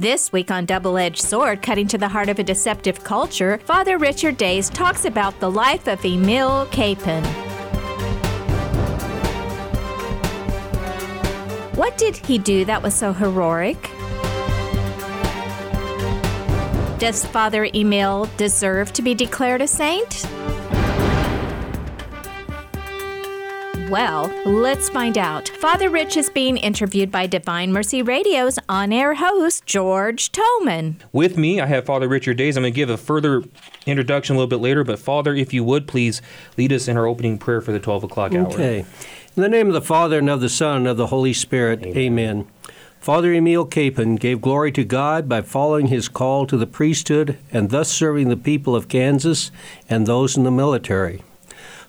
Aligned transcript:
This 0.00 0.32
week 0.32 0.50
on 0.50 0.64
Double 0.64 0.96
Edged 0.96 1.20
Sword, 1.20 1.60
cutting 1.60 1.86
to 1.88 1.98
the 1.98 2.08
heart 2.08 2.30
of 2.30 2.38
a 2.38 2.42
deceptive 2.42 3.04
culture, 3.04 3.58
Father 3.66 3.98
Richard 3.98 4.38
Days 4.38 4.70
talks 4.70 5.04
about 5.04 5.38
the 5.40 5.50
life 5.50 5.86
of 5.86 6.02
Emil 6.02 6.64
Kapaun. 6.70 7.22
What 11.76 11.98
did 11.98 12.16
he 12.16 12.38
do 12.38 12.64
that 12.64 12.82
was 12.82 12.94
so 12.94 13.12
heroic? 13.12 13.76
Does 16.98 17.26
Father 17.26 17.68
Emil 17.74 18.26
deserve 18.38 18.94
to 18.94 19.02
be 19.02 19.14
declared 19.14 19.60
a 19.60 19.66
saint? 19.66 20.26
Well, 23.90 24.28
let's 24.46 24.88
find 24.88 25.18
out. 25.18 25.48
Father 25.48 25.90
Rich 25.90 26.16
is 26.16 26.30
being 26.30 26.56
interviewed 26.56 27.10
by 27.10 27.26
Divine 27.26 27.72
Mercy 27.72 28.02
Radio's 28.02 28.56
on 28.68 28.92
air 28.92 29.14
host, 29.14 29.66
George 29.66 30.30
Toman. 30.30 30.94
With 31.10 31.36
me, 31.36 31.60
I 31.60 31.66
have 31.66 31.86
Father 31.86 32.06
Richard 32.06 32.36
Days. 32.36 32.56
I'm 32.56 32.62
going 32.62 32.72
to 32.72 32.76
give 32.76 32.88
a 32.88 32.96
further 32.96 33.42
introduction 33.86 34.36
a 34.36 34.38
little 34.38 34.48
bit 34.48 34.60
later, 34.60 34.84
but 34.84 35.00
Father, 35.00 35.34
if 35.34 35.52
you 35.52 35.64
would 35.64 35.88
please 35.88 36.22
lead 36.56 36.72
us 36.72 36.86
in 36.86 36.96
our 36.96 37.04
opening 37.04 37.36
prayer 37.36 37.60
for 37.60 37.72
the 37.72 37.80
12 37.80 38.04
o'clock 38.04 38.32
hour. 38.32 38.46
Okay. 38.46 38.84
In 39.36 39.42
the 39.42 39.48
name 39.48 39.66
of 39.66 39.72
the 39.72 39.82
Father, 39.82 40.20
and 40.20 40.30
of 40.30 40.40
the 40.40 40.48
Son, 40.48 40.76
and 40.76 40.86
of 40.86 40.96
the 40.96 41.08
Holy 41.08 41.32
Spirit, 41.32 41.82
amen. 41.82 41.96
amen. 41.96 42.48
Father 43.00 43.32
Emil 43.32 43.66
Kapaun 43.66 44.20
gave 44.20 44.40
glory 44.40 44.70
to 44.70 44.84
God 44.84 45.28
by 45.28 45.42
following 45.42 45.88
his 45.88 46.08
call 46.08 46.46
to 46.46 46.56
the 46.56 46.66
priesthood 46.66 47.38
and 47.50 47.70
thus 47.70 47.90
serving 47.90 48.28
the 48.28 48.36
people 48.36 48.76
of 48.76 48.86
Kansas 48.86 49.50
and 49.88 50.06
those 50.06 50.36
in 50.36 50.44
the 50.44 50.52
military. 50.52 51.22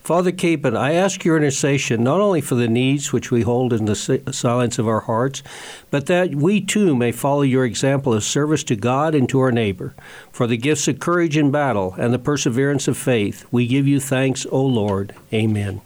Father 0.01 0.31
Kapaun, 0.31 0.75
I 0.75 0.93
ask 0.93 1.23
your 1.23 1.37
intercession 1.37 2.03
not 2.03 2.19
only 2.19 2.41
for 2.41 2.55
the 2.55 2.67
needs 2.67 3.13
which 3.13 3.29
we 3.29 3.43
hold 3.43 3.71
in 3.71 3.85
the 3.85 3.95
silence 3.95 4.79
of 4.79 4.87
our 4.87 5.01
hearts, 5.01 5.43
but 5.91 6.07
that 6.07 6.33
we 6.33 6.59
too 6.59 6.95
may 6.95 7.11
follow 7.11 7.43
your 7.43 7.65
example 7.65 8.11
of 8.11 8.23
service 8.23 8.63
to 8.63 8.75
God 8.75 9.13
and 9.13 9.29
to 9.29 9.39
our 9.39 9.51
neighbor. 9.51 9.93
For 10.31 10.47
the 10.47 10.57
gifts 10.57 10.87
of 10.87 10.99
courage 10.99 11.37
in 11.37 11.51
battle 11.51 11.93
and 11.99 12.11
the 12.11 12.19
perseverance 12.19 12.87
of 12.87 12.97
faith, 12.97 13.45
we 13.51 13.67
give 13.67 13.87
you 13.87 13.99
thanks, 13.99 14.47
O 14.51 14.65
Lord. 14.65 15.13
Amen. 15.31 15.81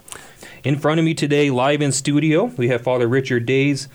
In 0.64 0.80
front 0.80 1.00
of 1.00 1.06
me 1.06 1.14
today, 1.14 1.50
live 1.50 1.82
in 1.82 1.92
studio, 1.92 2.46
we 2.46 2.70
have 2.70 2.84
Father 2.84 3.10
Richard 3.10 3.46
Days. 3.46 3.90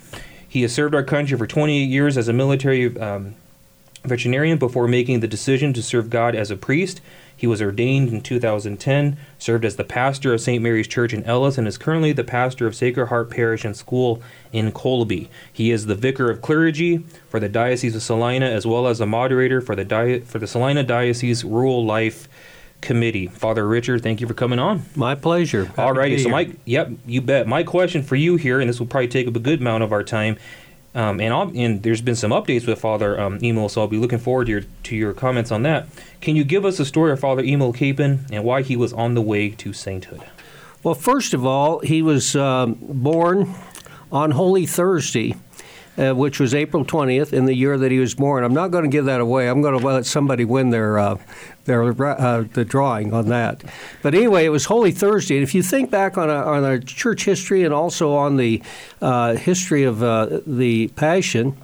He 0.46 0.60
has 0.62 0.74
served 0.74 0.94
our 0.94 1.02
country 1.02 1.38
for 1.38 1.46
28 1.46 1.84
years 1.84 2.18
as 2.18 2.28
a 2.28 2.34
military 2.34 2.94
um, 2.98 3.36
veterinarian 4.04 4.58
before 4.58 4.88
making 4.88 5.20
the 5.20 5.28
decision 5.28 5.72
to 5.74 5.82
serve 5.82 6.10
God 6.10 6.34
as 6.34 6.50
a 6.50 6.56
priest. 6.56 7.00
He 7.36 7.46
was 7.46 7.62
ordained 7.62 8.10
in 8.10 8.20
2010, 8.20 9.16
served 9.38 9.64
as 9.64 9.76
the 9.76 9.84
pastor 9.84 10.34
of 10.34 10.42
St. 10.42 10.62
Mary's 10.62 10.86
Church 10.86 11.14
in 11.14 11.24
Ellis, 11.24 11.56
and 11.56 11.66
is 11.66 11.78
currently 11.78 12.12
the 12.12 12.22
pastor 12.22 12.66
of 12.66 12.76
Sacred 12.76 13.06
Heart 13.06 13.30
Parish 13.30 13.64
and 13.64 13.74
School 13.74 14.20
in 14.52 14.72
Colby. 14.72 15.30
He 15.50 15.70
is 15.70 15.86
the 15.86 15.94
vicar 15.94 16.30
of 16.30 16.42
clergy 16.42 16.98
for 17.30 17.40
the 17.40 17.48
Diocese 17.48 17.96
of 17.96 18.02
Salina, 18.02 18.44
as 18.44 18.66
well 18.66 18.86
as 18.86 19.00
a 19.00 19.06
moderator 19.06 19.62
for 19.62 19.74
the 19.74 19.84
Di- 19.84 20.20
for 20.20 20.38
the 20.38 20.46
Salina 20.46 20.82
Diocese 20.82 21.42
Rural 21.42 21.82
Life 21.82 22.28
Committee. 22.82 23.26
Father 23.26 23.66
Richard, 23.66 24.02
thank 24.02 24.20
you 24.20 24.26
for 24.26 24.34
coming 24.34 24.58
on. 24.58 24.82
My 24.94 25.14
pleasure. 25.14 25.70
All 25.78 25.92
righty, 25.92 26.18
so 26.18 26.28
Mike, 26.28 26.56
yep, 26.66 26.90
you 27.06 27.22
bet. 27.22 27.46
My 27.46 27.62
question 27.62 28.02
for 28.02 28.16
you 28.16 28.36
here, 28.36 28.60
and 28.60 28.68
this 28.68 28.78
will 28.78 28.86
probably 28.86 29.08
take 29.08 29.26
up 29.26 29.36
a 29.36 29.40
good 29.40 29.60
amount 29.60 29.82
of 29.82 29.92
our 29.92 30.02
time, 30.04 30.36
um, 30.94 31.20
and, 31.20 31.56
and 31.56 31.82
there's 31.82 32.00
been 32.00 32.16
some 32.16 32.32
updates 32.32 32.66
with 32.66 32.80
Father 32.80 33.20
um, 33.20 33.38
Emil, 33.42 33.68
so 33.68 33.82
I'll 33.82 33.88
be 33.88 33.96
looking 33.96 34.18
forward 34.18 34.46
to 34.46 34.52
your, 34.52 34.62
to 34.84 34.96
your 34.96 35.12
comments 35.12 35.52
on 35.52 35.62
that. 35.62 35.86
Can 36.20 36.34
you 36.36 36.44
give 36.44 36.64
us 36.64 36.80
a 36.80 36.84
story 36.84 37.12
of 37.12 37.20
Father 37.20 37.42
Emil 37.42 37.72
Kapaun 37.72 38.28
and 38.32 38.44
why 38.44 38.62
he 38.62 38.76
was 38.76 38.92
on 38.92 39.14
the 39.14 39.22
way 39.22 39.50
to 39.50 39.72
sainthood? 39.72 40.22
Well, 40.82 40.94
first 40.94 41.34
of 41.34 41.46
all, 41.46 41.80
he 41.80 42.02
was 42.02 42.34
um, 42.34 42.78
born 42.80 43.54
on 44.10 44.32
Holy 44.32 44.66
Thursday, 44.66 45.36
uh, 46.00 46.14
which 46.14 46.40
was 46.40 46.54
April 46.54 46.84
20th 46.84 47.32
in 47.32 47.44
the 47.44 47.54
year 47.54 47.76
that 47.76 47.90
he 47.90 47.98
was 47.98 48.14
born. 48.14 48.42
I'm 48.42 48.54
not 48.54 48.70
going 48.70 48.84
to 48.84 48.90
give 48.90 49.04
that 49.04 49.20
away. 49.20 49.48
I'm 49.48 49.60
going 49.60 49.78
to 49.78 49.86
let 49.86 50.06
somebody 50.06 50.44
win 50.44 50.70
their 50.70 50.98
uh, 50.98 51.18
their 51.64 51.82
uh, 52.02 52.44
the 52.54 52.64
drawing 52.64 53.12
on 53.12 53.28
that. 53.28 53.62
But 54.02 54.14
anyway, 54.14 54.46
it 54.46 54.48
was 54.48 54.64
Holy 54.64 54.92
Thursday, 54.92 55.36
and 55.36 55.42
if 55.42 55.54
you 55.54 55.62
think 55.62 55.90
back 55.90 56.16
on 56.16 56.30
on 56.30 56.64
our 56.64 56.78
church 56.78 57.24
history 57.24 57.64
and 57.64 57.74
also 57.74 58.14
on 58.14 58.36
the 58.36 58.62
uh, 59.02 59.34
history 59.34 59.84
of 59.84 60.02
uh, 60.02 60.40
the 60.46 60.88
Passion. 60.88 61.56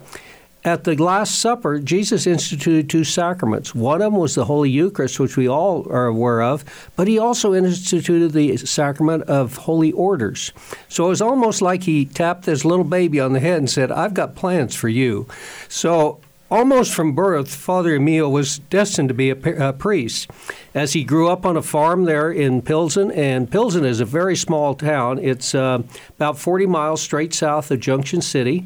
At 0.67 0.83
the 0.83 1.01
Last 1.01 1.39
Supper, 1.39 1.79
Jesus 1.79 2.27
instituted 2.27 2.89
two 2.89 3.05
sacraments. 3.05 3.73
One 3.73 4.01
of 4.01 4.11
them 4.11 4.19
was 4.19 4.35
the 4.35 4.43
Holy 4.43 4.69
Eucharist, 4.69 5.17
which 5.17 5.37
we 5.37 5.47
all 5.47 5.89
are 5.89 6.07
aware 6.07 6.41
of, 6.41 6.65
but 6.97 7.07
he 7.07 7.17
also 7.17 7.53
instituted 7.53 8.33
the 8.33 8.57
sacrament 8.57 9.23
of 9.29 9.55
holy 9.55 9.93
orders. 9.93 10.51
So 10.89 11.05
it 11.05 11.07
was 11.07 11.21
almost 11.21 11.61
like 11.61 11.83
he 11.83 12.03
tapped 12.03 12.43
this 12.43 12.65
little 12.65 12.83
baby 12.83 13.17
on 13.17 13.31
the 13.31 13.39
head 13.39 13.59
and 13.59 13.69
said, 13.69 13.93
I've 13.93 14.13
got 14.13 14.35
plans 14.35 14.75
for 14.75 14.89
you. 14.89 15.25
So 15.69 16.19
Almost 16.49 16.93
from 16.93 17.11
birth, 17.11 17.53
Father 17.53 17.95
Emil 17.95 18.31
was 18.31 18.59
destined 18.59 19.09
to 19.09 19.13
be 19.13 19.31
a, 19.31 19.73
priest. 19.73 20.31
As 20.73 20.93
he 20.93 21.03
grew 21.03 21.27
up 21.27 21.45
on 21.45 21.57
a 21.57 21.61
farm 21.61 22.05
there 22.05 22.31
in 22.31 22.61
Pilsen, 22.61 23.11
and 23.11 23.51
Pilsen 23.51 23.83
is 23.83 23.99
a 23.99 24.05
very 24.05 24.37
small 24.37 24.73
town. 24.73 25.19
It's 25.19 25.53
uh, 25.53 25.83
about 26.15 26.39
40 26.39 26.65
miles 26.65 27.01
straight 27.01 27.33
south 27.33 27.69
of 27.69 27.81
Junction 27.81 28.21
City. 28.21 28.65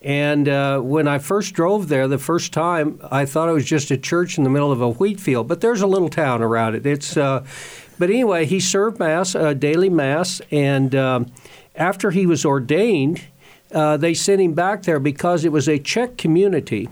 And 0.00 0.48
uh, 0.48 0.80
when 0.80 1.08
I 1.08 1.18
first 1.18 1.54
drove 1.54 1.88
there 1.88 2.06
the 2.06 2.18
first 2.18 2.52
time, 2.52 3.00
I 3.10 3.24
thought 3.24 3.48
it 3.48 3.52
was 3.52 3.64
just 3.64 3.90
a 3.90 3.96
church 3.96 4.38
in 4.38 4.44
the 4.44 4.50
middle 4.50 4.70
of 4.70 4.80
a 4.80 4.88
wheat 4.88 5.18
field, 5.18 5.48
but 5.48 5.60
there's 5.60 5.80
a 5.80 5.86
little 5.86 6.08
town 6.08 6.40
around 6.40 6.76
it. 6.76 6.86
It's, 6.86 7.16
uh, 7.16 7.44
but 7.98 8.10
anyway, 8.10 8.46
he 8.46 8.60
served 8.60 9.00
mass, 9.00 9.34
uh, 9.34 9.54
daily 9.54 9.88
mass, 9.88 10.40
and 10.52 10.94
um, 10.94 11.32
after 11.74 12.12
he 12.12 12.26
was 12.26 12.44
ordained, 12.44 13.24
uh, 13.72 13.96
they 13.96 14.14
sent 14.14 14.40
him 14.40 14.54
back 14.54 14.84
there 14.84 15.00
because 15.00 15.44
it 15.44 15.52
was 15.52 15.68
a 15.68 15.78
Czech 15.78 16.16
community 16.16 16.88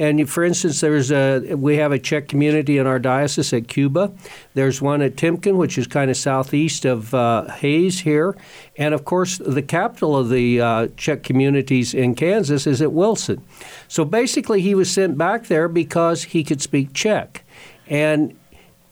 and 0.00 0.30
for 0.30 0.42
instance, 0.42 0.80
there's 0.80 1.12
a 1.12 1.54
we 1.54 1.76
have 1.76 1.92
a 1.92 1.98
Czech 1.98 2.26
community 2.26 2.78
in 2.78 2.86
our 2.86 2.98
diocese 2.98 3.52
at 3.52 3.68
Cuba. 3.68 4.10
There's 4.54 4.80
one 4.80 5.02
at 5.02 5.14
Timken, 5.14 5.56
which 5.56 5.76
is 5.76 5.86
kind 5.86 6.10
of 6.10 6.16
southeast 6.16 6.86
of 6.86 7.12
uh, 7.12 7.48
Hays 7.50 8.00
here, 8.00 8.34
and 8.78 8.94
of 8.94 9.04
course 9.04 9.36
the 9.36 9.60
capital 9.60 10.16
of 10.16 10.30
the 10.30 10.58
uh, 10.58 10.88
Czech 10.96 11.22
communities 11.22 11.92
in 11.92 12.14
Kansas 12.14 12.66
is 12.66 12.80
at 12.80 12.92
Wilson. 12.92 13.44
So 13.88 14.06
basically, 14.06 14.62
he 14.62 14.74
was 14.74 14.90
sent 14.90 15.18
back 15.18 15.48
there 15.48 15.68
because 15.68 16.24
he 16.24 16.44
could 16.44 16.62
speak 16.62 16.94
Czech, 16.94 17.44
and 17.86 18.34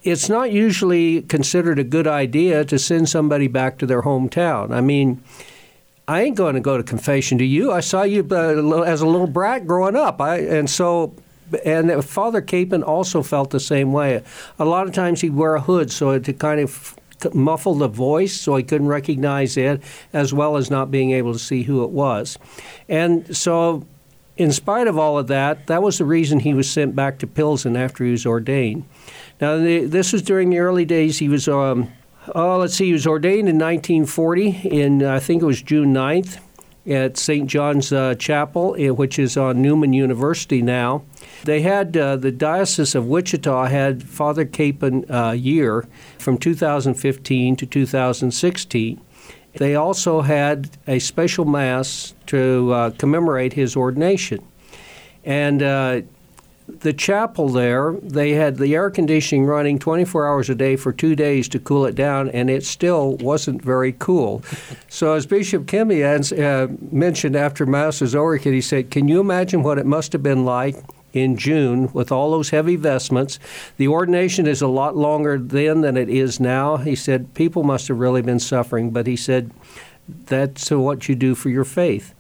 it's 0.02 0.28
not 0.28 0.52
usually 0.52 1.22
considered 1.22 1.78
a 1.78 1.84
good 1.84 2.06
idea 2.06 2.66
to 2.66 2.78
send 2.78 3.08
somebody 3.08 3.48
back 3.48 3.78
to 3.78 3.86
their 3.86 4.02
hometown. 4.02 4.72
I 4.72 4.82
mean 4.82 5.22
I 6.08 6.22
ain't 6.22 6.36
going 6.36 6.54
to 6.54 6.60
go 6.60 6.78
to 6.78 6.82
confession 6.82 7.36
to 7.36 7.44
you. 7.44 7.70
I 7.70 7.80
saw 7.80 8.02
you 8.02 8.26
uh, 8.30 8.82
as 8.82 9.02
a 9.02 9.06
little 9.06 9.26
brat 9.26 9.66
growing 9.66 9.94
up. 9.94 10.22
I, 10.22 10.38
and 10.38 10.68
so, 10.68 11.14
and 11.66 12.02
Father 12.02 12.40
Kapaun 12.40 12.82
also 12.82 13.22
felt 13.22 13.50
the 13.50 13.60
same 13.60 13.92
way. 13.92 14.22
A 14.58 14.64
lot 14.64 14.86
of 14.86 14.94
times 14.94 15.20
he'd 15.20 15.34
wear 15.34 15.54
a 15.54 15.60
hood 15.60 15.92
so 15.92 16.18
to 16.18 16.32
kind 16.32 16.60
of 16.60 16.98
muffle 17.34 17.74
the 17.74 17.88
voice 17.88 18.40
so 18.40 18.56
he 18.56 18.62
couldn't 18.62 18.86
recognize 18.86 19.58
it, 19.58 19.82
as 20.14 20.32
well 20.32 20.56
as 20.56 20.70
not 20.70 20.90
being 20.90 21.10
able 21.10 21.34
to 21.34 21.38
see 21.38 21.64
who 21.64 21.84
it 21.84 21.90
was. 21.90 22.38
And 22.88 23.36
so, 23.36 23.86
in 24.38 24.50
spite 24.52 24.86
of 24.86 24.96
all 24.96 25.18
of 25.18 25.26
that, 25.26 25.66
that 25.66 25.82
was 25.82 25.98
the 25.98 26.04
reason 26.06 26.40
he 26.40 26.54
was 26.54 26.70
sent 26.70 26.96
back 26.96 27.18
to 27.18 27.26
Pilsen 27.26 27.76
after 27.76 28.04
he 28.04 28.12
was 28.12 28.24
ordained. 28.24 28.84
Now, 29.42 29.58
this 29.58 30.12
was 30.12 30.22
during 30.22 30.48
the 30.48 30.58
early 30.58 30.84
days. 30.86 31.18
He 31.18 31.28
was 31.28 31.48
um, 31.48 31.92
uh, 32.34 32.58
let's 32.58 32.74
see, 32.74 32.86
he 32.86 32.92
was 32.92 33.06
ordained 33.06 33.48
in 33.48 33.56
1940, 33.56 34.68
in 34.68 35.04
I 35.04 35.18
think 35.18 35.42
it 35.42 35.46
was 35.46 35.62
June 35.62 35.92
9th 35.94 36.38
at 36.88 37.16
St. 37.16 37.46
John's 37.46 37.92
uh, 37.92 38.14
Chapel, 38.14 38.74
eh, 38.78 38.90
which 38.90 39.18
is 39.18 39.36
on 39.36 39.60
Newman 39.60 39.92
University 39.92 40.62
now. 40.62 41.04
They 41.44 41.60
had 41.60 41.96
uh, 41.96 42.16
the 42.16 42.32
Diocese 42.32 42.94
of 42.94 43.06
Wichita 43.06 43.66
had 43.66 44.02
Father 44.02 44.44
Kapaun 44.44 45.04
uh, 45.10 45.32
year 45.32 45.86
from 46.18 46.38
2015 46.38 47.56
to 47.56 47.66
2016. 47.66 49.00
They 49.54 49.74
also 49.74 50.22
had 50.22 50.70
a 50.86 50.98
special 50.98 51.44
mass 51.44 52.14
to 52.26 52.72
uh, 52.72 52.90
commemorate 52.90 53.54
his 53.54 53.76
ordination. 53.76 54.46
And 55.24 55.62
uh, 55.62 56.02
the 56.68 56.92
chapel 56.92 57.48
there, 57.48 57.92
they 58.02 58.32
had 58.32 58.56
the 58.56 58.74
air 58.74 58.90
conditioning 58.90 59.46
running 59.46 59.78
24 59.78 60.26
hours 60.26 60.50
a 60.50 60.54
day 60.54 60.76
for 60.76 60.92
two 60.92 61.16
days 61.16 61.48
to 61.48 61.58
cool 61.58 61.86
it 61.86 61.94
down, 61.94 62.28
and 62.30 62.50
it 62.50 62.64
still 62.64 63.16
wasn't 63.16 63.62
very 63.62 63.92
cool. 63.98 64.42
so, 64.88 65.14
as 65.14 65.26
Bishop 65.26 65.66
Kemme 65.66 66.02
uh, 66.38 66.68
mentioned 66.92 67.36
after 67.36 67.66
Mass 67.66 68.00
was 68.00 68.14
over, 68.14 68.36
he 68.36 68.60
said, 68.60 68.90
Can 68.90 69.08
you 69.08 69.20
imagine 69.20 69.62
what 69.62 69.78
it 69.78 69.86
must 69.86 70.12
have 70.12 70.22
been 70.22 70.44
like 70.44 70.76
in 71.12 71.36
June 71.36 71.90
with 71.92 72.12
all 72.12 72.30
those 72.30 72.50
heavy 72.50 72.76
vestments. 72.76 73.38
The 73.78 73.88
ordination 73.88 74.46
is 74.46 74.60
a 74.60 74.68
lot 74.68 74.94
longer 74.94 75.38
then 75.38 75.80
than 75.80 75.96
it 75.96 76.10
is 76.10 76.38
now. 76.38 76.76
He 76.76 76.94
said 76.94 77.32
people 77.34 77.62
must 77.62 77.88
have 77.88 77.98
really 77.98 78.20
been 78.20 78.38
suffering, 78.38 78.90
but 78.90 79.06
he 79.06 79.16
said 79.16 79.50
that's 80.06 80.70
what 80.70 81.08
you 81.08 81.14
do 81.14 81.34
for 81.34 81.48
your 81.48 81.64
faith. 81.64 82.14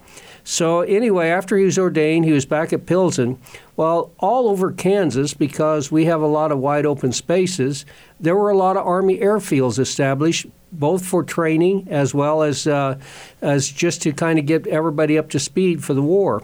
So, 0.50 0.80
anyway, 0.80 1.28
after 1.28 1.58
he 1.58 1.66
was 1.66 1.78
ordained, 1.78 2.24
he 2.24 2.32
was 2.32 2.46
back 2.46 2.72
at 2.72 2.86
Pilsen. 2.86 3.38
Well, 3.76 4.12
all 4.18 4.48
over 4.48 4.72
Kansas, 4.72 5.34
because 5.34 5.92
we 5.92 6.06
have 6.06 6.22
a 6.22 6.26
lot 6.26 6.50
of 6.50 6.58
wide 6.58 6.86
open 6.86 7.12
spaces, 7.12 7.84
there 8.18 8.34
were 8.34 8.48
a 8.48 8.56
lot 8.56 8.78
of 8.78 8.86
Army 8.86 9.18
airfields 9.18 9.78
established, 9.78 10.46
both 10.72 11.04
for 11.04 11.22
training 11.22 11.86
as 11.90 12.14
well 12.14 12.42
as, 12.42 12.66
uh, 12.66 12.98
as 13.42 13.68
just 13.68 14.00
to 14.02 14.12
kind 14.14 14.38
of 14.38 14.46
get 14.46 14.66
everybody 14.66 15.18
up 15.18 15.28
to 15.30 15.38
speed 15.38 15.84
for 15.84 15.92
the 15.92 16.00
war. 16.00 16.42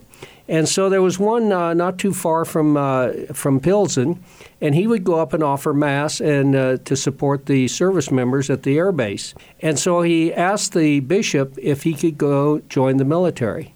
And 0.49 0.69
so 0.69 0.91
there 0.91 1.01
was 1.01 1.19
one 1.19 1.51
uh, 1.51 1.73
not 1.73 1.99
too 1.99 2.12
far 2.12 2.45
from 2.45 2.77
uh, 2.77 3.11
from 3.33 3.59
Pilsen, 3.59 4.23
and 4.61 4.75
he 4.75 4.87
would 4.87 5.03
go 5.03 5.19
up 5.19 5.33
and 5.33 5.43
offer 5.43 5.73
mass 5.73 6.21
and 6.21 6.55
uh, 6.55 6.77
to 6.85 6.95
support 6.95 7.47
the 7.47 7.69
service 7.69 8.11
members 8.11 8.51
at 8.51 8.65
the 8.65 8.77
air 8.77 8.93
base. 8.93 9.35
And 9.61 9.79
so 9.79 10.03
he 10.03 10.31
asked 10.31 10.75
the 10.75 11.01
bishop 11.01 11.56
if 11.56 11.85
he 11.85 11.95
could 11.95 12.19
go 12.19 12.59
join 12.69 12.99
the 12.99 13.06
military. 13.06 13.74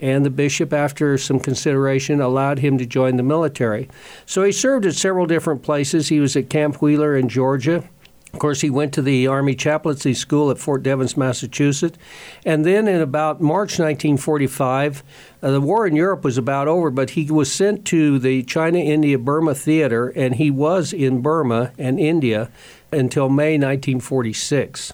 And 0.00 0.24
the 0.24 0.30
bishop, 0.30 0.72
after 0.72 1.18
some 1.18 1.38
consideration, 1.38 2.20
allowed 2.20 2.60
him 2.60 2.78
to 2.78 2.86
join 2.86 3.16
the 3.16 3.22
military. 3.22 3.88
So 4.26 4.42
he 4.42 4.52
served 4.52 4.86
at 4.86 4.94
several 4.94 5.26
different 5.26 5.62
places. 5.62 6.08
He 6.08 6.20
was 6.20 6.36
at 6.36 6.48
Camp 6.48 6.80
Wheeler 6.80 7.16
in 7.16 7.28
Georgia. 7.28 7.84
Of 8.32 8.38
course, 8.38 8.60
he 8.60 8.70
went 8.70 8.94
to 8.94 9.02
the 9.02 9.26
Army 9.26 9.56
Chaplaincy 9.56 10.14
School 10.14 10.50
at 10.50 10.58
Fort 10.58 10.82
Devens, 10.84 11.16
Massachusetts. 11.16 11.98
And 12.46 12.64
then 12.64 12.86
in 12.86 13.00
about 13.00 13.40
March 13.40 13.78
1945, 13.78 15.02
uh, 15.42 15.50
the 15.50 15.60
war 15.60 15.86
in 15.86 15.96
Europe 15.96 16.22
was 16.22 16.38
about 16.38 16.68
over, 16.68 16.90
but 16.90 17.10
he 17.10 17.30
was 17.30 17.52
sent 17.52 17.84
to 17.86 18.18
the 18.20 18.44
China 18.44 18.78
India 18.78 19.18
Burma 19.18 19.54
Theater, 19.54 20.10
and 20.10 20.36
he 20.36 20.50
was 20.50 20.92
in 20.92 21.22
Burma 21.22 21.72
and 21.76 21.98
India 21.98 22.50
until 22.92 23.28
May 23.28 23.58
1946. 23.58 24.92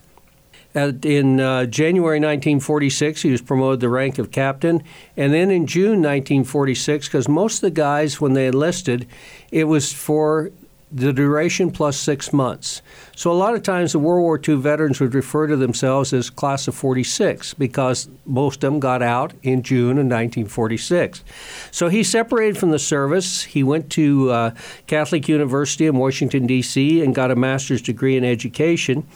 In 0.76 1.40
uh, 1.40 1.66
January 1.66 2.18
1946, 2.18 3.22
he 3.22 3.30
was 3.30 3.40
promoted 3.40 3.80
to 3.80 3.86
the 3.86 3.90
rank 3.90 4.18
of 4.18 4.30
captain. 4.30 4.82
And 5.16 5.32
then 5.32 5.50
in 5.50 5.66
June 5.66 6.02
1946, 6.02 7.08
because 7.08 7.28
most 7.28 7.56
of 7.56 7.60
the 7.62 7.70
guys, 7.70 8.20
when 8.20 8.34
they 8.34 8.46
enlisted, 8.46 9.06
it 9.50 9.64
was 9.64 9.92
for 9.92 10.50
the 10.92 11.12
duration 11.12 11.70
plus 11.70 11.98
six 11.98 12.32
months. 12.32 12.80
So 13.16 13.32
a 13.32 13.34
lot 13.34 13.54
of 13.54 13.62
times 13.62 13.92
the 13.92 13.98
World 13.98 14.22
War 14.22 14.40
II 14.46 14.56
veterans 14.56 15.00
would 15.00 15.14
refer 15.14 15.48
to 15.48 15.56
themselves 15.56 16.12
as 16.12 16.30
class 16.30 16.68
of 16.68 16.76
46 16.76 17.54
because 17.54 18.08
most 18.24 18.62
of 18.62 18.72
them 18.72 18.78
got 18.78 19.02
out 19.02 19.32
in 19.42 19.62
June 19.62 19.92
of 19.92 20.06
1946. 20.06 21.24
So 21.72 21.88
he 21.88 22.04
separated 22.04 22.56
from 22.56 22.70
the 22.70 22.78
service. 22.78 23.42
He 23.42 23.64
went 23.64 23.90
to 23.90 24.30
uh, 24.30 24.50
Catholic 24.86 25.28
University 25.28 25.86
in 25.86 25.96
Washington, 25.96 26.46
D.C., 26.46 27.02
and 27.02 27.14
got 27.14 27.32
a 27.32 27.36
master's 27.36 27.82
degree 27.82 28.16
in 28.16 28.24
education. 28.24 29.06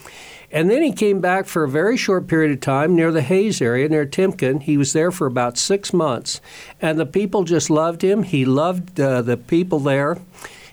And 0.52 0.69
then 0.69 0.82
he 0.82 0.93
came 0.93 1.20
back 1.20 1.47
for 1.47 1.62
a 1.62 1.69
very 1.69 1.97
short 1.97 2.26
period 2.26 2.50
of 2.50 2.61
time 2.61 2.97
near 2.97 3.12
the 3.12 3.23
Hays 3.23 3.62
area, 3.62 3.88
near 3.88 4.05
Timken. 4.05 4.62
He 4.62 4.76
was 4.76 4.93
there 4.93 5.12
for 5.12 5.26
about 5.26 5.56
six 5.56 5.93
months. 5.93 6.41
And 6.81 6.99
the 6.99 7.06
people 7.06 7.44
just 7.44 7.70
loved 7.70 8.02
him. 8.02 8.25
He 8.25 8.44
loved 8.44 8.99
uh, 9.00 9.23
the 9.23 9.37
people 9.37 9.79
there. 9.79 10.19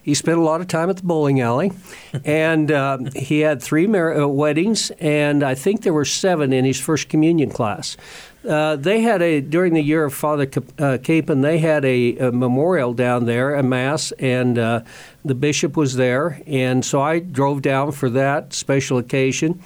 He 0.01 0.13
spent 0.13 0.38
a 0.38 0.41
lot 0.41 0.62
of 0.62 0.68
time 0.68 0.89
at 0.89 0.95
the 0.95 1.03
bowling 1.03 1.41
alley, 1.41 1.74
and 2.24 2.71
uh, 2.71 2.97
he 3.13 3.41
had 3.41 3.62
three 3.62 3.88
mar- 3.88 4.21
uh, 4.21 4.25
weddings, 4.25 4.89
and 5.01 5.44
I 5.44 5.53
think 5.53 5.81
there 5.81 5.91
were 5.91 6.06
seven 6.06 6.53
in 6.53 6.63
his 6.63 6.79
first 6.79 7.09
communion 7.09 7.50
class. 7.50 7.97
Uh, 8.48 8.78
they 8.78 9.02
had 9.02 9.22
a 9.22 9.42
during 9.42 9.74
the 9.74 9.82
year 9.82 10.06
of 10.06 10.14
Father 10.14 10.44
uh, 10.44 10.98
Kapaun. 10.98 11.42
They 11.42 11.58
had 11.58 11.84
a, 11.84 12.18
a, 12.18 12.32
memorial 12.32 12.94
down 12.94 13.26
there, 13.26 13.56
a 13.56 13.64
mass, 13.64 14.14
and 14.14 14.58
uh, 14.58 14.82
the 15.26 15.36
bishop 15.36 15.76
was 15.76 15.96
there. 15.96 16.42
And 16.48 16.86
so 16.86 17.02
I 17.02 17.20
drove 17.20 17.62
down 17.62 17.92
for 17.92 18.10
that 18.12 18.54
special 18.54 18.98
occasion. 18.98 19.62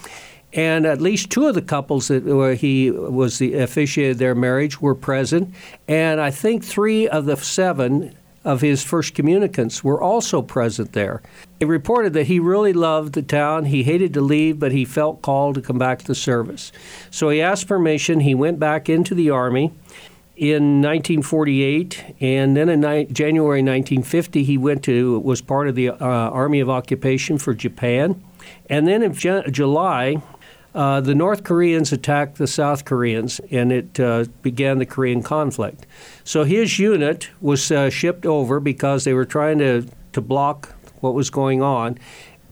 And 0.53 0.85
at 0.85 0.99
least 0.99 1.29
two 1.29 1.47
of 1.47 1.55
the 1.55 1.61
couples 1.61 2.07
that 2.07 2.57
he 2.59 2.91
was 2.91 3.37
the 3.37 3.53
officiated 3.53 4.17
their 4.17 4.35
marriage 4.35 4.81
were 4.81 4.95
present, 4.95 5.53
and 5.87 6.19
I 6.19 6.29
think 6.29 6.65
three 6.65 7.07
of 7.07 7.25
the 7.25 7.37
seven 7.37 8.17
of 8.43 8.61
his 8.61 8.83
first 8.83 9.13
communicants 9.13 9.83
were 9.83 10.01
also 10.01 10.41
present 10.41 10.93
there. 10.93 11.21
He 11.59 11.65
reported 11.65 12.13
that 12.13 12.27
he 12.27 12.39
really 12.39 12.73
loved 12.73 13.13
the 13.13 13.21
town. 13.21 13.65
He 13.65 13.83
hated 13.83 14.13
to 14.15 14.21
leave, 14.21 14.59
but 14.59 14.71
he 14.71 14.83
felt 14.85 15.21
called 15.21 15.55
to 15.55 15.61
come 15.61 15.77
back 15.77 15.99
to 16.03 16.15
service. 16.15 16.71
So 17.11 17.29
he 17.29 17.41
asked 17.41 17.67
permission. 17.67 18.21
He 18.21 18.33
went 18.33 18.59
back 18.59 18.89
into 18.89 19.13
the 19.13 19.29
Army 19.29 19.71
in 20.35 20.81
1948, 20.81 22.15
and 22.19 22.57
then 22.57 22.67
in 22.67 22.81
ni- 22.81 23.05
January 23.05 23.59
1950, 23.61 24.43
he 24.43 24.57
went 24.57 24.83
to 24.85 25.19
was 25.19 25.39
part 25.39 25.67
of 25.67 25.75
the 25.75 25.89
uh, 25.89 25.95
Army 25.99 26.59
of 26.59 26.69
Occupation 26.69 27.37
for 27.37 27.53
Japan. 27.53 28.23
And 28.67 28.87
then 28.87 29.03
in 29.03 29.13
Ju- 29.13 29.43
July, 29.51 30.21
uh, 30.73 31.01
the 31.01 31.15
North 31.15 31.43
Koreans 31.43 31.91
attacked 31.91 32.37
the 32.37 32.47
South 32.47 32.85
Koreans, 32.85 33.39
and 33.51 33.71
it 33.71 33.99
uh, 33.99 34.25
began 34.41 34.77
the 34.79 34.85
Korean 34.85 35.21
conflict. 35.21 35.85
So 36.23 36.43
his 36.43 36.79
unit 36.79 37.29
was 37.41 37.71
uh, 37.71 37.89
shipped 37.89 38.25
over 38.25 38.59
because 38.59 39.03
they 39.03 39.13
were 39.13 39.25
trying 39.25 39.59
to, 39.59 39.85
to 40.13 40.21
block 40.21 40.73
what 41.01 41.13
was 41.13 41.29
going 41.29 41.61
on, 41.61 41.97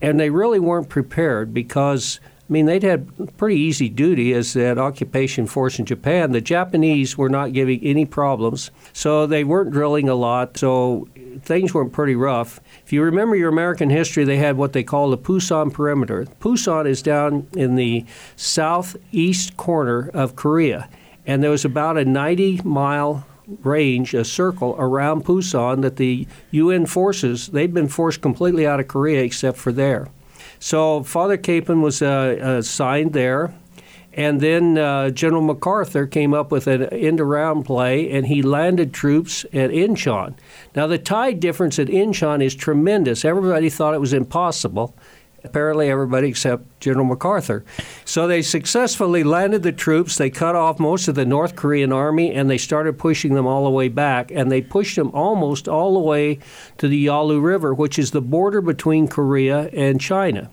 and 0.01 0.19
they 0.19 0.29
really 0.29 0.59
weren't 0.59 0.89
prepared 0.89 1.53
because 1.53 2.19
I 2.49 2.51
mean, 2.51 2.65
they'd 2.65 2.81
had 2.81 3.37
pretty 3.37 3.59
easy 3.59 3.89
duty 3.89 4.33
as 4.33 4.53
that 4.53 4.79
occupation 4.79 5.45
force 5.45 5.77
in 5.77 5.85
Japan. 5.85 6.31
The 6.31 6.41
Japanese 6.41 7.15
were 7.15 7.29
not 7.29 7.53
giving 7.53 7.79
any 7.83 8.05
problems, 8.05 8.71
so 8.91 9.27
they 9.27 9.43
weren't 9.43 9.69
drilling 9.69 10.09
a 10.09 10.15
lot, 10.15 10.57
so 10.57 11.07
things 11.43 11.75
weren't 11.75 11.93
pretty 11.93 12.15
rough. 12.15 12.59
If 12.89 12.93
you 12.93 13.03
remember 13.03 13.35
your 13.35 13.49
American 13.49 13.91
history, 13.91 14.23
they 14.23 14.37
had 14.37 14.57
what 14.57 14.73
they 14.73 14.81
call 14.81 15.11
the 15.11 15.17
Pusan 15.19 15.71
perimeter. 15.71 16.25
Pusan 16.39 16.87
is 16.87 17.03
down 17.03 17.45
in 17.53 17.75
the 17.75 18.03
southeast 18.35 19.55
corner 19.57 20.09
of 20.11 20.35
Korea, 20.35 20.89
and 21.23 21.43
there 21.43 21.51
was 21.51 21.63
about 21.63 21.99
a 21.99 22.03
90 22.03 22.61
mile 22.63 23.27
range, 23.61 24.15
a 24.15 24.25
circle 24.25 24.75
around 24.79 25.23
Pusan 25.23 25.83
that 25.83 25.97
the 25.97 26.25
UN 26.49 26.87
forces, 26.87 27.49
they'd 27.49 27.75
been 27.75 27.89
forced 27.89 28.21
completely 28.21 28.65
out 28.65 28.79
of 28.79 28.87
Korea 28.87 29.21
except 29.21 29.59
for 29.59 29.71
there. 29.71 30.07
So 30.57 31.03
Father 31.03 31.37
Kapaun 31.37 31.81
was 31.81 32.01
uh, 32.01 32.37
assigned 32.41 33.13
there. 33.13 33.53
And 34.13 34.41
then 34.41 34.77
uh, 34.77 35.11
General 35.11 35.41
MacArthur 35.41 36.07
came 36.07 36.33
up 36.33 36.51
with 36.51 36.67
an 36.67 36.83
end 36.85 37.21
around 37.21 37.63
play, 37.63 38.11
and 38.11 38.27
he 38.27 38.41
landed 38.41 38.93
troops 38.93 39.45
at 39.53 39.69
Incheon. 39.69 40.35
Now, 40.75 40.87
the 40.87 40.97
tide 40.97 41.39
difference 41.39 41.77
at 41.79 41.87
Incheon 41.87 42.43
is 42.43 42.55
tremendous. 42.55 43.23
Everybody 43.23 43.69
thought 43.69 43.93
it 43.93 43.99
was 43.99 44.13
impossible. 44.13 44.95
Apparently, 45.43 45.89
everybody 45.89 46.27
except 46.27 46.79
General 46.79 47.05
MacArthur. 47.05 47.63
So 48.03 48.27
they 48.27 48.41
successfully 48.41 49.23
landed 49.23 49.63
the 49.63 49.71
troops. 49.71 50.17
They 50.17 50.29
cut 50.29 50.55
off 50.55 50.79
most 50.79 51.07
of 51.07 51.15
the 51.15 51.25
North 51.25 51.55
Korean 51.55 51.93
army 51.93 52.33
and 52.33 52.49
they 52.49 52.57
started 52.57 52.97
pushing 52.97 53.35
them 53.35 53.47
all 53.47 53.63
the 53.63 53.69
way 53.69 53.87
back. 53.87 54.31
And 54.31 54.51
they 54.51 54.61
pushed 54.61 54.95
them 54.95 55.11
almost 55.13 55.67
all 55.67 55.93
the 55.93 55.99
way 55.99 56.39
to 56.77 56.87
the 56.87 56.97
Yalu 56.97 57.39
River, 57.39 57.73
which 57.73 57.97
is 57.97 58.11
the 58.11 58.21
border 58.21 58.61
between 58.61 59.07
Korea 59.07 59.69
and 59.69 60.01
China. 60.01 60.49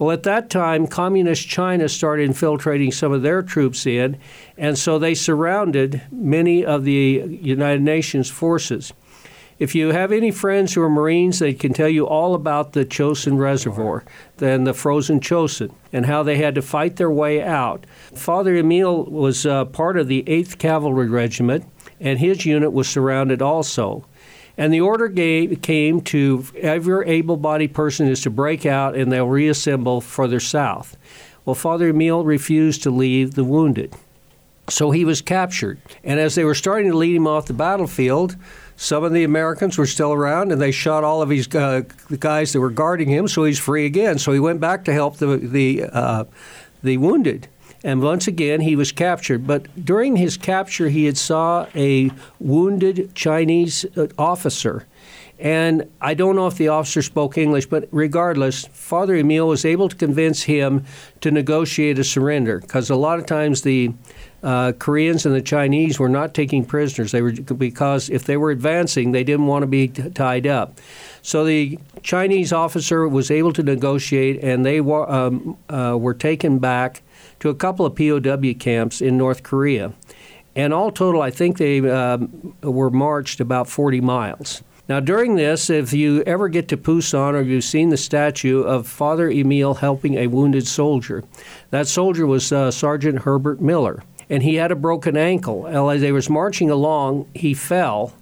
Well, 0.00 0.12
at 0.12 0.22
that 0.22 0.48
time, 0.48 0.86
Communist 0.86 1.46
China 1.46 1.86
started 1.86 2.24
infiltrating 2.24 2.90
some 2.90 3.12
of 3.12 3.20
their 3.20 3.42
troops 3.42 3.84
in, 3.84 4.16
and 4.56 4.78
so 4.78 4.98
they 4.98 5.14
surrounded 5.14 6.00
many 6.10 6.64
of 6.64 6.84
the 6.84 7.38
United 7.42 7.82
Nations 7.82 8.30
forces. 8.30 8.94
If 9.58 9.74
you 9.74 9.88
have 9.88 10.10
any 10.10 10.30
friends 10.30 10.72
who 10.72 10.80
are 10.80 10.88
Marines, 10.88 11.40
they 11.40 11.52
can 11.52 11.74
tell 11.74 11.90
you 11.90 12.06
all 12.06 12.34
about 12.34 12.72
the 12.72 12.86
Chosin 12.86 13.36
Reservoir, 13.36 14.02
then 14.38 14.64
the 14.64 14.72
frozen 14.72 15.20
Chosin, 15.20 15.70
and 15.92 16.06
how 16.06 16.22
they 16.22 16.38
had 16.38 16.54
to 16.54 16.62
fight 16.62 16.96
their 16.96 17.10
way 17.10 17.42
out. 17.42 17.84
Father 18.14 18.56
Emil 18.56 19.04
was 19.04 19.44
uh, 19.44 19.66
part 19.66 19.98
of 19.98 20.08
the 20.08 20.22
8th 20.22 20.56
Cavalry 20.56 21.10
Regiment, 21.10 21.66
and 22.00 22.18
his 22.18 22.46
unit 22.46 22.72
was 22.72 22.88
surrounded 22.88 23.42
also. 23.42 24.06
And 24.56 24.72
the 24.72 24.80
order 24.80 25.08
gave, 25.08 25.62
came 25.62 26.00
to 26.02 26.44
every 26.56 27.08
able 27.08 27.36
bodied 27.36 27.74
person 27.74 28.08
is 28.08 28.22
to 28.22 28.30
break 28.30 28.66
out 28.66 28.94
and 28.96 29.10
they'll 29.10 29.26
reassemble 29.26 30.00
further 30.00 30.40
south. 30.40 30.96
Well, 31.44 31.54
Father 31.54 31.88
Emil 31.88 32.24
refused 32.24 32.82
to 32.82 32.90
leave 32.90 33.34
the 33.34 33.44
wounded. 33.44 33.94
So 34.68 34.90
he 34.90 35.04
was 35.04 35.20
captured. 35.20 35.80
And 36.04 36.20
as 36.20 36.34
they 36.34 36.44
were 36.44 36.54
starting 36.54 36.90
to 36.90 36.96
lead 36.96 37.16
him 37.16 37.26
off 37.26 37.46
the 37.46 37.52
battlefield, 37.52 38.36
some 38.76 39.04
of 39.04 39.12
the 39.12 39.24
Americans 39.24 39.76
were 39.76 39.86
still 39.86 40.12
around, 40.12 40.52
and 40.52 40.60
they 40.60 40.70
shot 40.70 41.04
all 41.04 41.20
of 41.20 41.28
his 41.28 41.46
uh, 41.54 41.82
the 42.08 42.16
guys 42.16 42.52
that 42.52 42.60
were 42.60 42.70
guarding 42.70 43.08
him. 43.08 43.28
So 43.28 43.44
he's 43.44 43.58
free 43.58 43.84
again. 43.84 44.18
So 44.18 44.32
he 44.32 44.38
went 44.38 44.60
back 44.60 44.84
to 44.86 44.92
help 44.92 45.18
the 45.18 45.36
the 45.36 45.84
uh, 45.84 46.24
the 46.82 46.96
wounded. 46.96 47.48
And 47.82 48.02
once 48.02 48.26
again, 48.26 48.60
he 48.60 48.76
was 48.76 48.92
captured. 48.92 49.46
But 49.46 49.84
during 49.84 50.16
his 50.16 50.36
capture, 50.36 50.88
he 50.88 51.06
had 51.06 51.16
saw 51.16 51.66
a 51.74 52.10
wounded 52.38 53.14
Chinese 53.14 53.86
uh, 53.96 54.08
officer. 54.18 54.86
And 55.38 55.90
I 56.02 56.12
don't 56.12 56.36
know 56.36 56.46
if 56.46 56.58
the 56.58 56.68
officer 56.68 57.00
spoke 57.00 57.38
English, 57.38 57.64
but 57.66 57.88
regardless, 57.90 58.66
Father 58.66 59.14
Emil 59.14 59.48
was 59.48 59.64
able 59.64 59.88
to 59.88 59.96
convince 59.96 60.42
him 60.42 60.84
to 61.22 61.30
negotiate 61.30 61.98
a 61.98 62.04
surrender 62.04 62.60
because 62.60 62.90
a 62.90 62.96
lot 62.96 63.18
of 63.18 63.24
times 63.24 63.62
the 63.62 63.94
uh, 64.42 64.72
Koreans 64.78 65.24
and 65.24 65.34
the 65.34 65.40
Chinese 65.40 65.98
were 65.98 66.10
not 66.10 66.34
taking 66.34 66.62
prisoners. 66.62 67.12
They 67.12 67.22
were 67.22 67.32
because 67.32 68.10
if 68.10 68.24
they 68.24 68.36
were 68.36 68.50
advancing, 68.50 69.12
they 69.12 69.24
didn't 69.24 69.46
want 69.46 69.62
to 69.62 69.66
be 69.66 69.88
t- 69.88 70.10
tied 70.10 70.46
up. 70.46 70.78
So 71.22 71.44
the 71.44 71.78
Chinese 72.02 72.52
officer 72.52 73.08
was 73.08 73.30
able 73.30 73.52
to 73.54 73.62
negotiate, 73.62 74.42
and 74.42 74.64
they 74.64 74.82
were, 74.82 75.10
um, 75.10 75.56
uh, 75.70 75.96
were 75.98 76.14
taken 76.14 76.58
back 76.58 77.02
to 77.40 77.48
a 77.48 77.54
couple 77.54 77.84
of 77.84 77.94
POW 77.94 78.54
camps 78.58 79.00
in 79.00 79.16
North 79.16 79.42
Korea. 79.42 79.92
And 80.56 80.72
all 80.72 80.90
total, 80.90 81.22
I 81.22 81.30
think 81.30 81.58
they 81.58 81.80
um, 81.88 82.54
were 82.62 82.90
marched 82.90 83.40
about 83.40 83.68
40 83.68 84.00
miles. 84.00 84.62
Now, 84.88 84.98
during 84.98 85.36
this, 85.36 85.70
if 85.70 85.92
you 85.92 86.22
ever 86.22 86.48
get 86.48 86.66
to 86.68 86.76
Pusan 86.76 87.34
or 87.34 87.42
you've 87.42 87.62
seen 87.62 87.90
the 87.90 87.96
statue 87.96 88.62
of 88.62 88.88
Father 88.88 89.30
Emil 89.30 89.74
helping 89.74 90.16
a 90.16 90.26
wounded 90.26 90.66
soldier, 90.66 91.22
that 91.70 91.86
soldier 91.86 92.26
was 92.26 92.50
uh, 92.50 92.70
Sergeant 92.72 93.20
Herbert 93.20 93.60
Miller. 93.60 94.02
and 94.28 94.42
he 94.42 94.54
had 94.54 94.70
a 94.70 94.76
broken 94.76 95.16
ankle. 95.16 95.66
As 95.90 96.00
they 96.00 96.12
was 96.12 96.30
marching 96.30 96.70
along, 96.70 97.28
he 97.34 97.52
fell, 97.54 98.14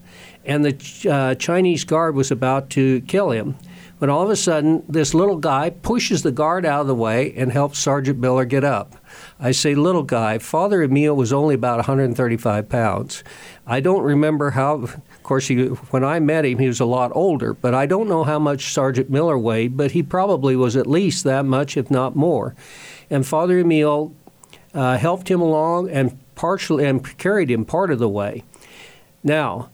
and 0.44 0.64
the 0.64 1.10
uh, 1.10 1.34
Chinese 1.36 1.84
guard 1.84 2.14
was 2.14 2.30
about 2.30 2.70
to 2.70 3.02
kill 3.02 3.30
him. 3.30 3.56
But 3.98 4.08
all 4.08 4.22
of 4.22 4.30
a 4.30 4.36
sudden, 4.36 4.84
this 4.88 5.12
little 5.12 5.36
guy 5.36 5.70
pushes 5.70 6.22
the 6.22 6.32
guard 6.32 6.64
out 6.64 6.82
of 6.82 6.86
the 6.86 6.94
way 6.94 7.34
and 7.36 7.52
helps 7.52 7.78
Sergeant 7.78 8.18
Miller 8.18 8.44
get 8.44 8.64
up. 8.64 8.94
I 9.40 9.52
say 9.52 9.74
little 9.74 10.02
guy. 10.02 10.38
Father 10.38 10.82
Emil 10.82 11.14
was 11.14 11.32
only 11.32 11.54
about 11.54 11.76
135 11.76 12.68
pounds. 12.68 13.22
I 13.66 13.78
don't 13.80 14.02
remember 14.02 14.50
how. 14.50 14.74
Of 14.82 15.22
course, 15.22 15.46
he, 15.46 15.66
when 15.66 16.02
I 16.02 16.18
met 16.18 16.44
him, 16.44 16.58
he 16.58 16.66
was 16.66 16.80
a 16.80 16.84
lot 16.84 17.12
older, 17.14 17.54
but 17.54 17.72
I 17.72 17.86
don't 17.86 18.08
know 18.08 18.24
how 18.24 18.38
much 18.38 18.72
Sergeant 18.72 19.10
Miller 19.10 19.38
weighed, 19.38 19.76
but 19.76 19.92
he 19.92 20.02
probably 20.02 20.56
was 20.56 20.74
at 20.74 20.86
least 20.86 21.22
that 21.24 21.44
much, 21.44 21.76
if 21.76 21.90
not 21.90 22.16
more. 22.16 22.56
And 23.10 23.26
Father 23.26 23.58
Emil 23.60 24.12
uh, 24.74 24.96
helped 24.96 25.30
him 25.30 25.40
along 25.40 25.90
and 25.90 26.18
partially 26.34 26.84
and 26.84 27.16
carried 27.18 27.50
him 27.50 27.64
part 27.64 27.90
of 27.90 27.98
the 27.98 28.08
way. 28.08 28.42
Now, 29.22 29.70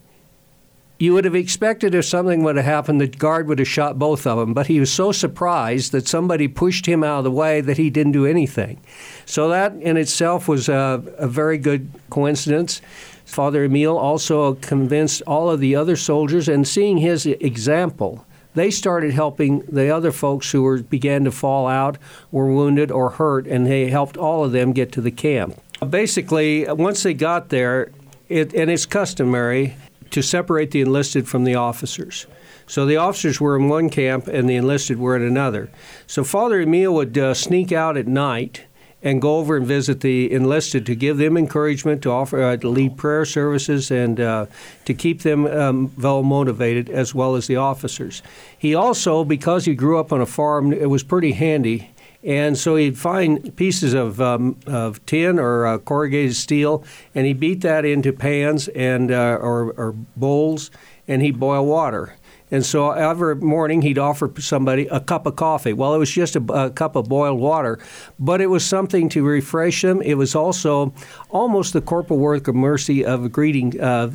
you 0.99 1.13
would 1.13 1.25
have 1.25 1.35
expected 1.35 1.95
if 1.95 2.05
something 2.05 2.43
would 2.45 2.57
have 2.57 2.65
happened, 2.65 3.01
the 3.01 3.09
guard 3.09 3.49
would 3.49 3.59
have 3.59 3.69
shot 3.69 3.99
both 3.99 4.27
of 4.27 4.39
them. 4.39 4.55
But 4.55 4.69
he 4.69 4.79
was 4.79 4.93
so 4.93 5.11
surprised 5.13 5.93
that 5.93 6.07
somebody 6.07 6.47
pushed 6.47 6.87
him 6.87 7.03
out 7.03 7.19
of 7.19 7.25
the 7.25 7.31
way 7.31 7.61
that 7.61 7.79
he 7.79 7.91
didn't 7.91 8.13
do 8.13 8.27
anything. 8.27 8.81
So 9.27 9.49
that 9.49 9.75
in 9.75 9.97
itself 9.97 10.47
was 10.47 10.69
a, 10.69 11.03
a 11.19 11.27
very 11.27 11.59
good 11.59 11.91
coincidence. 12.11 12.81
Father 13.25 13.65
Emil 13.65 13.97
also 13.99 14.55
convinced 14.55 15.23
all 15.27 15.51
of 15.51 15.59
the 15.59 15.75
other 15.75 15.97
soldiers, 15.97 16.49
and 16.49 16.69
seeing 16.69 16.99
his 16.99 17.27
example, 17.27 18.25
they 18.55 18.71
started 18.71 19.13
helping 19.13 19.61
the 19.61 19.89
other 19.89 20.13
folks 20.13 20.53
who 20.53 20.63
were 20.63 20.83
began 20.83 21.25
to 21.25 21.33
fall 21.33 21.67
out, 21.67 21.99
were 22.31 22.53
wounded 22.53 22.93
or 22.93 23.11
hurt, 23.11 23.47
and 23.47 23.67
they 23.67 23.89
helped 23.91 24.17
all 24.17 24.45
of 24.45 24.53
them 24.53 24.73
get 24.73 24.93
to 24.93 25.01
the 25.01 25.11
camp. 25.11 25.61
Basically, 25.89 26.65
once 26.67 27.03
they 27.03 27.15
got 27.15 27.49
there, 27.49 27.91
it, 28.29 28.55
and 28.55 28.71
it's 28.71 28.87
customary 28.87 29.75
to 30.11 30.23
separate 30.23 30.71
the 30.71 30.81
enlisted 30.81 31.29
from 31.29 31.45
the 31.45 31.55
officers. 31.55 32.27
So 32.67 32.87
the 32.87 32.97
officers 32.97 33.41
were 33.41 33.57
in 33.57 33.69
one 33.69 33.91
camp 33.91 34.27
and 34.27 34.49
the 34.49 34.57
enlisted 34.57 34.99
were 34.99 35.17
in 35.17 35.23
another. 35.23 35.71
So 36.07 36.25
Father 36.25 36.61
Emil 36.61 36.95
would 36.95 37.17
uh, 37.19 37.35
sneak 37.35 37.73
out 37.73 37.97
at 37.97 38.07
night 38.07 38.65
and 39.03 39.21
go 39.21 39.37
over 39.37 39.55
and 39.57 39.67
visit 39.67 40.01
the 40.01 40.33
enlisted 40.33 40.87
to 40.87 40.95
give 40.95 41.19
them 41.19 41.37
encouragement, 41.37 42.01
to 42.03 42.11
offer 42.11 42.43
uh, 42.43 42.57
to 42.57 42.69
lead 42.69 42.97
prayer 42.97 43.27
services, 43.27 43.91
and 43.91 44.19
uh, 44.19 44.47
to 44.87 44.95
keep 44.95 45.21
them 45.21 45.47
um, 45.47 45.93
well 45.99 46.23
motivated, 46.23 46.89
as 46.89 47.15
well 47.15 47.35
as 47.35 47.47
the 47.47 47.57
officers. 47.57 48.23
He 48.57 48.75
also, 48.75 49.23
because 49.23 49.67
he 49.67 49.75
grew 49.75 49.99
up 49.99 50.11
on 50.11 50.23
a 50.23 50.27
farm, 50.27 50.73
it 50.73 50.89
was 50.89 51.03
pretty 51.03 51.33
handy 51.33 51.91
and 52.25 52.57
so 52.57 52.77
he'd 52.77 52.99
find 52.99 53.55
pieces 53.57 53.93
of, 53.93 54.21
um, 54.21 54.59
of 54.67 55.05
tin 55.05 55.39
or 55.39 55.67
uh, 55.67 55.79
corrugated 55.79 56.35
steel, 56.35 56.83
and 57.15 57.27
he 57.27 57.35
beat 57.35 57.61
that 57.61 57.85
into 57.85 58.13
pans 58.13 58.69
and 58.69 59.11
uh, 59.11 59.39
or, 59.41 59.73
or, 59.73 59.93
bowls, 60.17 60.71
and 61.07 61.21
he'd 61.21 61.39
boil 61.39 61.67
water. 61.67 62.15
And 62.51 62.65
so 62.65 62.93
every 62.93 63.37
morning 63.37 63.83
he'd 63.83 63.99
offer 63.99 64.31
somebody 64.39 64.87
a 64.87 65.01
cup 65.01 65.27
of 65.27 65.37
coffee. 65.37 65.73
Well, 65.73 65.95
it 65.95 65.99
was 65.99 66.11
just 66.11 66.37
a, 66.37 66.43
a, 66.53 66.71
cup 66.71 66.97
of 66.97 67.09
boiled 67.09 67.41
water, 67.41 67.79
but 68.19 68.41
it 68.41 68.47
was 68.47 68.65
something 68.65 69.09
to 69.11 69.23
refresh 69.23 69.83
them. 69.83 70.01
It 70.01 70.15
was 70.15 70.35
also 70.35 70.95
almost 71.31 71.73
the 71.73 71.81
corporal 71.81 72.19
work 72.19 72.49
of 72.49 72.55
mercy 72.55 73.05
of 73.05 73.31
greeting, 73.33 73.79
uh, 73.81 74.11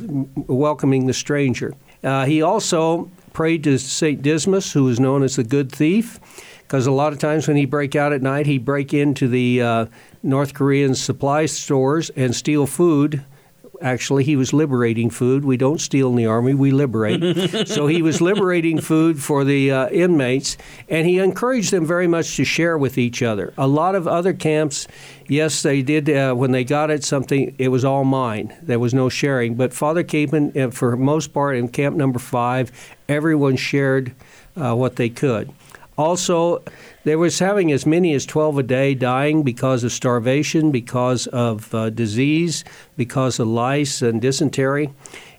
welcoming 0.46 1.06
the 1.06 1.12
stranger. 1.12 1.74
Uh, 2.02 2.24
he 2.24 2.40
also 2.42 3.10
prayed 3.32 3.62
to 3.64 3.78
Saint 3.78 4.22
Dismas, 4.22 4.72
who 4.72 4.84
was 4.84 4.98
known 4.98 5.22
as 5.22 5.36
the 5.36 5.44
good 5.44 5.70
thief 5.70 6.18
because 6.70 6.86
a 6.86 6.92
lot 6.92 7.12
of 7.12 7.18
times 7.18 7.48
when 7.48 7.56
he 7.56 7.64
break 7.64 7.96
out 7.96 8.12
at 8.12 8.22
night, 8.22 8.46
he'd 8.46 8.64
break 8.64 8.94
into 8.94 9.26
the 9.26 9.60
uh, 9.60 9.86
North 10.22 10.54
Korean 10.54 10.94
supply 10.94 11.46
stores 11.46 12.10
and 12.10 12.32
steal 12.32 12.64
food. 12.64 13.24
Actually, 13.82 14.22
he 14.22 14.36
was 14.36 14.52
liberating 14.52 15.10
food. 15.10 15.44
We 15.44 15.56
don't 15.56 15.80
steal 15.80 16.10
in 16.10 16.14
the 16.14 16.26
army; 16.26 16.54
we 16.54 16.70
liberate. 16.70 17.66
so 17.66 17.88
he 17.88 18.02
was 18.02 18.20
liberating 18.20 18.80
food 18.80 19.20
for 19.20 19.42
the 19.42 19.72
uh, 19.72 19.88
inmates, 19.88 20.56
and 20.88 21.08
he 21.08 21.18
encouraged 21.18 21.72
them 21.72 21.84
very 21.84 22.06
much 22.06 22.36
to 22.36 22.44
share 22.44 22.78
with 22.78 22.98
each 22.98 23.20
other. 23.20 23.52
A 23.58 23.66
lot 23.66 23.96
of 23.96 24.06
other 24.06 24.32
camps, 24.32 24.86
yes, 25.26 25.62
they 25.62 25.82
did. 25.82 26.08
Uh, 26.08 26.34
when 26.34 26.52
they 26.52 26.62
got 26.62 26.88
it, 26.88 27.02
something 27.02 27.52
it 27.58 27.68
was 27.68 27.84
all 27.84 28.04
mine. 28.04 28.56
There 28.62 28.78
was 28.78 28.94
no 28.94 29.08
sharing. 29.08 29.56
But 29.56 29.74
Father 29.74 30.04
Kapaun, 30.04 30.56
uh, 30.56 30.70
for 30.70 30.96
most 30.96 31.32
part, 31.32 31.56
in 31.56 31.66
Camp 31.66 31.96
Number 31.96 32.20
Five, 32.20 32.70
everyone 33.08 33.56
shared 33.56 34.14
uh, 34.56 34.74
what 34.76 34.94
they 34.94 35.08
could. 35.08 35.52
Also, 35.98 36.62
there 37.04 37.18
was 37.18 37.38
having 37.38 37.70
as 37.72 37.84
many 37.84 38.14
as 38.14 38.24
12 38.24 38.58
a 38.58 38.62
day 38.62 38.94
dying 38.94 39.42
because 39.42 39.84
of 39.84 39.92
starvation, 39.92 40.70
because 40.70 41.26
of 41.28 41.74
uh, 41.74 41.90
disease, 41.90 42.64
because 42.96 43.38
of 43.38 43.48
lice 43.48 44.00
and 44.02 44.20
dysentery. 44.22 44.92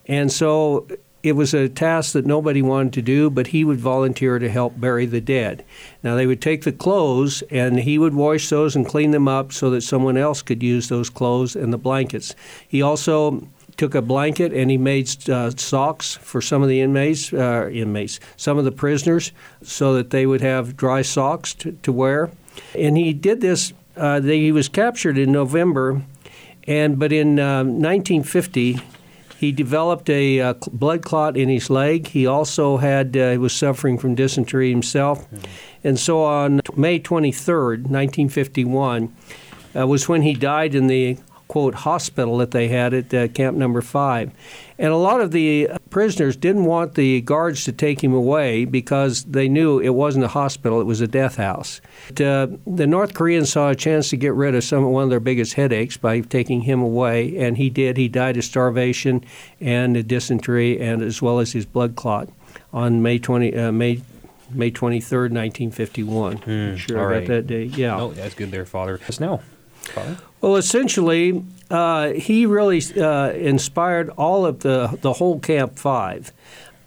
And 0.08 0.32
so 0.32 0.88
it 1.24 1.34
was 1.34 1.54
a 1.54 1.70
task 1.70 2.14
that 2.14 2.26
nobody 2.26 2.62
wanted 2.62 2.94
to 2.94 3.02
do, 3.02 3.30
but 3.30 3.48
he 3.48 3.64
would 3.64 3.80
volunteer 3.80 4.40
to 4.40 4.50
help 4.50 4.80
bury 4.80 5.06
the 5.06 5.22
dead. 5.22 5.64
Now, 6.04 6.16
they 6.16 6.26
would 6.26 6.42
take 6.42 6.64
the 6.64 6.72
clothes 6.72 7.44
and 7.52 7.80
he 7.80 7.98
would 7.98 8.16
wash 8.16 8.50
those 8.50 8.76
and 8.76 8.86
clean 8.86 9.12
them 9.12 9.28
up 9.28 9.54
so 9.54 9.70
that 9.70 9.82
someone 9.82 10.18
else 10.18 10.42
could 10.42 10.64
use 10.64 10.90
those 10.90 11.10
clothes 11.10 11.56
and 11.56 11.72
the 11.72 11.78
blankets. 11.78 12.36
He 12.68 12.82
also 12.82 13.48
took 13.78 13.96
a 13.96 14.02
blanket 14.02 14.54
and 14.54 14.70
he 14.70 14.78
made 14.78 15.30
uh, 15.30 15.52
socks 15.52 16.16
for 16.16 16.42
some 16.42 16.62
of 16.62 16.70
the 16.70 16.82
inmates, 16.82 17.34
uh, 17.34 17.70
inmates, 17.72 18.20
some 18.38 18.58
of 18.58 18.66
the 18.66 18.72
prisoners, 18.72 19.32
so 19.62 19.94
that 19.94 20.10
they 20.10 20.26
would 20.26 20.42
have 20.42 20.78
dry 20.78 21.02
socks 21.02 21.54
to, 21.56 21.72
to 21.84 21.92
wear. 21.92 22.32
And 22.78 22.98
he 22.98 23.14
did 23.14 23.42
this. 23.42 23.74
Uh, 23.96 24.20
they, 24.20 24.40
he 24.40 24.52
was 24.52 24.70
captured 24.70 25.18
in 25.18 25.32
November, 25.32 26.02
and 26.68 26.98
but 26.98 27.12
in 27.12 27.36
1950 27.36 28.76
um, 28.76 28.82
he 29.42 29.52
developed 29.52 30.08
a 30.08 30.40
uh, 30.40 30.54
blood 30.72 31.04
clot 31.04 31.36
in 31.36 31.50
his 31.50 31.72
leg. 31.72 32.08
He 32.08 32.28
also 32.28 32.78
had 32.78 33.18
uh, 33.18 33.32
he 33.32 33.38
was 33.40 33.54
suffering 33.54 33.98
from 33.98 34.14
dysentery 34.14 34.70
himself, 34.70 35.30
mm-hmm. 35.32 35.46
and 35.84 36.00
so 36.00 36.24
on 36.24 36.62
May 36.76 37.00
23rd, 37.00 37.90
1951, 37.90 39.16
uh, 39.76 39.88
was 39.88 40.08
when 40.08 40.22
he 40.22 40.36
died 40.36 40.76
in 40.76 40.86
the 40.86 41.18
quote 41.52 41.76
hospital 41.76 42.38
that 42.38 42.52
they 42.52 42.70
had 42.70 42.94
at 42.94 43.14
uh, 43.14 43.28
camp 43.28 43.58
number 43.58 43.82
five. 43.82 44.32
And 44.80 44.94
a 44.94 44.96
lot 44.96 45.20
of 45.20 45.32
the 45.32 45.68
prisoners 45.90 46.38
didn't 46.38 46.64
want 46.64 46.96
the 46.96 47.20
guards 47.20 47.66
to 47.66 47.74
take 47.74 48.02
him 48.02 48.14
away 48.14 48.64
because 48.64 49.26
they 49.26 49.50
knew 49.50 49.78
it 49.78 49.90
wasn't 49.90 50.24
a 50.24 50.30
hospital, 50.30 50.80
it 50.80 50.86
was 50.86 51.02
a 51.02 51.08
death 51.08 51.36
house. 51.36 51.82
But, 52.08 52.22
uh, 52.22 52.48
the 52.66 52.88
North 52.88 53.14
Koreans 53.14 53.52
saw 53.52 53.70
a 53.70 53.76
chance 53.76 54.10
to 54.12 54.16
get 54.16 54.34
rid 54.34 54.56
of 54.56 54.64
some 54.64 54.86
one 54.86 55.04
of 55.04 55.10
their 55.10 55.20
biggest 55.20 55.56
headaches 55.56 55.98
by 55.98 56.22
taking 56.22 56.62
him 56.62 56.80
away, 56.80 57.38
and 57.38 57.58
he 57.58 57.70
did. 57.70 57.98
He 57.98 58.08
died 58.08 58.38
of 58.38 58.46
starvation 58.46 59.22
and 59.60 60.08
dysentery, 60.08 60.80
and 60.80 61.02
as 61.02 61.22
well 61.22 61.40
as 61.40 61.52
his 61.52 61.66
blood 61.66 61.98
clot 61.98 62.30
on 62.72 63.02
May 63.02 63.20
20, 63.20 63.54
uh, 63.58 63.74
May 63.74 64.02
May 64.54 64.72
23rd, 64.72 65.34
1951. 65.34 66.38
Mm, 66.38 66.78
sure, 66.78 66.98
I 66.98 67.04
right. 67.04 67.20
got 67.20 67.28
that 67.28 67.48
date. 67.48 67.78
Yeah. 67.78 68.00
Oh, 68.00 68.14
that's 68.14 68.36
good 68.36 68.52
there, 68.52 68.66
Father. 68.66 69.00
Just 69.00 69.20
now. 69.20 69.42
Well, 70.42 70.56
essentially, 70.56 71.44
uh, 71.70 72.12
he 72.14 72.46
really 72.46 72.82
uh, 73.00 73.32
inspired 73.32 74.10
all 74.12 74.46
of 74.46 74.60
the, 74.60 74.98
the 75.02 75.14
whole 75.14 75.40
Camp 75.40 75.78
5. 75.78 76.32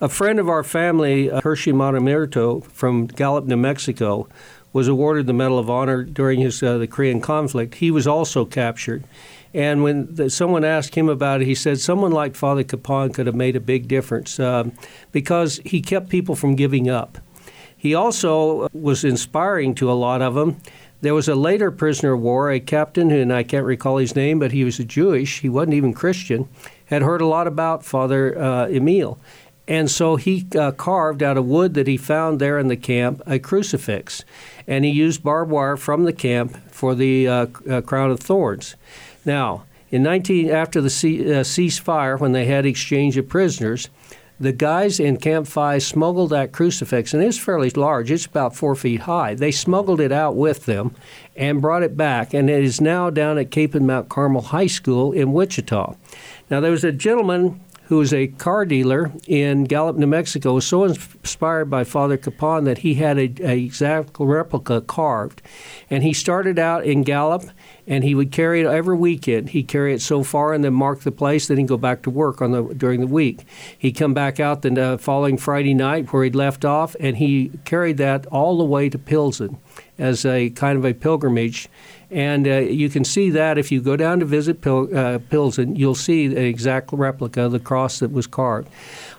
A 0.01 0.09
friend 0.09 0.39
of 0.39 0.49
our 0.49 0.65
family, 0.65 1.31
uh, 1.31 1.41
Hershey 1.41 1.73
Miyamura 1.73 2.65
from 2.65 3.07
Gallup, 3.07 3.47
New 3.47 3.57
Mexico, 3.57 4.29
was 4.73 4.89
awarded 4.89 5.27
the 5.27 5.33
Medal 5.33 5.59
of 5.59 5.71
Honor 5.71 6.03
during 6.03 6.41
his, 6.41 6.63
uh, 6.63 6.79
the 6.79 6.89
Korean 6.89 7.21
conflict. 7.21 7.77
He 7.77 7.91
was 7.93 8.07
also 8.07 8.45
captured. 8.45 9.05
And 9.55 9.85
when 9.85 10.13
the, 10.13 10.29
someone 10.29 10.65
asked 10.65 10.97
him 10.97 11.09
about 11.09 11.41
it, 11.41 11.47
he 11.47 11.55
said 11.55 11.79
someone 11.79 12.11
like 12.11 12.35
Father 12.35 12.65
Kapaun 12.65 13.15
could 13.15 13.27
have 13.27 13.37
made 13.37 13.55
a 13.55 13.61
big 13.61 13.87
difference 13.87 14.41
um, 14.41 14.73
because 15.13 15.61
he 15.65 15.81
kept 15.81 16.09
people 16.09 16.35
from 16.35 16.57
giving 16.57 16.91
up. 16.91 17.19
He 17.77 17.95
also 17.95 18.69
was 18.73 19.05
inspiring 19.05 19.75
to 19.77 19.91
a 19.91 19.95
lot 19.95 20.23
of 20.23 20.35
them 20.35 20.57
there 21.05 21.15
was 21.15 21.29
a 21.29 21.35
later 21.35 21.71
prisoner 21.71 22.15
of 22.15 22.21
war, 22.21 22.51
a 22.51 22.59
captain, 22.59 23.11
and 23.11 23.31
I 23.31 23.43
can't 23.43 23.67
recall 23.67 23.99
his 23.99 24.17
name, 24.17 24.39
but 24.39 24.53
he 24.53 24.65
was 24.65 24.79
a 24.79 24.85
Jewish. 24.85 25.41
He 25.41 25.51
wasn't 25.51 25.75
even 25.75 25.93
Christian. 25.93 26.49
Had 26.87 27.03
heard 27.03 27.21
a 27.21 27.27
lot 27.27 27.47
about 27.47 27.85
Father 27.85 28.37
uh, 28.39 28.69
Emil, 28.69 29.19
and 29.69 29.91
so 29.91 30.17
he 30.17 30.47
uh, 30.59 30.73
carved 30.73 31.23
out 31.23 31.37
of 31.37 31.45
wood 31.45 31.75
that 31.75 31.87
he 31.87 31.99
found 31.99 32.41
there 32.41 32.59
in 32.59 32.69
the 32.69 32.77
camp 32.77 33.21
a 33.27 33.39
crucifix, 33.39 34.25
and 34.67 34.87
he 34.87 34.91
used 34.91 35.23
barbed 35.23 35.51
wire 35.51 35.77
from 35.77 36.05
the 36.05 36.13
camp 36.13 36.57
for 36.71 36.95
the 36.95 37.29
uh, 37.29 37.47
uh 37.71 37.81
crown 37.83 38.11
of 38.11 38.21
thorns. 38.21 38.75
Now, 39.27 39.65
in 39.91 40.03
19 40.03 40.51
after 40.51 40.81
the 40.81 40.89
uh, 40.89 41.45
ceasefire, 41.45 42.19
when 42.19 42.33
they 42.33 42.47
had 42.47 42.65
exchange 42.65 43.19
of 43.19 43.29
prisoners, 43.29 43.91
the 44.41 44.53
guys 44.53 44.99
in 44.99 45.17
Camp 45.17 45.47
5 45.47 45.83
smuggled 45.83 46.31
that 46.31 46.53
crucifix, 46.53 47.15
and 47.15 47.23
it's 47.23 47.39
fairly 47.39 47.71
large. 47.71 48.11
It's 48.11 48.27
about 48.27 48.57
four 48.57 48.75
feet 48.75 49.03
high. 49.03 49.35
They 49.35 49.53
smuggled 49.53 50.01
it 50.01 50.13
out 50.13 50.37
with 50.37 50.67
them 50.67 50.95
and 51.37 51.63
brought 51.63 51.83
it 51.83 51.97
back, 51.97 52.35
and 52.35 52.51
it 52.51 52.65
is 52.65 52.81
now 52.81 53.11
down 53.11 53.39
at 53.39 53.51
Kapaun 53.51 53.83
Mount 53.83 54.09
Carmel 54.09 54.43
High 54.43 54.67
School 54.67 55.13
in 55.13 55.33
Wichita. 55.33 55.95
Now, 56.51 56.61
there 56.61 56.71
was 56.71 56.85
a 56.85 56.93
gentleman 56.93 57.64
who 57.85 57.99
was 57.99 58.15
a 58.15 58.29
car 58.29 58.65
dealer 58.65 59.13
in 59.27 59.65
Gallup, 59.65 59.97
New 59.97 60.07
Mexico, 60.07 60.55
was 60.55 60.67
so 60.67 60.85
inspired 60.85 61.67
by 61.67 61.85
Father 61.85 62.17
Kapaun 62.17 62.65
that 62.65 62.79
he 62.79 62.95
had 62.95 63.19
a, 63.19 63.33
a 63.41 63.59
exact 63.59 64.17
replica 64.19 64.81
carved. 64.81 65.43
And 65.91 66.03
he 66.03 66.15
started 66.15 66.59
out 66.59 66.85
in 66.87 67.03
Gallup, 67.03 67.45
and 67.87 68.03
he 68.03 68.15
would 68.15 68.33
carry 68.33 68.61
it 68.61 68.67
every 68.67 68.97
weekend. 68.97 69.51
He'd 69.51 69.69
carry 69.69 69.93
it 69.93 70.01
so 70.01 70.23
far 70.23 70.55
and 70.55 70.65
then 70.65 70.73
mark 70.73 71.01
the 71.01 71.13
place, 71.13 71.47
then 71.47 71.59
he'd 71.59 71.69
go 71.69 71.77
back 71.77 72.03
to 72.03 72.11
work 72.11 72.41
on 72.41 72.53
the 72.53 72.63
during 72.63 73.01
the 73.01 73.07
week. 73.07 73.45
He'd 73.79 73.93
come 73.93 74.15
back 74.15 74.41
out 74.41 74.63
the 74.63 74.83
uh, 74.83 74.97
following 74.97 75.37
Friday 75.37 75.75
night 75.75 76.11
where 76.13 76.25
he'd 76.25 76.35
left 76.35 76.65
off, 76.65 76.97
and 76.99 77.19
he 77.19 77.51
carried 77.67 77.99
that 77.99 78.27
all 78.27 78.57
the 78.57 78.65
way 78.65 78.89
to 78.89 78.99
Pilsen 78.99 79.59
as 79.99 80.25
a 80.25 80.51
kind 80.51 80.79
of 80.79 80.85
a 80.85 80.95
pilgrimage 80.95 81.69
and 82.15 82.47
uh, 82.47 82.59
you 82.59 82.89
can 82.89 83.05
see 83.05 83.29
that 83.31 83.59
if 83.59 83.73
you 83.73 83.83
go 83.83 83.97
down 83.97 84.21
to 84.21 84.25
visit 84.25 84.61
Pil- 84.61 84.97
uh, 84.97 85.19
Pilsen, 85.19 85.75
you'll 85.75 85.97
see 85.97 86.29
the 86.29 86.45
exact 86.45 86.93
replica 86.93 87.43
of 87.43 87.53
the 87.53 87.59
cross 87.59 87.99
that 87.99 88.13
was 88.13 88.29
carved. 88.29 88.69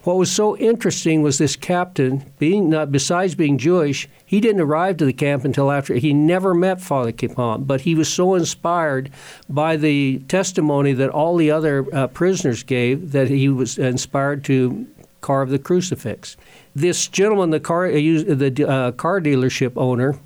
What 0.06 0.16
was 0.16 0.32
so 0.32 0.56
interesting 0.58 1.22
was 1.22 1.38
this 1.38 1.58
captain, 1.58 2.32
being 2.40 2.70
not 2.70 2.94
besides 2.94 3.36
being 3.36 3.58
Jewish, 3.58 4.08
he 4.26 4.40
didn't 4.40 4.62
arrive 4.62 4.96
to 4.98 5.06
the 5.06 5.12
camp 5.12 5.44
until 5.44 5.72
after 5.72 5.96
he 5.96 6.14
never 6.14 6.54
met 6.54 6.80
Father 6.80 7.12
Kapaun, 7.12 7.68
but 7.68 7.82
he 7.82 7.96
was 7.96 8.08
so 8.08 8.34
inspired 8.34 9.12
by 9.50 9.76
the 9.76 10.20
testimony 10.30 10.94
that 10.94 11.10
all 11.10 11.36
the 11.36 11.52
other 11.52 11.86
uh, 11.94 12.08
prisoners 12.08 12.64
gave 12.64 13.12
that 13.12 13.28
he 13.28 13.50
was 13.50 13.78
inspired 13.78 14.46
to 14.46 14.88
carve 15.20 15.50
the 15.50 15.60
crucifix. 15.60 16.38
This 16.74 17.08
gentleman, 17.10 17.50
the 17.50 17.60
car, 17.60 17.88
uh, 17.88 17.92
the 17.92 18.66
uh, 18.66 18.92
car 18.94 19.20
dealership 19.20 19.74
owner, 19.76 20.18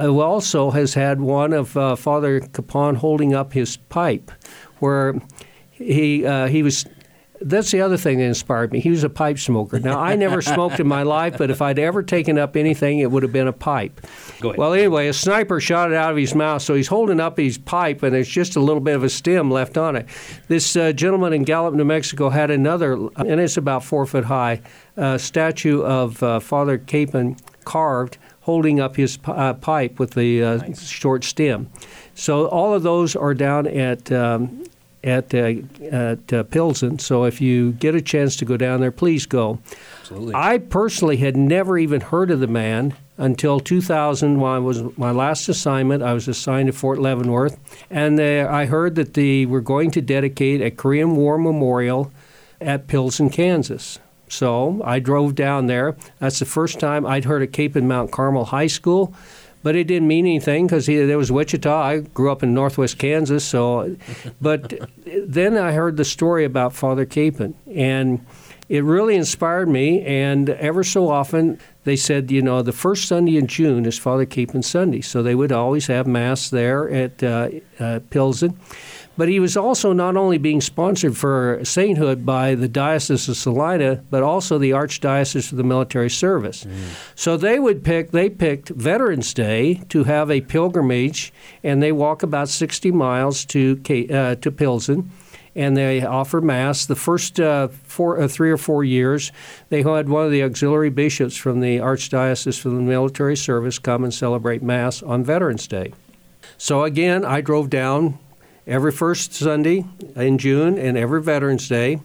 also 0.00 0.70
has 0.70 0.94
had 0.94 1.20
one 1.20 1.52
of 1.52 1.76
uh, 1.76 1.96
Father 1.96 2.40
Kapaun 2.40 2.96
holding 2.96 3.34
up 3.34 3.52
his 3.52 3.76
pipe, 3.76 4.30
where 4.78 5.14
he 5.70 6.24
uh, 6.26 6.46
he 6.48 6.62
was. 6.62 6.86
That's 7.38 7.70
the 7.70 7.82
other 7.82 7.98
thing 7.98 8.16
that 8.16 8.24
inspired 8.24 8.72
me. 8.72 8.80
He 8.80 8.88
was 8.88 9.04
a 9.04 9.10
pipe 9.10 9.38
smoker. 9.38 9.78
Now 9.78 10.00
I 10.00 10.16
never 10.16 10.40
smoked 10.40 10.80
in 10.80 10.86
my 10.86 11.02
life, 11.02 11.36
but 11.36 11.50
if 11.50 11.60
I'd 11.60 11.78
ever 11.78 12.02
taken 12.02 12.38
up 12.38 12.56
anything, 12.56 13.00
it 13.00 13.10
would 13.10 13.22
have 13.22 13.32
been 13.32 13.46
a 13.46 13.52
pipe. 13.52 14.00
Well, 14.56 14.72
anyway, 14.72 15.08
a 15.08 15.12
sniper 15.12 15.60
shot 15.60 15.90
it 15.90 15.96
out 15.96 16.10
of 16.10 16.16
his 16.16 16.34
mouth, 16.34 16.62
so 16.62 16.74
he's 16.74 16.88
holding 16.88 17.20
up 17.20 17.36
his 17.36 17.58
pipe, 17.58 18.02
and 18.02 18.14
there's 18.14 18.26
just 18.28 18.56
a 18.56 18.60
little 18.60 18.80
bit 18.80 18.96
of 18.96 19.04
a 19.04 19.10
stem 19.10 19.50
left 19.50 19.76
on 19.76 19.96
it. 19.96 20.06
This 20.48 20.76
uh, 20.76 20.92
gentleman 20.92 21.34
in 21.34 21.42
Gallup, 21.42 21.74
New 21.74 21.84
Mexico, 21.84 22.30
had 22.30 22.50
another, 22.50 22.94
and 22.94 23.38
it's 23.38 23.58
about 23.58 23.84
four 23.84 24.06
foot 24.06 24.24
high, 24.24 24.62
uh, 24.96 25.18
statue 25.18 25.82
of 25.82 26.22
uh, 26.22 26.40
Father 26.40 26.78
Kapaun 26.78 27.38
carved 27.66 28.16
holding 28.46 28.78
up 28.78 28.94
his 28.94 29.18
uh, 29.24 29.52
pipe 29.54 29.98
with 29.98 30.12
the 30.12 30.42
uh, 30.42 30.56
nice. 30.58 30.88
short 30.88 31.24
stem. 31.24 31.68
So 32.14 32.46
all 32.46 32.72
of 32.72 32.84
those 32.84 33.16
are 33.16 33.34
down 33.34 33.66
at 33.66 34.10
um, 34.12 34.64
at, 35.04 35.32
uh, 35.34 35.54
at 35.90 36.32
uh, 36.32 36.42
Pilsen. 36.44 36.98
So 36.98 37.24
if 37.24 37.40
you 37.40 37.72
get 37.72 37.94
a 37.94 38.02
chance 38.02 38.36
to 38.36 38.44
go 38.44 38.56
down 38.56 38.80
there, 38.80 38.90
please 38.90 39.24
go. 39.24 39.60
Absolutely. 40.00 40.34
I 40.34 40.58
personally 40.58 41.18
had 41.18 41.36
never 41.36 41.78
even 41.78 42.00
heard 42.00 42.30
of 42.30 42.40
the 42.40 42.48
man 42.48 42.94
until 43.16 43.60
2000 43.60 44.40
when 44.40 44.50
I 44.50 44.58
was 44.58 44.82
my 44.98 45.12
last 45.12 45.48
assignment. 45.48 46.02
I 46.02 46.12
was 46.12 46.28
assigned 46.28 46.66
to 46.66 46.72
Fort 46.72 46.98
Leavenworth, 46.98 47.58
and 47.88 48.18
uh, 48.18 48.48
I 48.50 48.66
heard 48.66 48.96
that 48.96 49.14
they 49.14 49.46
were 49.46 49.60
going 49.60 49.90
to 49.92 50.00
dedicate 50.00 50.60
a 50.60 50.70
Korean 50.70 51.14
War 51.14 51.38
memorial 51.38 52.10
at 52.60 52.88
Pilsen, 52.88 53.30
Kansas. 53.30 53.98
So 54.28 54.82
I 54.84 54.98
drove 54.98 55.34
down 55.34 55.66
there. 55.66 55.96
That's 56.18 56.38
the 56.38 56.44
first 56.44 56.80
time 56.80 57.06
I'd 57.06 57.24
heard 57.24 57.42
of 57.42 57.50
Kapaun 57.50 57.84
Mount 57.84 58.10
Carmel 58.10 58.46
High 58.46 58.66
School, 58.66 59.14
but 59.62 59.76
it 59.76 59.84
didn't 59.84 60.08
mean 60.08 60.26
anything 60.26 60.66
because 60.66 60.86
there 60.86 61.18
was 61.18 61.32
Wichita. 61.32 61.82
I 61.82 61.98
grew 62.00 62.30
up 62.30 62.42
in 62.42 62.54
Northwest 62.54 62.98
Kansas, 62.98 63.44
so. 63.44 63.96
But 64.40 64.74
then 65.06 65.56
I 65.56 65.72
heard 65.72 65.96
the 65.96 66.04
story 66.04 66.44
about 66.44 66.72
Father 66.72 67.06
Kapaun, 67.06 67.54
and 67.72 68.24
it 68.68 68.82
really 68.84 69.14
inspired 69.16 69.68
me. 69.68 70.02
And 70.02 70.50
ever 70.50 70.82
so 70.82 71.08
often, 71.08 71.60
they 71.84 71.96
said, 71.96 72.30
you 72.30 72.42
know, 72.42 72.62
the 72.62 72.72
first 72.72 73.06
Sunday 73.06 73.36
in 73.36 73.46
June 73.46 73.86
is 73.86 73.98
Father 73.98 74.26
Kapaun 74.26 74.64
Sunday, 74.64 75.00
so 75.00 75.22
they 75.22 75.34
would 75.34 75.52
always 75.52 75.86
have 75.86 76.06
mass 76.06 76.50
there 76.50 76.90
at 76.90 77.22
uh, 77.22 77.48
uh, 77.78 78.00
Pilsen. 78.10 78.58
But 79.16 79.28
he 79.28 79.40
was 79.40 79.56
also 79.56 79.92
not 79.92 80.16
only 80.16 80.38
being 80.38 80.60
sponsored 80.60 81.16
for 81.16 81.60
sainthood 81.64 82.26
by 82.26 82.54
the 82.54 82.68
Diocese 82.68 83.28
of 83.28 83.36
Salina, 83.36 84.04
but 84.10 84.22
also 84.22 84.58
the 84.58 84.70
Archdiocese 84.70 85.50
of 85.50 85.56
the 85.56 85.64
Military 85.64 86.10
Service. 86.10 86.64
Mm. 86.64 86.74
So 87.14 87.36
they 87.36 87.58
would 87.58 87.82
pick, 87.82 88.10
they 88.10 88.28
picked 88.28 88.68
Veterans 88.68 89.32
Day 89.32 89.82
to 89.88 90.04
have 90.04 90.30
a 90.30 90.42
pilgrimage, 90.42 91.32
and 91.62 91.82
they 91.82 91.92
walk 91.92 92.22
about 92.22 92.48
60 92.48 92.90
miles 92.92 93.44
to, 93.46 93.80
uh, 94.10 94.34
to 94.36 94.50
Pilsen 94.50 95.10
and 95.56 95.74
they 95.74 96.04
offer 96.04 96.40
mass. 96.42 96.84
The 96.84 96.94
first 96.94 97.40
uh, 97.40 97.68
four, 97.68 98.20
uh, 98.20 98.28
three 98.28 98.50
or 98.50 98.58
four 98.58 98.84
years, 98.84 99.32
they 99.70 99.82
had 99.82 100.08
one 100.08 100.26
of 100.26 100.30
the 100.30 100.42
auxiliary 100.42 100.90
bishops 100.90 101.34
from 101.34 101.60
the 101.60 101.78
Archdiocese 101.78 102.60
for 102.60 102.68
the 102.68 102.74
Military 102.76 103.36
Service 103.36 103.78
come 103.78 104.04
and 104.04 104.12
celebrate 104.12 104.62
mass 104.62 105.02
on 105.02 105.24
Veterans 105.24 105.66
Day. 105.66 105.94
So 106.58 106.84
again, 106.84 107.24
I 107.24 107.40
drove 107.40 107.70
down 107.70 108.18
every 108.66 108.92
first 108.92 109.32
Sunday 109.32 109.84
in 110.14 110.38
June 110.38 110.78
and 110.78 110.96
every 110.96 111.22
Veterans 111.22 111.68
Day, 111.68 112.00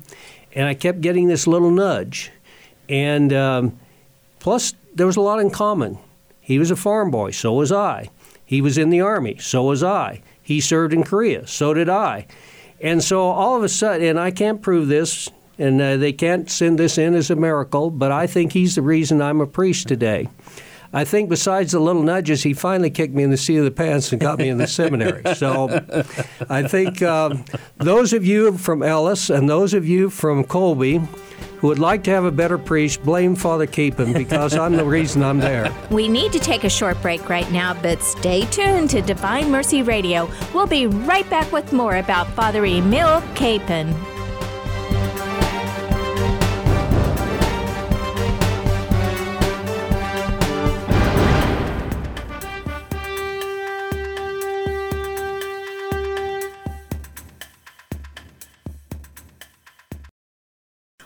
and 0.53 0.67
I 0.67 0.73
kept 0.73 1.01
getting 1.01 1.27
this 1.27 1.47
little 1.47 1.71
nudge. 1.71 2.31
And 2.87 3.33
um, 3.33 3.79
plus, 4.39 4.73
there 4.93 5.07
was 5.07 5.17
a 5.17 5.21
lot 5.21 5.39
in 5.39 5.49
common. 5.49 5.97
He 6.39 6.59
was 6.59 6.71
a 6.71 6.75
farm 6.75 7.11
boy, 7.11 7.31
so 7.31 7.53
was 7.53 7.71
I. 7.71 8.09
He 8.45 8.61
was 8.61 8.77
in 8.77 8.89
the 8.89 9.01
Army, 9.01 9.37
so 9.39 9.63
was 9.63 9.83
I. 9.83 10.21
He 10.41 10.59
served 10.59 10.93
in 10.93 11.03
Korea, 11.03 11.47
so 11.47 11.73
did 11.73 11.87
I. 11.87 12.27
And 12.81 13.03
so 13.03 13.21
all 13.21 13.55
of 13.55 13.63
a 13.63 13.69
sudden, 13.69 14.05
and 14.05 14.19
I 14.19 14.31
can't 14.31 14.61
prove 14.61 14.87
this, 14.87 15.29
and 15.57 15.81
uh, 15.81 15.97
they 15.97 16.11
can't 16.11 16.49
send 16.49 16.77
this 16.77 16.97
in 16.97 17.13
as 17.13 17.29
a 17.29 17.35
miracle, 17.35 17.89
but 17.89 18.11
I 18.11 18.27
think 18.27 18.51
he's 18.51 18.75
the 18.75 18.81
reason 18.81 19.21
I'm 19.21 19.39
a 19.39 19.47
priest 19.47 19.87
today. 19.87 20.27
I 20.93 21.05
think 21.05 21.29
besides 21.29 21.71
the 21.71 21.79
little 21.79 22.03
nudges, 22.03 22.43
he 22.43 22.53
finally 22.53 22.89
kicked 22.89 23.13
me 23.13 23.23
in 23.23 23.29
the 23.29 23.37
seat 23.37 23.57
of 23.57 23.65
the 23.65 23.71
pants 23.71 24.11
and 24.11 24.19
got 24.19 24.39
me 24.39 24.49
in 24.49 24.57
the 24.57 24.67
seminary. 24.67 25.23
So 25.35 25.69
I 26.49 26.67
think 26.67 27.01
um, 27.01 27.45
those 27.77 28.13
of 28.13 28.25
you 28.25 28.57
from 28.57 28.83
Ellis 28.83 29.29
and 29.29 29.49
those 29.49 29.73
of 29.73 29.87
you 29.87 30.09
from 30.09 30.43
Colby 30.43 31.01
who 31.61 31.67
would 31.67 31.79
like 31.79 32.03
to 32.03 32.09
have 32.09 32.25
a 32.25 32.31
better 32.31 32.57
priest, 32.57 33.03
blame 33.03 33.35
Father 33.35 33.67
Kapaun 33.67 34.15
because 34.15 34.55
I'm 34.55 34.75
the 34.75 34.83
reason 34.83 35.21
I'm 35.21 35.37
there. 35.37 35.71
We 35.91 36.07
need 36.07 36.33
to 36.33 36.39
take 36.39 36.63
a 36.63 36.69
short 36.69 36.99
break 37.03 37.29
right 37.29 37.49
now, 37.51 37.79
but 37.79 38.01
stay 38.01 38.45
tuned 38.45 38.89
to 38.89 39.01
Divine 39.03 39.51
Mercy 39.51 39.83
Radio. 39.83 40.27
We'll 40.55 40.65
be 40.65 40.87
right 40.87 41.29
back 41.29 41.51
with 41.51 41.71
more 41.71 41.97
about 41.97 42.27
Father 42.29 42.65
Emil 42.65 43.21
Kapaun. 43.35 44.20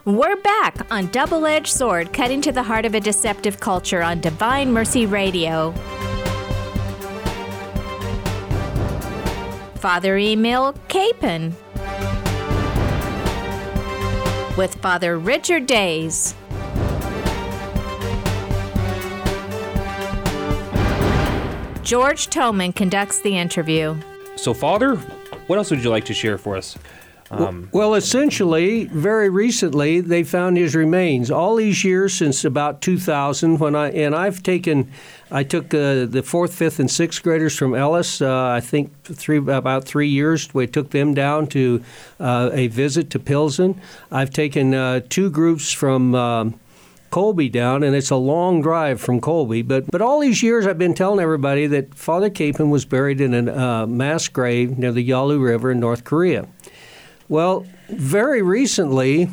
We're 0.05 0.35
back 0.35 0.85
on 0.91 1.07
Double 1.07 1.47
Edged 1.47 1.73
Sword, 1.73 2.13
cutting 2.13 2.39
to 2.41 2.51
the 2.51 2.61
heart 2.61 2.85
of 2.85 2.93
a 2.93 2.99
deceptive 2.99 3.59
culture 3.59 4.03
on 4.03 4.21
Divine 4.21 4.71
Mercy 4.71 5.07
Radio. 5.07 5.71
Father 9.77 10.15
Emil 10.15 10.73
Kapaun 10.89 11.53
with 14.55 14.75
Father 14.75 15.17
Richard 15.17 15.65
Days. 15.65 16.35
George 21.81 22.27
Toman 22.27 22.75
conducts 22.75 23.21
the 23.21 23.35
interview. 23.35 23.97
So, 24.35 24.53
Father, 24.53 24.97
what 25.47 25.57
else 25.57 25.71
would 25.71 25.83
you 25.83 25.89
like 25.89 26.05
to 26.05 26.13
share 26.13 26.37
for 26.37 26.55
us? 26.55 26.77
Um, 27.37 27.69
well, 27.71 27.95
essentially, 27.95 28.85
very 28.85 29.29
recently 29.29 30.01
they 30.01 30.23
found 30.23 30.57
his 30.57 30.75
remains. 30.75 31.29
All 31.29 31.55
these 31.55 31.83
years 31.83 32.13
since 32.13 32.45
about 32.45 32.81
2000, 32.81 33.59
when 33.59 33.75
I 33.75 33.91
and 33.91 34.15
I've 34.15 34.41
taken, 34.41 34.91
I 35.31 35.43
took 35.43 35.73
uh, 35.73 36.05
the 36.05 36.23
fourth, 36.23 36.53
fifth, 36.53 36.79
and 36.79 36.89
sixth 36.89 37.21
graders 37.23 37.55
from 37.57 37.75
Ellis. 37.75 38.21
Uh, 38.21 38.47
I 38.47 38.61
think 38.61 38.91
three 39.03 39.37
about 39.37 39.85
three 39.85 40.09
years. 40.09 40.53
We 40.53 40.67
took 40.67 40.91
them 40.91 41.13
down 41.13 41.47
to 41.47 41.83
uh, 42.19 42.49
a 42.53 42.67
visit 42.67 43.09
to 43.11 43.19
Pilsen. 43.19 43.79
I've 44.11 44.31
taken 44.31 44.73
uh, 44.73 45.01
two 45.09 45.29
groups 45.29 45.71
from. 45.71 46.15
Um, 46.15 46.59
Colby 47.11 47.47
down, 47.47 47.81
and 47.83 47.95
it's 47.95 48.09
a 48.09 48.17
long 48.17 48.61
drive 48.61 48.99
from 48.99 49.21
Colby. 49.21 49.61
But 49.61 49.89
but 49.89 50.01
all 50.01 50.19
these 50.19 50.43
years, 50.43 50.67
I've 50.67 50.77
been 50.77 50.93
telling 50.93 51.21
everybody 51.21 51.65
that 51.67 51.95
Father 51.95 52.29
Kapaun 52.29 52.69
was 52.69 52.83
buried 52.83 53.21
in 53.21 53.47
a 53.47 53.55
uh, 53.55 53.87
mass 53.87 54.27
grave 54.27 54.77
near 54.77 54.91
the 54.91 55.01
Yalu 55.01 55.39
River 55.39 55.71
in 55.71 55.79
North 55.79 56.03
Korea. 56.03 56.45
Well, 57.27 57.65
very 57.89 58.41
recently, 58.41 59.29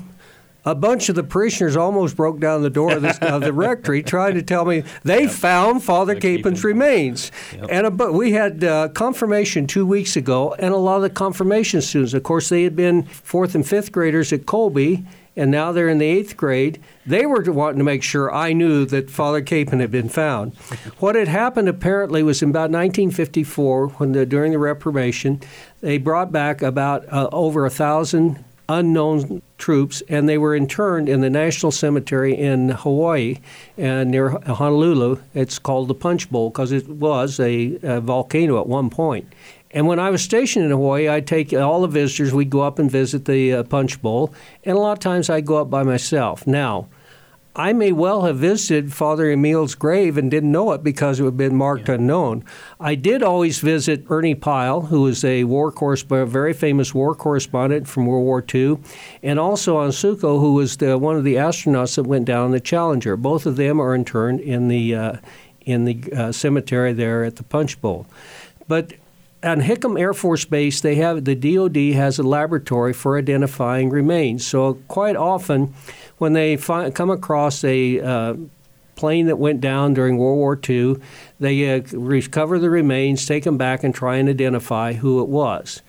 a 0.64 0.74
bunch 0.74 1.08
of 1.08 1.16
the 1.16 1.24
parishioners 1.24 1.76
almost 1.76 2.16
broke 2.16 2.38
down 2.38 2.62
the 2.62 2.70
door 2.70 2.92
of, 2.92 3.02
this, 3.02 3.18
of 3.18 3.42
the 3.42 3.52
rectory 3.52 4.02
trying 4.04 4.34
to 4.34 4.42
tell 4.42 4.64
me 4.64 4.84
they 5.02 5.22
yep. 5.22 5.30
found 5.30 5.82
Father 5.82 6.14
Kapaun's 6.14 6.62
remains. 6.62 7.32
Yep. 7.52 7.68
And 7.70 7.86
a, 7.86 8.12
we 8.12 8.32
had 8.32 8.62
uh, 8.62 8.88
confirmation 8.88 9.66
two 9.66 9.84
weeks 9.84 10.16
ago, 10.16 10.54
and 10.58 10.72
a 10.72 10.76
lot 10.76 10.96
of 10.96 11.02
the 11.02 11.10
confirmation 11.10 11.80
students, 11.82 12.14
of 12.14 12.22
course, 12.22 12.48
they 12.48 12.62
had 12.62 12.76
been 12.76 13.02
fourth 13.02 13.54
and 13.54 13.66
fifth 13.66 13.92
graders 13.92 14.32
at 14.32 14.46
Colby, 14.46 15.04
and 15.36 15.50
now 15.50 15.72
they're 15.72 15.88
in 15.88 15.98
the 15.98 16.06
eighth 16.06 16.36
grade. 16.36 16.80
They 17.06 17.26
were 17.26 17.42
wanting 17.42 17.78
to 17.78 17.84
make 17.84 18.02
sure 18.02 18.32
I 18.32 18.52
knew 18.52 18.84
that 18.86 19.10
Father 19.10 19.42
Kapaun 19.42 19.80
had 19.80 19.90
been 19.90 20.08
found. 20.08 20.54
what 20.98 21.14
had 21.14 21.28
happened 21.28 21.68
apparently 21.68 22.22
was 22.22 22.42
in 22.42 22.50
about 22.50 22.70
1954, 22.70 23.88
when 23.88 24.12
the, 24.12 24.26
during 24.26 24.52
the 24.52 24.58
Reformation, 24.58 25.40
they 25.80 25.98
brought 25.98 26.32
back 26.32 26.62
about 26.62 27.10
uh, 27.12 27.28
over 27.32 27.64
a 27.64 27.70
thousand 27.70 28.44
unknown 28.68 29.42
troops, 29.58 30.02
and 30.08 30.28
they 30.28 30.38
were 30.38 30.54
interned 30.54 31.08
in 31.08 31.20
the 31.20 31.30
National 31.30 31.70
Cemetery 31.72 32.34
in 32.34 32.70
Hawaii, 32.70 33.38
uh, 33.78 34.04
near 34.04 34.30
Honolulu. 34.30 35.18
It's 35.34 35.58
called 35.58 35.88
the 35.88 35.94
Punch 35.94 36.30
Bowl 36.30 36.50
because 36.50 36.72
it 36.72 36.88
was 36.88 37.38
a, 37.38 37.78
a 37.82 38.00
volcano 38.00 38.60
at 38.60 38.66
one 38.66 38.90
point. 38.90 39.32
And 39.72 39.86
when 39.86 39.98
I 39.98 40.10
was 40.10 40.22
stationed 40.22 40.64
in 40.64 40.70
Hawaii, 40.70 41.08
I'd 41.08 41.26
take 41.26 41.52
all 41.52 41.82
the 41.82 41.88
visitors. 41.88 42.32
We'd 42.32 42.50
go 42.50 42.60
up 42.60 42.78
and 42.78 42.90
visit 42.90 43.24
the 43.24 43.52
uh, 43.54 43.62
Punch 43.64 44.02
Bowl, 44.02 44.34
and 44.64 44.76
a 44.76 44.80
lot 44.80 44.92
of 44.92 44.98
times 44.98 45.30
I'd 45.30 45.46
go 45.46 45.56
up 45.56 45.70
by 45.70 45.82
myself. 45.82 46.46
Now, 46.46 46.88
I 47.54 47.74
may 47.74 47.92
well 47.92 48.22
have 48.22 48.38
visited 48.38 48.94
Father 48.94 49.30
Emil's 49.30 49.74
grave 49.74 50.16
and 50.16 50.30
didn't 50.30 50.52
know 50.52 50.72
it 50.72 50.82
because 50.82 51.20
it 51.20 51.24
had 51.24 51.36
been 51.36 51.54
marked 51.54 51.88
yeah. 51.88 51.96
unknown. 51.96 52.44
I 52.80 52.94
did 52.94 53.22
always 53.22 53.58
visit 53.58 54.06
Ernie 54.08 54.34
Pyle, 54.34 54.82
who 54.82 55.02
was 55.02 55.22
a 55.22 55.44
war 55.44 55.70
correspondent, 55.70 56.30
a 56.30 56.32
very 56.32 56.54
famous 56.54 56.94
war 56.94 57.14
correspondent 57.14 57.86
from 57.88 58.06
World 58.06 58.24
War 58.24 58.42
II, 58.54 58.78
and 59.22 59.38
also 59.38 59.76
Onizuka, 59.76 60.40
who 60.40 60.54
was 60.54 60.78
the, 60.78 60.96
one 60.96 61.16
of 61.16 61.24
the 61.24 61.34
astronauts 61.34 61.96
that 61.96 62.04
went 62.04 62.24
down 62.24 62.46
in 62.46 62.52
the 62.52 62.60
Challenger. 62.60 63.18
Both 63.18 63.44
of 63.44 63.56
them 63.56 63.78
are 63.80 63.94
interned 63.94 64.40
in 64.40 64.68
the 64.68 64.94
uh, 64.94 65.16
in 65.60 65.84
the 65.84 66.02
uh, 66.12 66.32
cemetery 66.32 66.92
there 66.92 67.22
at 67.22 67.36
the 67.36 67.44
Punch 67.44 67.80
Bowl. 67.80 68.06
But 68.66 68.94
on 69.42 69.60
Hickam 69.60 69.98
Air 69.98 70.14
Force 70.14 70.44
Base, 70.44 70.80
they 70.80 70.96
have 70.96 71.24
the 71.24 71.34
DoD 71.34 71.94
has 71.94 72.18
a 72.18 72.22
laboratory 72.22 72.92
for 72.92 73.18
identifying 73.18 73.90
remains. 73.90 74.46
So 74.46 74.74
quite 74.88 75.16
often, 75.16 75.74
when 76.18 76.32
they 76.32 76.56
find, 76.56 76.94
come 76.94 77.10
across 77.10 77.64
a 77.64 78.00
uh, 78.00 78.34
plane 78.94 79.26
that 79.26 79.36
went 79.36 79.60
down 79.60 79.94
during 79.94 80.16
World 80.16 80.38
War 80.38 80.58
II, 80.68 80.96
they 81.40 81.74
uh, 81.74 81.82
recover 81.92 82.58
the 82.58 82.70
remains, 82.70 83.26
take 83.26 83.44
them 83.44 83.58
back, 83.58 83.82
and 83.82 83.94
try 83.94 84.16
and 84.16 84.28
identify 84.28 84.92
who 84.92 85.20
it 85.20 85.28
was. 85.28 85.82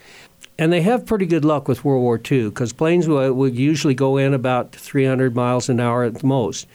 And 0.58 0.72
they 0.72 0.82
have 0.82 1.06
pretty 1.06 1.26
good 1.26 1.46
luck 1.46 1.68
with 1.68 1.84
World 1.84 2.02
War 2.02 2.20
II 2.20 2.50
because 2.50 2.74
planes 2.74 3.08
would, 3.08 3.34
would 3.34 3.56
usually 3.56 3.96
go 3.96 4.18
in 4.18 4.34
about 4.34 4.72
300 4.72 5.36
miles 5.36 5.70
an 5.70 5.80
hour 5.80 6.04
at 6.04 6.16
the 6.16 6.28
most. 6.28 6.68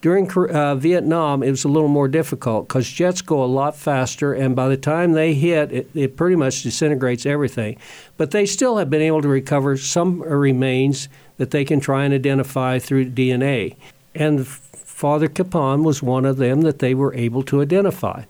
During 0.00 0.30
uh, 0.30 0.76
Vietnam, 0.76 1.42
it 1.42 1.50
was 1.50 1.64
a 1.64 1.68
little 1.68 1.88
more 1.88 2.06
difficult 2.06 2.68
because 2.68 2.88
jets 2.88 3.20
go 3.20 3.42
a 3.42 3.46
lot 3.46 3.74
faster, 3.74 4.32
and 4.32 4.54
by 4.54 4.68
the 4.68 4.76
time 4.76 5.12
they 5.12 5.34
hit, 5.34 5.72
it, 5.72 5.90
it, 5.92 6.16
pretty 6.16 6.36
much 6.36 6.62
disintegrates 6.62 7.26
everything. 7.26 7.76
But 8.16 8.30
they 8.30 8.46
still 8.46 8.76
have 8.76 8.90
been 8.90 9.02
able 9.02 9.22
to 9.22 9.28
recover 9.28 9.76
some 9.76 10.22
remains 10.22 11.08
that 11.38 11.50
they 11.50 11.64
can 11.64 11.80
try 11.80 12.04
and 12.04 12.14
identify 12.14 12.78
through 12.78 13.10
DNA. 13.10 13.74
And 14.14 14.46
Father 14.46 15.28
Kapaun 15.28 15.82
was 15.82 16.00
one 16.00 16.24
of 16.24 16.36
them 16.36 16.60
that 16.60 16.78
they 16.78 16.94
were 16.94 17.14
able 17.14 17.42
to 17.44 17.60
identify. 17.60 18.24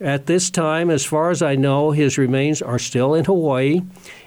At 0.00 0.26
this 0.26 0.50
time, 0.50 0.90
as 0.90 1.04
far 1.04 1.30
as 1.30 1.42
I 1.42 1.54
know, 1.54 1.92
his 1.92 2.18
remains 2.18 2.60
are 2.60 2.80
still 2.80 3.14
in 3.14 3.24
Hawaii, 3.24 3.82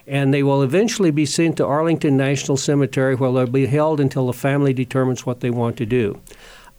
and 0.08 0.34
they 0.34 0.44
will 0.44 0.64
eventually 0.64 1.12
be 1.12 1.26
sent 1.26 1.58
to 1.58 1.66
Arlington 1.66 2.16
National 2.16 2.56
Cemetery 2.56 3.16
where 3.16 3.34
they'll 3.34 3.48
be 3.48 3.66
held 3.66 4.00
until 4.00 4.28
the 4.28 4.34
family 4.34 4.72
determines 4.72 5.26
what 5.26 5.42
they 5.42 5.50
want 5.50 5.76
to 5.78 5.86
do. 5.86 6.22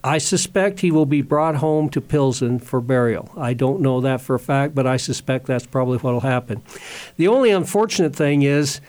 I 0.07 0.19
suspect 0.19 0.81
he 0.81 0.93
will 0.93 1.05
be 1.05 1.21
brought 1.21 1.57
home 1.57 1.89
to 1.91 2.01
Pilsen 2.01 2.61
for 2.61 2.81
burial. 2.81 3.29
I 3.37 3.55
don't 3.55 3.81
know 3.81 4.01
that 4.03 4.21
for 4.21 4.37
a 4.37 4.39
fact, 4.39 4.73
but 4.73 4.87
I 4.87 4.99
suspect 4.99 5.47
that's 5.47 5.67
probably 5.67 5.99
what 5.99 6.13
will 6.13 6.21
happen. 6.21 6.63
The 7.17 7.27
only 7.27 7.51
unfortunate 7.51 8.15
thing 8.15 8.43
is, 8.43 8.81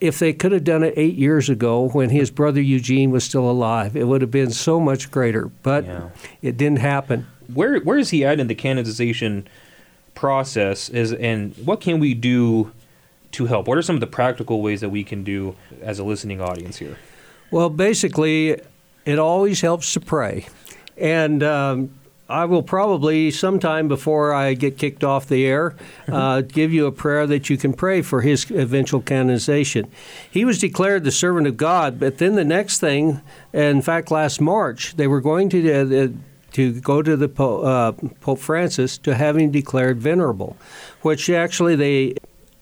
if 0.00 0.18
they 0.18 0.32
could 0.32 0.52
have 0.52 0.64
done 0.64 0.82
it 0.82 0.94
eight 0.96 1.14
years 1.14 1.50
ago 1.50 1.90
when 1.90 2.08
his 2.08 2.30
brother 2.30 2.62
Eugene 2.62 3.10
was 3.10 3.22
still 3.22 3.50
alive, 3.50 3.96
it 3.96 4.04
would 4.04 4.22
have 4.22 4.30
been 4.30 4.50
so 4.50 4.80
much 4.80 5.10
greater. 5.10 5.48
But 5.62 5.84
yeah. 5.84 6.08
it 6.40 6.56
didn't 6.56 6.78
happen. 6.78 7.26
Where 7.52 7.78
where 7.80 7.98
is 7.98 8.08
he 8.08 8.24
at 8.24 8.40
in 8.40 8.46
the 8.46 8.54
canonization 8.54 9.46
process? 10.14 10.88
Is 10.88 11.12
and 11.12 11.54
what 11.58 11.82
can 11.82 12.00
we 12.00 12.14
do 12.14 12.72
to 13.32 13.44
help? 13.44 13.68
What 13.68 13.76
are 13.76 13.82
some 13.82 13.96
of 13.96 14.00
the 14.00 14.06
practical 14.06 14.62
ways 14.62 14.80
that 14.80 14.88
we 14.88 15.04
can 15.04 15.22
do 15.22 15.54
as 15.82 15.98
a 15.98 16.04
listening 16.04 16.40
audience 16.40 16.78
here? 16.78 16.96
Well, 17.50 17.68
basically, 17.68 18.58
it 19.06 19.18
always 19.18 19.62
helps 19.62 19.94
to 19.94 20.00
pray. 20.00 20.46
And 20.98 21.42
um, 21.42 21.90
I 22.28 22.44
will 22.44 22.62
probably, 22.62 23.30
sometime 23.30 23.86
before 23.86 24.34
I 24.34 24.54
get 24.54 24.76
kicked 24.76 25.04
off 25.04 25.28
the 25.28 25.46
air, 25.46 25.76
uh, 26.08 26.42
give 26.42 26.72
you 26.72 26.86
a 26.86 26.92
prayer 26.92 27.26
that 27.26 27.48
you 27.48 27.56
can 27.56 27.72
pray 27.72 28.02
for 28.02 28.20
his 28.20 28.50
eventual 28.50 29.00
canonization. 29.00 29.90
He 30.30 30.44
was 30.44 30.58
declared 30.58 31.04
the 31.04 31.12
servant 31.12 31.46
of 31.46 31.56
God, 31.56 31.98
but 31.98 32.18
then 32.18 32.34
the 32.34 32.44
next 32.44 32.80
thing, 32.80 33.20
in 33.52 33.80
fact, 33.80 34.10
last 34.10 34.40
March, 34.40 34.96
they 34.96 35.06
were 35.06 35.22
going 35.22 35.48
to. 35.50 36.04
Uh, 36.04 36.08
to 36.52 36.80
go 36.80 37.02
to 37.02 37.18
the 37.18 37.28
Pope, 37.28 37.64
uh, 37.66 37.92
Pope 38.20 38.38
Francis 38.38 38.96
to 38.98 39.14
have 39.14 39.36
him 39.36 39.50
declared 39.50 40.00
venerable, 40.00 40.56
which 41.02 41.28
actually 41.28 41.76
they 41.76 42.14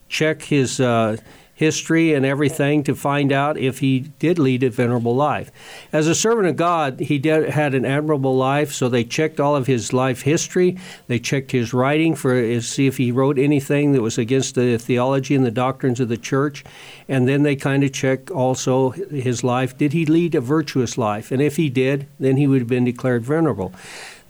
check 0.09 0.41
his 0.41 0.81
uh, 0.81 1.15
history 1.55 2.13
and 2.13 2.25
everything 2.25 2.83
to 2.83 2.93
find 2.93 3.31
out 3.31 3.57
if 3.57 3.79
he 3.79 3.99
did 4.19 4.37
lead 4.37 4.61
a 4.61 4.69
venerable 4.69 5.15
life. 5.15 5.51
As 5.91 6.05
a 6.05 6.13
servant 6.13 6.47
of 6.47 6.57
God, 6.57 6.99
he 6.99 7.17
did, 7.17 7.49
had 7.49 7.73
an 7.73 7.85
admirable 7.85 8.35
life, 8.35 8.73
so 8.73 8.89
they 8.89 9.05
checked 9.05 9.39
all 9.39 9.55
of 9.55 9.65
his 9.65 9.93
life 9.93 10.21
history. 10.21 10.77
They 11.07 11.17
checked 11.17 11.51
his 11.51 11.73
writing 11.73 12.13
for 12.13 12.61
see 12.61 12.87
if 12.87 12.97
he 12.97 13.11
wrote 13.11 13.39
anything 13.39 13.93
that 13.93 14.01
was 14.01 14.17
against 14.17 14.55
the 14.55 14.77
theology 14.77 15.33
and 15.33 15.45
the 15.45 15.51
doctrines 15.51 16.01
of 16.01 16.09
the 16.09 16.17
church. 16.17 16.65
And 17.07 17.27
then 17.27 17.43
they 17.43 17.55
kind 17.55 17.83
of 17.83 17.93
checked 17.93 18.29
also 18.29 18.89
his 18.89 19.43
life. 19.43 19.77
Did 19.77 19.93
he 19.93 20.05
lead 20.05 20.35
a 20.35 20.41
virtuous 20.41 20.97
life? 20.97 21.31
And 21.31 21.41
if 21.41 21.55
he 21.55 21.69
did, 21.69 22.07
then 22.19 22.35
he 22.35 22.47
would 22.47 22.59
have 22.59 22.67
been 22.67 22.85
declared 22.85 23.23
venerable. 23.23 23.73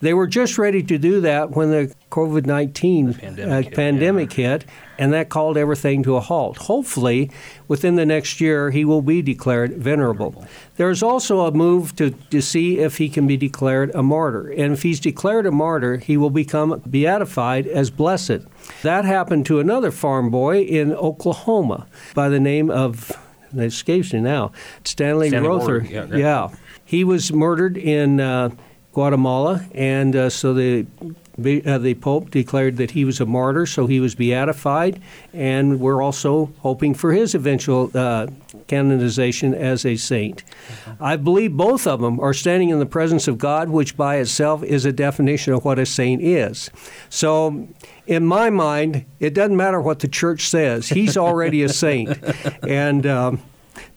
They 0.01 0.13
were 0.13 0.27
just 0.27 0.57
ready 0.57 0.83
to 0.83 0.97
do 0.97 1.21
that 1.21 1.51
when 1.51 1.71
the 1.71 1.93
COVID 2.11 2.45
19 2.45 3.13
pandemic, 3.13 3.67
uh, 3.67 3.75
pandemic 3.75 4.33
hit, 4.33 4.63
hit, 4.63 4.71
and 4.99 5.13
that 5.13 5.29
called 5.29 5.57
everything 5.57 6.03
to 6.03 6.15
a 6.17 6.19
halt. 6.19 6.57
Hopefully, 6.57 7.31
within 7.67 7.95
the 7.95 8.05
next 8.05 8.41
year, 8.41 8.71
he 8.71 8.83
will 8.83 9.01
be 9.01 9.21
declared 9.21 9.71
venerable. 9.71 10.31
venerable. 10.31 10.47
There's 10.75 11.01
also 11.01 11.41
a 11.41 11.51
move 11.51 11.95
to, 11.95 12.11
to 12.11 12.41
see 12.41 12.79
if 12.79 12.97
he 12.97 13.09
can 13.09 13.25
be 13.25 13.37
declared 13.37 13.91
a 13.95 14.03
martyr. 14.03 14.49
And 14.49 14.73
if 14.73 14.83
he's 14.83 14.99
declared 14.99 15.45
a 15.45 15.51
martyr, 15.51 15.97
he 15.97 16.17
will 16.17 16.29
become 16.29 16.81
beatified 16.89 17.65
as 17.65 17.89
blessed. 17.89 18.41
That 18.83 19.05
happened 19.05 19.45
to 19.47 19.59
another 19.59 19.91
farm 19.91 20.29
boy 20.29 20.61
in 20.61 20.93
Oklahoma 20.93 21.87
by 22.13 22.29
the 22.29 22.39
name 22.39 22.69
of, 22.69 23.11
it 23.53 23.63
escapes 23.63 24.13
me 24.13 24.19
now, 24.19 24.51
Stanley, 24.83 25.29
Stanley 25.29 25.47
Rother. 25.47 25.85
Yeah, 25.89 26.05
yeah, 26.15 26.49
He 26.83 27.03
was 27.03 27.31
murdered 27.31 27.77
in. 27.77 28.19
Uh, 28.19 28.49
Guatemala, 28.95 29.65
and 29.73 30.15
uh, 30.15 30.29
so 30.29 30.53
the 30.53 30.87
uh, 31.37 31.77
the 31.77 31.95
Pope 31.95 32.31
declared 32.31 32.77
that 32.77 32.91
he 32.91 33.03
was 33.03 33.19
a 33.19 33.25
martyr, 33.25 33.65
so 33.65 33.87
he 33.87 33.99
was 33.99 34.15
beatified, 34.15 35.01
and 35.33 35.81
we're 35.81 36.01
also 36.01 36.53
hoping 36.59 36.93
for 36.93 37.11
his 37.11 37.35
eventual 37.35 37.91
uh, 37.93 38.27
canonization 38.67 39.53
as 39.53 39.85
a 39.85 39.97
saint. 39.97 40.45
I 40.97 41.17
believe 41.17 41.57
both 41.57 41.85
of 41.85 41.99
them 41.99 42.21
are 42.21 42.33
standing 42.33 42.69
in 42.69 42.79
the 42.79 42.85
presence 42.85 43.27
of 43.27 43.37
God, 43.37 43.67
which 43.67 43.97
by 43.97 44.15
itself 44.15 44.63
is 44.63 44.85
a 44.85 44.93
definition 44.93 45.51
of 45.51 45.65
what 45.65 45.77
a 45.77 45.85
saint 45.85 46.21
is. 46.21 46.69
So, 47.09 47.67
in 48.07 48.25
my 48.25 48.49
mind, 48.49 49.03
it 49.19 49.33
doesn't 49.33 49.57
matter 49.57 49.81
what 49.81 49.99
the 49.99 50.07
church 50.07 50.47
says; 50.47 50.87
he's 50.87 51.17
already 51.17 51.63
a 51.63 51.69
saint, 51.69 52.17
and. 52.63 53.05
Um, 53.05 53.41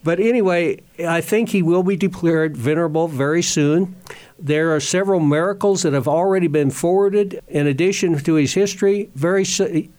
but 0.04 0.20
anyway, 0.20 0.80
I 0.98 1.20
think 1.20 1.50
he 1.50 1.62
will 1.62 1.82
be 1.82 1.96
declared 1.96 2.56
venerable 2.56 3.08
very 3.08 3.42
soon. 3.42 3.96
There 4.38 4.74
are 4.74 4.80
several 4.80 5.20
miracles 5.20 5.82
that 5.82 5.92
have 5.92 6.06
already 6.06 6.46
been 6.46 6.70
forwarded. 6.70 7.40
In 7.48 7.66
addition 7.66 8.18
to 8.18 8.34
his 8.34 8.54
history, 8.54 9.10
very 9.14 9.44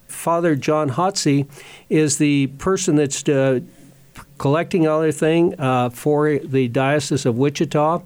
Father 0.08 0.56
John 0.56 0.92
Hotze 0.92 1.48
is 1.90 2.18
the 2.18 2.48
person 2.48 2.96
that's 2.96 3.28
uh, 3.28 3.60
collecting 4.38 4.86
everything 4.86 5.60
uh, 5.60 5.90
for 5.90 6.40
the 6.40 6.70
Diocese 6.70 7.26
of 7.26 7.38
Wichita. 7.38 8.02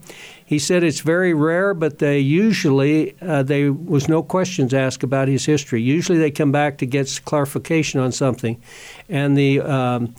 He 0.45 0.59
said 0.59 0.83
it's 0.83 0.99
very 0.99 1.33
rare, 1.33 1.73
but 1.73 1.99
they 1.99 2.19
usually 2.19 3.15
uh, 3.21 3.43
there 3.43 3.71
was 3.71 4.09
no 4.09 4.21
questions 4.23 4.73
asked 4.73 5.03
about 5.03 5.27
his 5.27 5.45
history. 5.45 5.81
Usually 5.81 6.17
they 6.17 6.31
come 6.31 6.51
back 6.51 6.79
to 6.79 6.85
get 6.85 7.21
clarification 7.25 7.99
on 7.99 8.11
something, 8.11 8.61
and 9.07 9.37
the 9.37 9.61
um, 9.61 10.15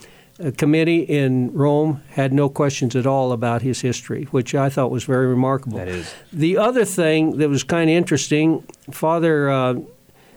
committee 0.56 1.00
in 1.00 1.52
Rome 1.52 2.02
had 2.10 2.32
no 2.32 2.48
questions 2.48 2.96
at 2.96 3.06
all 3.06 3.32
about 3.32 3.62
his 3.62 3.80
history, 3.80 4.24
which 4.24 4.54
I 4.54 4.68
thought 4.68 4.90
was 4.90 5.04
very 5.04 5.26
remarkable. 5.26 5.78
That 5.78 5.88
is. 5.88 6.14
The 6.32 6.58
other 6.58 6.84
thing 6.84 7.38
that 7.38 7.48
was 7.48 7.62
kind 7.62 7.88
of 7.88 7.96
interesting, 7.96 8.64
Father 8.90 9.48
uh, 9.48 9.74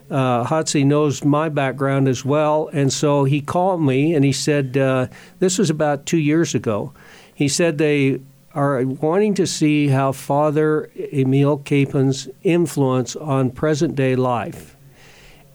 uh, 0.09 0.45
Hotze 0.45 0.85
knows 0.85 1.23
my 1.23 1.49
background 1.49 2.07
as 2.07 2.23
well, 2.23 2.69
and 2.73 2.93
so 2.93 3.23
he 3.23 3.41
called 3.41 3.81
me 3.81 4.13
and 4.13 4.23
he 4.23 4.31
said, 4.31 4.77
uh, 4.77 5.07
this 5.39 5.57
was 5.57 5.69
about 5.69 6.05
two 6.05 6.19
years 6.19 6.53
ago. 6.53 6.93
He 7.33 7.47
said 7.47 7.77
they 7.77 8.19
are 8.53 8.83
wanting 8.83 9.35
to 9.35 9.45
see 9.45 9.87
how 9.87 10.11
Father 10.11 10.89
Emil 11.13 11.59
Kapaun's 11.59 12.27
influence 12.43 13.15
on 13.15 13.51
present 13.51 13.95
day 13.95 14.15
life. 14.15 14.75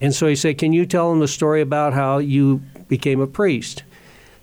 And 0.00 0.14
so 0.14 0.26
he 0.26 0.36
said, 0.36 0.58
Can 0.58 0.72
you 0.72 0.86
tell 0.86 1.10
them 1.10 1.20
the 1.20 1.28
story 1.28 1.60
about 1.60 1.92
how 1.92 2.18
you 2.18 2.58
became 2.88 3.20
a 3.20 3.26
priest? 3.26 3.84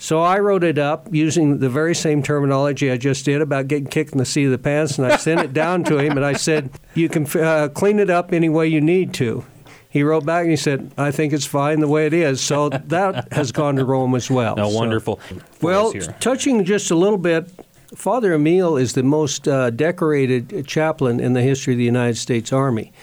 So 0.01 0.21
I 0.21 0.39
wrote 0.39 0.63
it 0.63 0.77
up 0.77 1.07
using 1.11 1.59
the 1.59 1.69
very 1.69 1.93
same 1.93 2.23
terminology 2.23 2.89
I 2.89 2.95
just 2.97 3.25
did 3.25 3.41
about 3.41 3.67
getting 3.67 3.87
kicked 3.87 4.13
in 4.13 4.17
the 4.17 4.25
seat 4.25 4.45
of 4.45 4.51
the 4.51 4.57
pants, 4.57 4.97
and 4.97 5.05
I 5.05 5.17
sent 5.17 5.41
it 5.41 5.51
down 5.53 5.83
to 5.83 5.97
him, 5.99 6.13
and 6.15 6.25
I 6.25 6.33
said, 6.33 6.69
"You 6.95 7.09
can 7.09 7.25
uh, 7.37 7.67
clean 7.67 7.99
it 7.99 8.09
up 8.09 8.31
any 8.31 8.47
way 8.49 8.67
you 8.67 8.79
need 8.79 9.13
to." 9.15 9.45
He 9.89 10.01
wrote 10.03 10.25
back 10.25 10.43
and 10.43 10.51
he 10.51 10.55
said, 10.55 10.91
"I 10.97 11.11
think 11.11 11.33
it's 11.33 11.45
fine 11.45 11.81
the 11.81 11.87
way 11.89 12.05
it 12.05 12.13
is." 12.13 12.39
So 12.39 12.69
that 12.69 13.33
has 13.33 13.51
gone 13.51 13.75
to 13.75 13.83
Rome 13.83 14.15
as 14.15 14.31
well. 14.31 14.55
No, 14.55 14.69
So- 14.69 14.77
wonderful. 14.77 15.19
well, 15.61 15.91
touching 16.21 16.63
just 16.63 16.89
a 16.91 16.95
little 16.95 17.17
bit, 17.17 17.49
Father 17.93 18.33
Emil 18.33 18.77
is 18.77 18.93
the 18.93 19.03
most 19.03 19.47
uh, 19.49 19.69
decorated 19.69 20.65
chaplain 20.65 21.19
in 21.19 21.33
the 21.33 21.41
history 21.41 21.73
of 21.73 21.77
the 21.77 21.83
United 21.83 22.15
States 22.17 22.53
Army. 22.53 22.93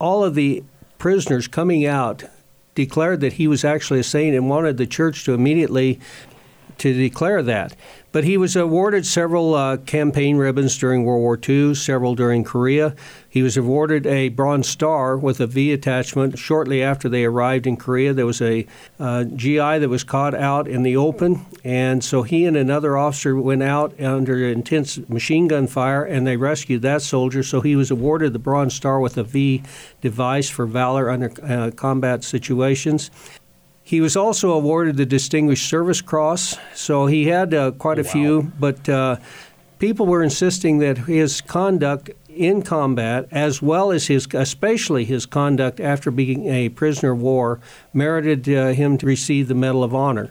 All 0.00 0.24
of 0.24 0.34
the 0.34 0.64
prisoners 0.98 1.46
coming 1.46 1.86
out 1.86 2.24
declared 2.74 3.20
that 3.20 3.34
he 3.34 3.46
was 3.46 3.64
actually 3.64 4.00
a 4.00 4.04
saint 4.04 4.34
and 4.34 4.48
wanted 4.48 4.76
the 4.76 4.86
church 4.86 5.24
to 5.24 5.34
immediately 5.34 6.00
to 6.78 6.92
declare 6.92 7.42
that. 7.42 7.76
But 8.12 8.24
he 8.24 8.36
was 8.36 8.56
awarded 8.56 9.06
several 9.06 9.54
uh, 9.54 9.78
campaign 9.78 10.36
ribbons 10.36 10.76
during 10.76 11.04
World 11.04 11.22
War 11.22 11.38
II, 11.48 11.74
several 11.74 12.14
during 12.14 12.44
Korea. 12.44 12.94
He 13.26 13.42
was 13.42 13.56
awarded 13.56 14.06
a 14.06 14.28
Bronze 14.28 14.68
Star 14.68 15.16
with 15.16 15.40
a 15.40 15.46
V 15.46 15.72
attachment 15.72 16.38
shortly 16.38 16.82
after 16.82 17.08
they 17.08 17.24
arrived 17.24 17.66
in 17.66 17.78
Korea. 17.78 18.12
There 18.12 18.26
was 18.26 18.42
a 18.42 18.66
uh, 19.00 19.24
GI 19.24 19.78
that 19.78 19.88
was 19.88 20.04
caught 20.04 20.34
out 20.34 20.68
in 20.68 20.82
the 20.82 20.94
open, 20.94 21.46
and 21.64 22.04
so 22.04 22.22
he 22.22 22.44
and 22.44 22.54
another 22.54 22.98
officer 22.98 23.34
went 23.34 23.62
out 23.62 23.98
under 23.98 24.46
intense 24.46 24.98
machine 25.08 25.48
gun 25.48 25.66
fire 25.66 26.04
and 26.04 26.26
they 26.26 26.36
rescued 26.36 26.82
that 26.82 27.00
soldier. 27.00 27.42
So 27.42 27.62
he 27.62 27.76
was 27.76 27.90
awarded 27.90 28.34
the 28.34 28.38
Bronze 28.38 28.74
Star 28.74 29.00
with 29.00 29.16
a 29.16 29.24
V 29.24 29.62
device 30.02 30.50
for 30.50 30.66
valor 30.66 31.08
under 31.08 31.32
uh, 31.42 31.70
combat 31.70 32.24
situations. 32.24 33.10
He 33.82 34.00
was 34.00 34.16
also 34.16 34.52
awarded 34.52 34.96
the 34.96 35.06
Distinguished 35.06 35.68
Service 35.68 36.00
Cross, 36.00 36.56
so 36.74 37.06
he 37.06 37.26
had 37.26 37.52
uh, 37.52 37.72
quite 37.72 37.98
a 37.98 38.04
few, 38.04 38.52
but 38.58 38.88
uh, 38.88 39.16
people 39.78 40.06
were 40.06 40.22
insisting 40.22 40.78
that 40.78 40.98
his 40.98 41.40
conduct 41.40 42.10
in 42.28 42.62
combat, 42.62 43.26
as 43.30 43.60
well 43.60 43.90
as 43.90 44.06
his, 44.06 44.26
especially 44.32 45.04
his 45.04 45.26
conduct 45.26 45.80
after 45.80 46.10
being 46.10 46.46
a 46.46 46.68
prisoner 46.68 47.12
of 47.12 47.20
war, 47.20 47.60
merited 47.92 48.48
uh, 48.48 48.68
him 48.68 48.96
to 48.98 49.06
receive 49.06 49.48
the 49.48 49.54
Medal 49.54 49.82
of 49.82 49.94
Honor. 49.94 50.30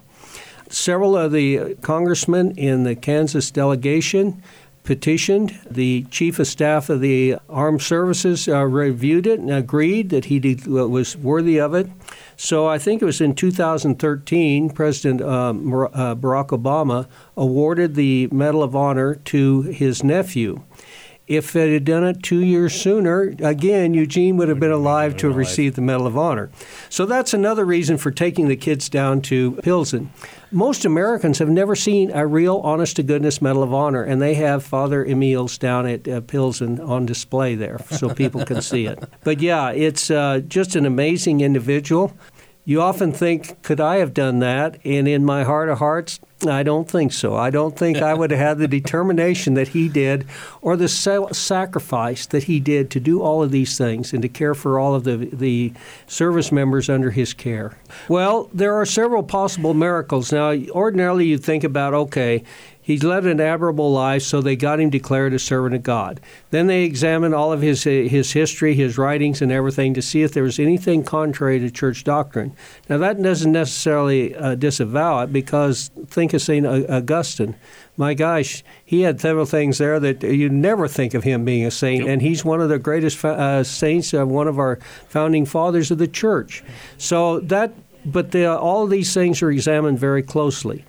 Several 0.70 1.18
of 1.18 1.34
the 1.34 1.76
congressmen 1.82 2.52
in 2.52 2.84
the 2.84 2.96
Kansas 2.96 3.52
delegation 3.52 4.42
petitioned. 4.84 5.60
The 5.70 6.06
chief 6.10 6.39
of 6.39 6.48
staff 6.48 6.89
of 6.89 7.02
the 7.02 7.38
armed 7.50 7.82
services 7.82 8.48
uh, 8.48 8.63
reviewed 8.65 9.28
it 9.28 9.39
and 9.39 9.52
agreed 9.52 10.10
that 10.10 10.26
he 10.26 10.39
did, 10.39 10.67
was 10.67 11.15
worthy 11.17 11.60
of 11.60 11.74
it. 11.74 11.89
So 12.36 12.67
I 12.67 12.80
think 12.80 13.02
it 13.02 13.06
was 13.06 13.22
in 13.22 13.36
2013, 13.36 14.72
President 14.72 15.22
uh, 15.22 15.26
uh, 15.26 16.15
Barack 16.15 16.48
Obama 16.48 17.08
awarded 17.38 17.96
the 17.96 18.28
Medal 18.32 18.63
of 18.63 18.76
Honor 18.76 19.15
to 19.15 19.62
his 19.62 20.04
nephew. 20.04 20.63
If 21.32 21.56
it 21.56 21.72
had 21.72 21.86
done 21.86 22.04
it 22.04 22.22
two 22.22 22.44
years 22.44 22.74
sooner, 22.74 23.34
again, 23.39 23.94
Eugene 23.94 24.36
would 24.36 24.50
have 24.50 24.60
been 24.60 24.70
alive 24.70 25.15
to 25.15 25.28
have 25.28 25.38
received 25.38 25.78
the 25.78 25.82
Medal 25.82 26.06
of 26.06 26.17
Honor. 26.17 26.50
So 26.89 27.06
that's 27.06 27.34
another 27.34 27.63
reason 27.63 27.98
for 27.98 28.12
taking 28.12 28.50
the 28.50 28.58
kids 28.58 28.89
down 28.89 29.22
to 29.22 29.54
Pilsen. 29.63 30.12
Most 30.52 30.84
Americans 30.84 31.39
have 31.39 31.48
never 31.48 31.74
seen 31.74 32.12
a 32.12 32.28
real, 32.28 32.58
honest 32.58 32.98
to 32.98 33.04
goodness 33.04 33.41
Medal 33.41 33.63
of 33.63 33.74
Honor, 33.74 34.04
and 34.04 34.22
they 34.22 34.34
have 34.34 34.62
Father 34.62 35.06
Emil's 35.06 35.58
down 35.58 35.88
at 35.88 36.06
uh, 36.06 36.20
Pilsen 36.20 36.82
on 36.82 37.06
display 37.06 37.56
there 37.56 37.80
so 37.89 38.13
people 38.13 38.44
can 38.44 38.62
see 38.62 38.86
it. 38.86 39.02
But 39.24 39.39
yeah, 39.39 39.70
it's 39.70 40.12
uh, 40.12 40.41
just 40.46 40.76
an 40.76 40.86
amazing 40.86 41.39
individual. 41.39 42.13
You 42.65 42.82
often 42.82 43.13
think, 43.13 43.62
could 43.62 43.80
I 43.80 43.98
have 43.98 44.13
done 44.13 44.39
that? 44.39 44.80
And 44.84 45.08
in 45.08 45.24
my 45.24 45.44
heart 45.44 45.70
of 45.70 45.78
hearts, 45.78 46.20
I 46.48 46.64
don't 46.64 46.90
think 46.90 47.14
so. 47.14 47.36
I 47.36 47.50
don't 47.50 47.78
think 47.78 47.98
I 47.98 48.14
would 48.14 48.32
have 48.32 48.40
had 48.40 48.58
the 48.58 48.68
determination 48.80 49.54
that 49.56 49.70
he 49.70 49.90
did 49.90 50.26
or 50.62 50.76
the 50.76 50.88
sacrifice 50.88 52.26
that 52.28 52.44
he 52.44 52.60
did 52.60 52.90
to 52.92 53.00
do 53.00 53.22
all 53.22 53.44
of 53.44 53.52
these 53.52 53.78
things 53.78 54.14
and 54.14 54.22
to 54.22 54.30
care 54.30 54.56
for 54.56 54.80
all 54.80 54.96
of 54.96 55.04
the, 55.04 55.18
the 55.18 55.74
service 56.08 56.52
members 56.52 56.90
under 56.90 57.12
his 57.12 57.34
care. 57.34 57.78
Well, 58.08 58.50
there 58.54 58.74
are 58.76 58.86
several 58.86 59.24
possible 59.24 59.74
miracles. 59.74 60.32
Now, 60.32 60.52
ordinarily 60.52 61.28
you'd 61.28 61.44
think 61.44 61.64
about, 61.64 61.94
okay, 61.94 62.44
He's 62.84 63.04
led 63.04 63.26
an 63.26 63.39
admirable 63.39 63.91
life, 63.91 64.24
so 64.24 64.41
they 64.41 64.56
got 64.56 64.80
him 64.80 64.89
declared 64.89 65.34
a 65.34 65.39
servant 65.39 65.76
of 65.76 65.84
God. 65.84 66.20
Then 66.50 66.67
they 66.67 66.84
examined 66.84 67.36
all 67.36 67.54
of 67.54 67.62
his 67.62 67.84
his 67.84 68.32
history, 68.32 68.74
his 68.74 68.98
writings, 68.98 69.41
and 69.41 69.52
everything 69.52 69.94
to 69.94 70.02
see 70.02 70.24
if 70.24 70.34
there 70.34 70.44
was 70.44 70.60
anything 70.60 71.04
contrary 71.04 71.60
to 71.60 71.70
church 71.70 72.04
doctrine. 72.04 72.56
Now 72.89 72.98
that 72.98 73.22
doesn't 73.22 73.52
necessarily 73.52 74.36
uh, 74.36 74.56
disavow 74.56 75.22
it, 75.22 75.32
because 75.32 75.91
think 76.08 76.34
of 76.34 76.41
Saint 76.41 76.65
Augustine. 76.65 77.56
My 77.98 78.13
gosh, 78.15 78.63
he 78.84 79.02
had 79.02 79.22
several 79.22 79.46
things 79.46 79.78
there 79.78 80.00
that 80.00 80.24
you 80.24 80.50
never 80.50 80.88
think 80.88 81.13
of 81.13 81.24
him 81.24 81.46
being 81.46 81.65
a 81.65 81.72
saint, 81.72 82.08
and 82.08 82.22
he's 82.22 82.44
one 82.44 82.62
of 82.62 82.70
the 82.70 82.80
greatest 82.80 83.24
uh, 83.24 83.63
saints, 83.63 84.13
uh, 84.13 84.26
one 84.26 84.48
of 84.48 84.58
our 84.58 84.80
founding 85.08 85.46
fathers 85.46 85.91
of 85.91 86.00
the 86.00 86.08
church. 86.08 86.63
So 86.98 87.41
that, 87.41 87.74
but 88.04 88.32
the, 88.32 88.46
all 88.46 88.84
of 88.84 88.89
these 88.89 89.13
things 89.13 89.44
are 89.44 89.52
examined 89.52 90.00
very 90.00 90.24
closely. 90.24 90.84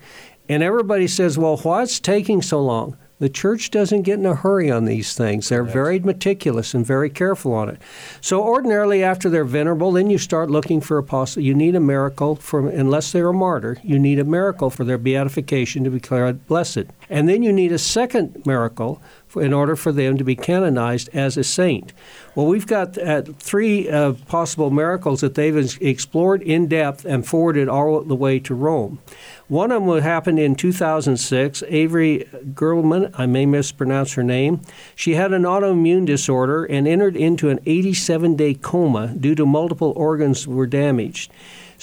And 0.49 0.61
everybody 0.61 1.07
says, 1.07 1.37
well, 1.37 1.57
what's 1.57 1.99
taking 1.99 2.41
so 2.41 2.61
long? 2.61 2.97
The 3.19 3.29
church 3.29 3.71
doesn't 3.71 4.01
get 4.01 4.19
in 4.19 4.25
a 4.25 4.35
hurry 4.35 4.69
on 4.69 4.83
these 4.83 5.15
things. 5.15 5.47
They're 5.47 5.63
very 5.63 5.97
meticulous 5.99 6.73
and 6.73 6.85
very 6.85 7.09
careful 7.09 7.53
on 7.53 7.69
it. 7.69 7.81
So 8.19 8.43
ordinarily, 8.43 9.01
after 9.01 9.29
they're 9.29 9.45
venerable, 9.45 9.93
then 9.93 10.09
you 10.09 10.17
start 10.17 10.51
looking 10.51 10.81
for 10.81 10.97
apostle. 10.97 11.41
You 11.41 11.53
need 11.53 11.75
a 11.75 11.79
miracle 11.79 12.35
for, 12.35 12.67
unless 12.67 13.13
they're 13.13 13.29
a 13.29 13.33
martyr. 13.33 13.77
You 13.81 13.97
need 13.97 14.19
a 14.19 14.25
miracle 14.25 14.69
for 14.69 14.83
their 14.83 14.97
beatification 14.97 15.85
to 15.85 15.89
be 15.89 15.99
declared 15.99 16.45
blessed, 16.47 16.85
and 17.09 17.29
then 17.29 17.43
you 17.43 17.53
need 17.53 17.71
a 17.71 17.79
second 17.79 18.45
miracle 18.45 19.01
in 19.35 19.53
order 19.53 19.75
for 19.75 19.91
them 19.91 20.17
to 20.17 20.23
be 20.23 20.35
canonized 20.35 21.09
as 21.13 21.37
a 21.37 21.43
saint. 21.43 21.93
Well, 22.35 22.47
we've 22.47 22.67
got 22.67 22.97
uh, 22.97 23.21
three 23.37 23.89
uh, 23.89 24.13
possible 24.27 24.69
miracles 24.69 25.21
that 25.21 25.35
they've 25.35 25.81
explored 25.81 26.41
in 26.41 26.67
depth 26.67 27.05
and 27.05 27.25
forwarded 27.25 27.69
all 27.69 28.01
the 28.01 28.15
way 28.15 28.39
to 28.39 28.55
Rome. 28.55 28.99
One 29.47 29.71
of 29.71 29.85
them 29.85 30.01
happened 30.01 30.39
in 30.39 30.55
2006. 30.55 31.63
Avery 31.67 32.27
Gerleman, 32.53 33.13
I 33.17 33.25
may 33.25 33.45
mispronounce 33.45 34.13
her 34.13 34.23
name, 34.23 34.61
she 34.95 35.13
had 35.13 35.33
an 35.33 35.43
autoimmune 35.43 36.05
disorder 36.05 36.65
and 36.65 36.87
entered 36.87 37.15
into 37.15 37.49
an 37.49 37.59
87 37.65 38.35
day 38.35 38.53
coma 38.53 39.09
due 39.09 39.35
to 39.35 39.45
multiple 39.45 39.93
organs 39.95 40.47
were 40.47 40.65
damaged. 40.65 41.31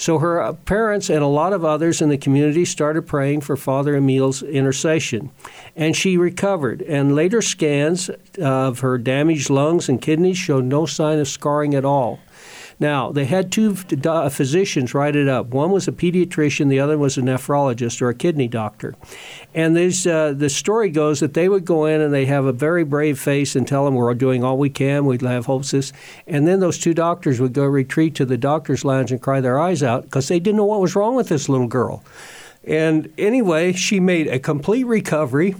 So 0.01 0.17
her 0.17 0.41
uh, 0.41 0.53
parents 0.53 1.11
and 1.11 1.21
a 1.21 1.27
lot 1.27 1.53
of 1.53 1.63
others 1.63 2.01
in 2.01 2.09
the 2.09 2.17
community 2.17 2.65
started 2.65 3.03
praying 3.03 3.41
for 3.41 3.55
Father 3.55 3.95
Emil's 3.95 4.41
intercession. 4.41 5.29
And 5.75 5.95
she 5.95 6.17
recovered. 6.17 6.81
And 6.81 7.13
later 7.13 7.39
scans 7.39 8.09
of 8.41 8.79
her 8.79 8.97
damaged 8.97 9.51
lungs 9.51 9.87
and 9.87 10.01
kidneys 10.01 10.39
showed 10.39 10.65
no 10.65 10.87
sign 10.87 11.19
of 11.19 11.27
scarring 11.27 11.75
at 11.75 11.85
all. 11.85 12.19
Now, 12.81 13.11
they 13.11 13.25
had 13.25 13.51
two 13.51 13.75
physicians 13.75 14.95
write 14.95 15.15
it 15.15 15.27
up. 15.27 15.49
One 15.49 15.69
was 15.69 15.87
a 15.87 15.91
pediatrician, 15.91 16.67
the 16.67 16.79
other 16.79 16.97
was 16.97 17.15
a 17.15 17.21
nephrologist 17.21 18.01
or 18.01 18.09
a 18.09 18.15
kidney 18.15 18.47
doctor. 18.47 18.95
And 19.53 19.77
uh, 19.77 20.33
the 20.33 20.49
story 20.49 20.89
goes 20.89 21.19
that 21.19 21.35
they 21.35 21.47
would 21.47 21.63
go 21.63 21.85
in 21.85 22.01
and 22.01 22.11
they 22.11 22.25
have 22.25 22.45
a 22.45 22.51
very 22.51 22.83
brave 22.83 23.19
face 23.19 23.55
and 23.55 23.67
tell 23.67 23.85
them, 23.85 23.93
We're 23.93 24.11
doing 24.15 24.43
all 24.43 24.57
we 24.57 24.71
can, 24.71 25.05
we 25.05 25.19
have 25.19 25.45
hopes 25.45 25.69
this. 25.69 25.93
And 26.25 26.47
then 26.47 26.59
those 26.59 26.79
two 26.79 26.95
doctors 26.95 27.39
would 27.39 27.53
go 27.53 27.65
retreat 27.65 28.15
to 28.15 28.25
the 28.25 28.35
doctor's 28.35 28.83
lounge 28.83 29.11
and 29.11 29.21
cry 29.21 29.41
their 29.41 29.59
eyes 29.59 29.83
out 29.83 30.05
because 30.05 30.27
they 30.27 30.39
didn't 30.39 30.57
know 30.57 30.65
what 30.65 30.81
was 30.81 30.95
wrong 30.95 31.13
with 31.13 31.29
this 31.29 31.47
little 31.47 31.67
girl. 31.67 32.03
And 32.63 33.13
anyway, 33.15 33.73
she 33.73 33.99
made 33.99 34.27
a 34.27 34.39
complete 34.39 34.85
recovery. 34.85 35.53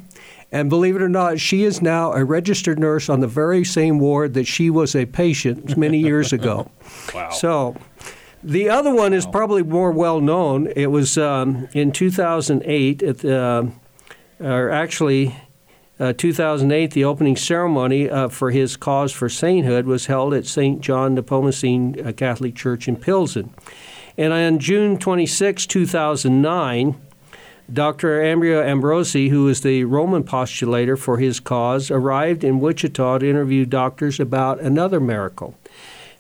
And 0.52 0.70
believe 0.70 0.98
it 0.98 1.02
or 1.02 1.10
not, 1.10 1.40
she 1.40 1.64
is 1.64 1.82
now 1.82 2.12
a 2.12 2.26
registered 2.26 2.78
nurse 2.78 3.08
on 3.08 3.22
the 3.22 3.28
very 3.28 3.64
same 3.64 4.00
ward 4.00 4.34
that 4.34 4.46
she 4.46 4.70
was 4.70 4.96
a 4.96 5.06
patient 5.06 5.78
many 5.78 6.00
years 6.10 6.34
ago. 6.34 6.70
Wow. 7.14 7.30
So 7.30 7.76
the 8.44 8.70
other 8.70 8.94
one 8.94 9.14
is 9.14 9.26
probably 9.26 9.64
more 9.64 9.92
well 9.92 10.20
known. 10.20 10.68
It 10.76 10.88
was 10.88 11.18
um, 11.18 11.70
in 11.74 11.92
2008, 11.92 13.02
at 13.02 13.20
the, 13.20 13.72
or 14.40 14.70
actually, 14.70 15.36
uh, 16.00 16.14
2008, 16.14 16.92
the 16.92 17.06
opening 17.06 17.38
ceremony 17.38 18.10
uh, 18.10 18.28
for 18.28 18.52
his 18.52 18.76
cause 18.76 19.14
for 19.14 19.30
sainthood 19.30 19.86
was 19.86 20.08
held 20.08 20.34
at 20.34 20.48
St. 20.48 20.82
John 20.82 21.16
Nepomucene 21.16 22.06
uh, 22.06 22.12
Catholic 22.12 22.56
Church 22.56 22.88
in 22.88 22.96
Pilsen. 22.96 23.54
And 24.18 24.34
on 24.34 24.60
June 24.60 24.98
26, 24.98 25.68
2009, 25.68 27.00
Dr. 27.74 28.20
Ambrio 28.20 28.64
Ambrosi, 28.64 29.30
who 29.30 29.48
is 29.48 29.62
the 29.62 29.86
Roman 29.86 30.24
postulator 30.24 30.98
for 30.98 31.18
his 31.18 31.40
cause, 31.40 31.90
arrived 31.90 32.44
in 32.44 32.60
Wichita 32.60 33.20
to 33.20 33.30
interview 33.30 33.66
doctors 33.66 34.20
about 34.20 34.60
another 34.60 35.00
miracle. 35.00 35.56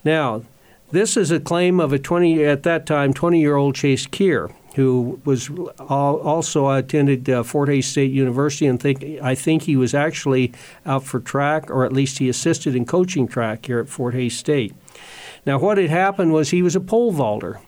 Now, 0.06 0.44
this 0.92 1.18
is 1.18 1.32
a 1.32 1.40
claim 1.40 1.80
of 1.80 1.92
a 1.94 2.00
20 2.00 2.44
at 2.46 2.64
that 2.64 2.86
time 2.86 3.14
20-year-old 3.14 3.76
Chase 3.76 4.08
Kear, 4.08 4.50
who 4.76 5.22
was 5.26 5.50
also 5.80 6.70
attended 6.70 7.30
uh, 7.30 7.44
Fort 7.44 7.70
Hays 7.70 7.88
State 7.88 8.12
University, 8.12 8.66
and 8.66 8.80
think 8.80 9.04
I 9.22 9.36
think 9.36 9.64
he 9.64 9.76
was 9.76 9.94
actually 9.94 10.54
out 10.86 11.04
for 11.04 11.20
track, 11.20 11.70
or 11.70 11.86
at 11.86 11.94
least 11.94 12.20
he 12.20 12.30
assisted 12.30 12.76
in 12.76 12.86
coaching 12.86 13.28
track 13.28 13.66
here 13.66 13.80
at 13.80 13.90
Fort 13.90 14.14
Hays 14.14 14.38
State. 14.38 14.74
Now, 15.46 15.60
what 15.60 15.78
had 15.78 15.90
happened 15.90 16.34
was 16.34 16.50
he 16.50 16.62
was 16.62 16.76
a 16.76 16.82
pole 16.82 17.12
vaulter, 17.12 17.60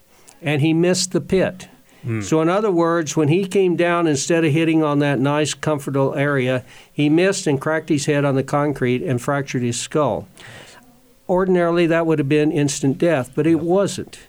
and 0.41 0.61
he 0.61 0.73
missed 0.73 1.11
the 1.11 1.21
pit 1.21 1.67
Mm. 2.05 2.23
So, 2.23 2.41
in 2.41 2.49
other 2.49 2.71
words, 2.71 3.15
when 3.15 3.29
he 3.29 3.45
came 3.45 3.75
down, 3.75 4.07
instead 4.07 4.43
of 4.43 4.51
hitting 4.51 4.83
on 4.83 4.99
that 4.99 5.19
nice, 5.19 5.53
comfortable 5.53 6.15
area, 6.15 6.65
he 6.91 7.09
missed 7.09 7.47
and 7.47 7.59
cracked 7.59 7.89
his 7.89 8.05
head 8.05 8.25
on 8.25 8.35
the 8.35 8.43
concrete 8.43 9.01
and 9.01 9.21
fractured 9.21 9.61
his 9.61 9.79
skull. 9.79 10.27
Ordinarily, 11.29 11.87
that 11.87 12.05
would 12.05 12.19
have 12.19 12.29
been 12.29 12.51
instant 12.51 12.97
death, 12.97 13.31
but 13.33 13.47
it 13.47 13.61
wasn't. 13.61 14.19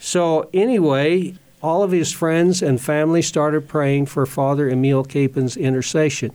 So, 0.00 0.50
anyway, 0.52 1.34
all 1.62 1.84
of 1.84 1.92
his 1.92 2.12
friends 2.12 2.60
and 2.60 2.80
family 2.80 3.22
started 3.22 3.68
praying 3.68 4.06
for 4.06 4.26
Father 4.26 4.68
Emil 4.68 5.04
Kapaun's 5.04 5.56
intercession. 5.56 6.32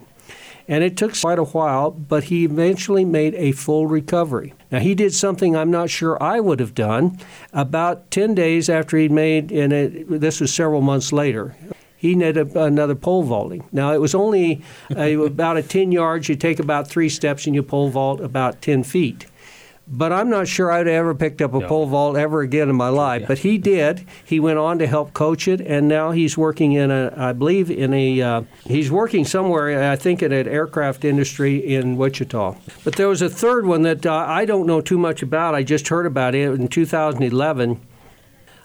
And 0.67 0.83
it 0.83 0.97
took 0.97 1.17
quite 1.19 1.39
a 1.39 1.45
while, 1.45 1.91
but 1.91 2.25
he 2.25 2.43
eventually 2.43 3.05
made 3.05 3.33
a 3.35 3.53
full 3.53 3.87
recovery. 3.87 4.53
Now, 4.69 4.79
he 4.79 4.95
did 4.95 5.13
something 5.13 5.55
I'm 5.55 5.71
not 5.71 5.89
sure 5.89 6.21
I 6.21 6.41
would 6.41 6.59
have 6.59 6.75
done. 6.75 7.19
About 7.53 8.11
10 8.11 8.35
days 8.35 8.69
after 8.69 8.97
he'd 8.97 9.11
made, 9.11 9.51
and 9.51 9.71
it, 9.71 10.19
this 10.19 10.41
was 10.41 10.53
several 10.53 10.81
months 10.81 11.13
later, 11.13 11.55
he 11.95 12.13
did 12.15 12.37
a, 12.37 12.63
another 12.63 12.95
pole 12.95 13.23
vaulting. 13.23 13.63
Now, 13.71 13.93
it 13.93 14.01
was 14.01 14.13
only 14.13 14.61
uh, 14.95 15.03
about 15.25 15.57
a 15.57 15.63
10 15.63 15.91
yards. 15.91 16.27
You 16.27 16.35
take 16.35 16.59
about 16.59 16.87
three 16.87 17.09
steps 17.09 17.45
and 17.45 17.55
you 17.55 17.63
pole 17.63 17.89
vault 17.89 18.19
about 18.19 18.61
10 18.61 18.83
feet. 18.83 19.25
But 19.89 20.11
I'm 20.11 20.29
not 20.29 20.49
sure 20.49 20.69
I'd 20.69 20.87
ever 20.87 21.15
picked 21.15 21.41
up 21.41 21.53
a 21.53 21.59
No. 21.59 21.67
pole 21.67 21.85
vault 21.85 22.17
ever 22.17 22.41
again 22.41 22.69
in 22.69 22.75
my 22.75 22.89
life. 22.89 23.23
But 23.25 23.37
he 23.39 23.57
did. 23.57 24.05
He 24.25 24.37
went 24.37 24.59
on 24.59 24.79
to 24.79 24.87
help 24.87 25.13
coach 25.13 25.47
it, 25.47 25.61
and 25.61 25.87
now 25.87 26.11
he's 26.11 26.37
working 26.37 26.73
in 26.73 26.91
a, 26.91 27.13
I 27.15 27.31
believe, 27.31 27.71
in 27.71 27.93
a, 27.93 28.21
uh, 28.21 28.41
he's 28.65 28.91
working 28.91 29.23
somewhere, 29.23 29.89
I 29.89 29.95
think, 29.95 30.21
in 30.21 30.33
an 30.33 30.45
aircraft 30.47 31.05
industry 31.05 31.55
in 31.73 31.95
Wichita. 31.95 32.55
But 32.83 32.95
there 32.97 33.07
was 33.07 33.21
a 33.21 33.29
third 33.29 33.65
one 33.65 33.83
that 33.83 34.05
uh, 34.05 34.13
I 34.27 34.43
don't 34.43 34.67
know 34.67 34.81
too 34.81 34.97
much 34.97 35.21
about. 35.23 35.55
I 35.55 35.63
just 35.63 35.87
heard 35.87 36.05
about 36.05 36.35
it 36.35 36.49
in 36.59 36.67
2011. 36.67 37.79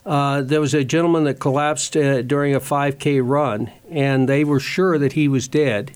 Uh, 0.04 0.42
there 0.42 0.60
was 0.60 0.74
a 0.74 0.82
gentleman 0.82 1.22
that 1.24 1.38
collapsed 1.38 1.96
uh, 1.96 2.22
during 2.22 2.52
a 2.56 2.60
5K 2.60 3.20
run, 3.24 3.70
and 3.88 4.28
they 4.28 4.42
were 4.42 4.58
sure 4.58 4.98
that 4.98 5.12
he 5.12 5.28
was 5.28 5.46
dead. 5.46 5.92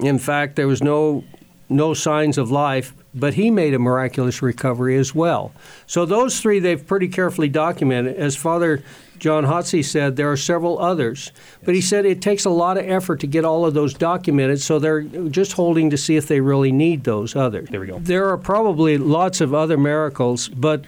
In 0.00 0.18
fact, 0.18 0.56
there 0.56 0.66
was 0.66 0.82
no 0.82 1.22
no 1.68 1.94
signs 1.94 2.36
of 2.36 2.50
life, 2.50 2.92
but 3.14 3.34
he 3.34 3.50
made 3.50 3.74
a 3.74 3.78
miraculous 3.78 4.42
recovery 4.42 4.96
as 4.96 5.14
well. 5.14 5.52
So 5.86 6.04
those 6.04 6.40
three 6.40 6.58
they've 6.58 6.84
pretty 6.84 7.08
carefully 7.08 7.48
documented. 7.48 8.16
As 8.16 8.36
Father 8.36 8.82
John 9.18 9.44
Hotze 9.44 9.84
said, 9.84 10.16
there 10.16 10.30
are 10.30 10.36
several 10.36 10.78
others, 10.78 11.32
but 11.64 11.74
he 11.74 11.80
said 11.80 12.04
it 12.04 12.20
takes 12.20 12.44
a 12.44 12.50
lot 12.50 12.76
of 12.76 12.88
effort 12.88 13.20
to 13.20 13.26
get 13.26 13.44
all 13.44 13.64
of 13.64 13.72
those 13.72 13.94
documented. 13.94 14.60
So 14.60 14.78
they're 14.78 15.02
just 15.02 15.52
holding 15.52 15.90
to 15.90 15.96
see 15.96 16.16
if 16.16 16.26
they 16.26 16.40
really 16.40 16.72
need 16.72 17.04
those 17.04 17.36
others. 17.36 17.68
There 17.70 17.80
we 17.80 17.86
go. 17.86 17.98
There 17.98 18.28
are 18.28 18.36
probably 18.36 18.98
lots 18.98 19.40
of 19.40 19.54
other 19.54 19.78
miracles, 19.78 20.48
but 20.48 20.84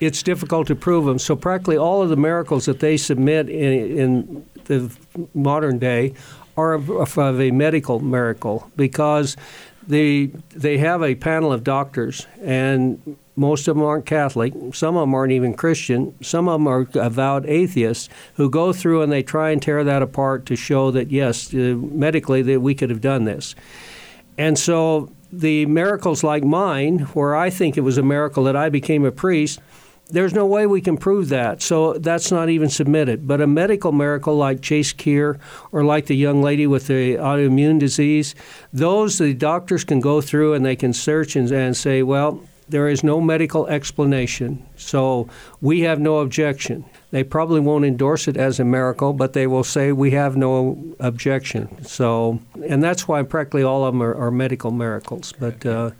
it's 0.00 0.22
difficult 0.22 0.66
to 0.66 0.74
prove 0.74 1.04
them. 1.04 1.18
So 1.18 1.36
practically 1.36 1.78
all 1.78 2.02
of 2.02 2.08
the 2.08 2.16
miracles 2.16 2.66
that 2.66 2.80
they 2.80 2.96
submit 2.96 3.48
in, 3.48 3.98
in 3.98 4.46
the 4.64 4.94
modern 5.34 5.78
day 5.78 6.14
are 6.56 6.74
of, 6.74 6.90
of 6.90 7.40
a 7.40 7.50
medical 7.50 8.00
miracle 8.00 8.70
because 8.76 9.36
they 9.86 10.26
they 10.50 10.78
have 10.78 11.02
a 11.02 11.14
panel 11.14 11.52
of 11.52 11.64
doctors 11.64 12.26
and 12.42 13.16
most 13.36 13.66
of 13.66 13.76
them 13.76 13.84
aren't 13.84 14.06
Catholic. 14.06 14.52
Some 14.72 14.96
of 14.96 15.02
them 15.02 15.14
aren't 15.14 15.32
even 15.32 15.54
Christian. 15.54 16.14
Some 16.22 16.48
of 16.48 16.60
them 16.60 16.68
are 16.68 16.86
avowed 16.94 17.46
atheists 17.46 18.08
who 18.34 18.48
go 18.48 18.72
through 18.72 19.02
and 19.02 19.10
they 19.10 19.22
try 19.22 19.50
and 19.50 19.60
tear 19.60 19.82
that 19.82 20.02
apart 20.02 20.46
to 20.46 20.56
show 20.56 20.90
that 20.92 21.10
yes, 21.10 21.52
uh, 21.52 21.76
medically 21.76 22.42
that 22.42 22.60
we 22.60 22.74
could 22.74 22.90
have 22.90 23.00
done 23.00 23.24
this. 23.24 23.54
And 24.38 24.58
so 24.58 25.10
the 25.32 25.66
miracles 25.66 26.22
like 26.22 26.44
mine, 26.44 27.00
where 27.14 27.34
I 27.34 27.50
think 27.50 27.76
it 27.76 27.80
was 27.80 27.98
a 27.98 28.02
miracle 28.02 28.44
that 28.44 28.56
I 28.56 28.68
became 28.68 29.04
a 29.04 29.12
priest, 29.12 29.60
there's 30.08 30.34
no 30.34 30.46
way 30.46 30.66
we 30.66 30.80
can 30.80 30.96
prove 30.96 31.30
that. 31.30 31.62
So 31.62 31.94
that's 31.94 32.30
not 32.30 32.48
even 32.48 32.68
submitted. 32.68 33.26
But 33.26 33.40
a 33.40 33.46
medical 33.46 33.92
miracle 33.92 34.36
like 34.36 34.60
Chase 34.60 34.92
Kear 34.92 35.38
or 35.72 35.84
like 35.84 36.06
the 36.06 36.16
young 36.16 36.42
lady 36.42 36.66
with 36.66 36.86
the 36.86 37.16
autoimmune 37.16 37.78
disease, 37.78 38.34
those 38.72 39.18
the 39.18 39.34
doctors 39.34 39.84
can 39.84 40.00
go 40.00 40.20
through 40.20 40.54
and 40.54 40.64
they 40.64 40.76
can 40.76 40.92
search 40.92 41.36
and, 41.36 41.50
and 41.50 41.76
say, 41.76 42.02
well, 42.02 42.42
there 42.68 42.88
is 42.88 43.04
no 43.04 43.20
medical 43.20 43.66
explanation. 43.66 44.64
So 44.76 45.28
we 45.60 45.80
have 45.80 46.00
no 46.00 46.18
objection. 46.18 46.84
They 47.10 47.22
probably 47.22 47.60
won't 47.60 47.84
endorse 47.84 48.26
it 48.26 48.36
as 48.36 48.58
a 48.58 48.64
miracle, 48.64 49.12
but 49.12 49.34
they 49.34 49.46
will 49.46 49.64
say 49.64 49.92
we 49.92 50.10
have 50.12 50.36
no 50.36 50.82
objection. 50.98 51.84
So, 51.84 52.40
and 52.66 52.82
that's 52.82 53.06
why 53.06 53.22
practically 53.22 53.62
all 53.62 53.84
of 53.84 53.94
them 53.94 54.02
are, 54.02 54.14
are 54.14 54.30
medical 54.30 54.70
miracles. 54.70 55.32
But 55.38 55.64
uh, 55.64 55.90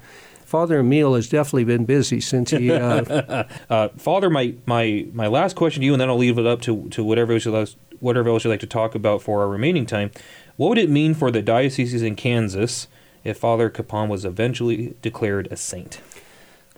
Father 0.55 0.79
Emil 0.79 1.17
has 1.17 1.29
definitely 1.29 1.65
been 1.65 1.85
busy 1.85 2.21
since 2.21 2.53
he. 2.53 2.71
Uh, 2.71 3.43
Uh, 3.69 3.89
Father, 3.97 4.31
my, 4.31 4.55
my, 4.67 5.05
my 5.13 5.27
last 5.27 5.57
question 5.57 5.81
to 5.81 5.87
you, 5.87 5.95
and 5.95 6.01
then 6.01 6.09
I'll 6.09 6.17
leave 6.17 6.39
it 6.39 6.47
up 6.47 6.61
to, 6.63 6.89
to 6.91 7.03
whatever 7.03 7.33
else, 7.33 7.45
you'd 7.45 7.51
like, 7.51 7.69
whatever 7.99 8.29
else 8.29 8.45
you'd 8.45 8.51
like 8.51 8.61
to 8.61 8.67
talk 8.67 8.95
about 8.95 9.21
for 9.21 9.41
our 9.41 9.49
remaining 9.49 9.85
time. 9.85 10.13
What 10.57 10.69
would 10.69 10.79
it 10.79 10.89
mean 10.89 11.15
for 11.15 11.33
the 11.33 11.43
dioceses 11.43 12.03
in 12.03 12.15
Kansas 12.15 12.87
if 13.25 13.37
Father 13.37 13.69
Kapaun 13.69 14.09
was 14.09 14.25
eventually 14.25 14.95
declared 15.03 15.49
a 15.51 15.57
saint? 15.57 16.01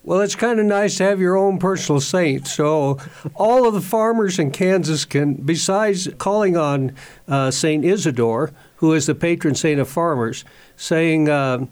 Well, 0.02 0.20
it's 0.20 0.36
kind 0.36 0.60
of 0.60 0.66
nice 0.66 0.96
to 0.98 1.04
have 1.04 1.20
your 1.20 1.36
own 1.36 1.58
personal 1.58 2.00
saint. 2.00 2.46
So, 2.46 2.98
all 3.34 3.66
of 3.66 3.74
the 3.74 3.80
farmers 3.80 4.38
in 4.38 4.52
Kansas 4.52 5.04
can, 5.04 5.34
besides 5.34 6.08
calling 6.16 6.56
on 6.56 6.94
uh, 7.28 7.50
Saint 7.50 7.84
Isidore, 7.84 8.52
who 8.76 8.92
is 8.92 9.06
the 9.06 9.16
patron 9.16 9.54
saint 9.54 9.80
of 9.80 9.88
farmers, 9.88 10.44
saying, 10.76 11.28
uh, 11.28 11.66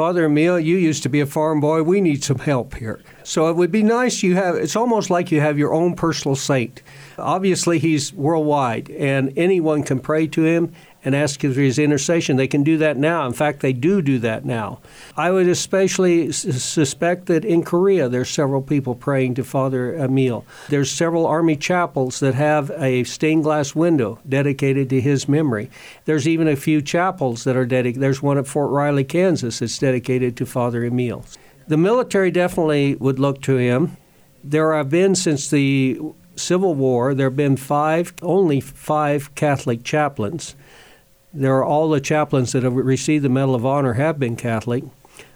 Father 0.00 0.24
Emil, 0.24 0.58
you 0.58 0.78
used 0.78 1.02
to 1.02 1.10
be 1.10 1.20
a 1.20 1.26
farm 1.26 1.60
boy. 1.60 1.82
We 1.82 2.00
need 2.00 2.24
some 2.24 2.38
help 2.38 2.74
here. 2.76 3.02
So 3.22 3.50
it 3.50 3.56
would 3.56 3.70
be 3.70 3.82
nice 3.82 4.22
you 4.22 4.34
have. 4.34 4.54
It's 4.54 4.74
almost 4.74 5.10
like 5.10 5.30
you 5.30 5.42
have 5.42 5.58
your 5.58 5.74
own 5.74 5.94
personal 5.94 6.36
saint. 6.36 6.80
Obviously, 7.18 7.78
he's 7.78 8.10
worldwide, 8.14 8.88
and 8.92 9.30
anyone 9.36 9.82
can 9.82 10.00
pray 10.00 10.26
to 10.28 10.42
him 10.42 10.72
and 11.04 11.14
ask 11.14 11.40
for 11.40 11.48
his 11.48 11.78
intercession. 11.78 12.36
They 12.36 12.46
can 12.46 12.62
do 12.62 12.76
that 12.78 12.96
now. 12.96 13.26
In 13.26 13.32
fact, 13.32 13.60
they 13.60 13.72
do 13.72 14.02
do 14.02 14.18
that 14.18 14.44
now. 14.44 14.80
I 15.16 15.30
would 15.30 15.48
especially 15.48 16.28
s- 16.28 16.62
suspect 16.62 17.26
that 17.26 17.44
in 17.44 17.62
Korea 17.62 18.08
there's 18.08 18.28
several 18.28 18.60
people 18.60 18.94
praying 18.94 19.34
to 19.36 19.44
Father 19.44 19.94
Emil. 19.94 20.44
There's 20.68 20.90
several 20.90 21.26
army 21.26 21.56
chapels 21.56 22.20
that 22.20 22.34
have 22.34 22.70
a 22.76 23.04
stained 23.04 23.44
glass 23.44 23.74
window 23.74 24.18
dedicated 24.28 24.90
to 24.90 25.00
his 25.00 25.28
memory. 25.28 25.70
There's 26.04 26.28
even 26.28 26.48
a 26.48 26.56
few 26.56 26.82
chapels 26.82 27.44
that 27.44 27.56
are 27.56 27.66
dedicated. 27.66 28.02
There's 28.02 28.22
one 28.22 28.38
at 28.38 28.46
Fort 28.46 28.70
Riley, 28.70 29.04
Kansas, 29.04 29.60
that's 29.60 29.78
dedicated 29.78 30.36
to 30.36 30.46
Father 30.46 30.84
Emil. 30.84 31.24
The 31.66 31.76
military 31.76 32.30
definitely 32.30 32.96
would 32.96 33.18
look 33.18 33.40
to 33.42 33.56
him. 33.56 33.96
There 34.42 34.74
have 34.74 34.90
been 34.90 35.14
since 35.14 35.48
the 35.48 36.00
Civil 36.36 36.74
War, 36.74 37.14
there 37.14 37.26
have 37.28 37.36
been 37.36 37.56
five, 37.56 38.14
only 38.22 38.60
five 38.60 39.34
Catholic 39.34 39.84
chaplains. 39.84 40.54
There 41.32 41.56
are 41.56 41.64
all 41.64 41.88
the 41.88 42.00
chaplains 42.00 42.52
that 42.52 42.64
have 42.64 42.74
received 42.74 43.24
the 43.24 43.28
Medal 43.28 43.54
of 43.54 43.64
Honor 43.64 43.94
have 43.94 44.18
been 44.18 44.36
Catholic 44.36 44.84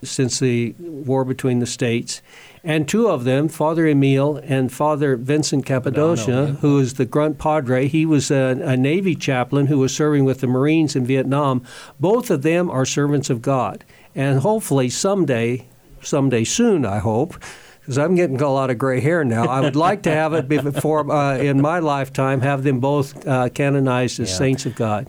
since 0.03 0.39
the 0.39 0.75
war 0.79 1.25
between 1.25 1.61
the 1.61 1.67
states. 1.67 2.21
And 2.65 2.89
two 2.89 3.09
of 3.09 3.25
them, 3.25 3.49
Father 3.49 3.87
Emil 3.87 4.41
and 4.43 4.73
Father 4.73 5.17
Vincent 5.17 5.67
Capodanno, 5.67 6.57
who 6.61 6.79
is 6.79 6.95
the 6.95 7.05
Grunt 7.05 7.39
Padre, 7.39 7.87
he 7.87 8.07
was 8.07 8.31
a, 8.31 8.59
a 8.65 8.77
Navy 8.77 9.15
chaplain 9.15 9.67
who 9.67 9.79
was 9.79 9.95
serving 9.95 10.25
with 10.25 10.41
the 10.41 10.47
Marines 10.47 10.97
in 10.97 11.05
Vietnam. 11.05 11.63
Both 12.01 12.31
of 12.31 12.43
them 12.43 12.71
are 12.71 12.87
servants 12.87 13.31
of 13.31 13.43
God. 13.43 13.85
And 14.15 14.41
hopefully 14.41 14.89
someday, 14.89 15.67
someday 16.01 16.45
soon, 16.45 16.87
I 16.87 16.99
hope, 16.99 17.35
because 17.85 17.99
I'm 17.99 18.15
getting 18.15 18.41
a 18.41 18.49
lot 18.49 18.71
of 18.71 18.79
gray 18.79 18.99
hair 19.01 19.25
now. 19.25 19.45
I 19.47 19.61
would 19.61 19.77
like 19.77 20.03
to 20.05 20.11
have 20.11 20.33
it 20.33 20.49
before, 20.49 21.11
uh, 21.13 21.37
in 21.37 21.61
my 21.61 21.81
lifetime, 21.81 22.41
have 22.41 22.63
them 22.63 22.81
both 22.81 23.27
uh, 23.27 23.51
canonized 23.51 24.21
as 24.21 24.31
Yeah. 24.31 24.37
saints 24.37 24.65
of 24.65 24.75
God. 24.75 25.09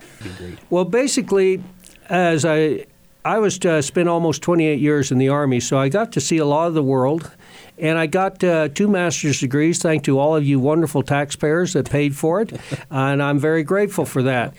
Well, 0.69 0.83
basically, 0.83 1.63
as 2.09 2.43
I 2.43 2.85
I 3.23 3.39
was 3.39 3.57
uh, 3.65 3.81
spent 3.81 4.07
almost 4.09 4.41
28 4.43 4.79
years 4.79 5.11
in 5.11 5.17
the 5.19 5.29
army, 5.29 5.59
so 5.59 5.79
I 5.79 5.89
got 5.89 6.11
to 6.11 6.21
see 6.21 6.37
a 6.37 6.45
lot 6.45 6.67
of 6.67 6.73
the 6.75 6.83
world, 6.83 7.31
and 7.79 7.97
I 7.97 8.05
got 8.07 8.43
uh, 8.43 8.67
two 8.67 8.87
master's 8.87 9.39
degrees. 9.39 9.79
Thanks 9.81 10.05
to 10.05 10.19
all 10.19 10.35
of 10.35 10.45
you 10.45 10.59
wonderful 10.59 11.01
taxpayers 11.01 11.73
that 11.73 11.89
paid 11.89 12.15
for 12.15 12.41
it, 12.41 12.51
and 12.91 13.23
I'm 13.23 13.39
very 13.39 13.63
grateful 13.63 14.05
for 14.05 14.21
that. 14.23 14.53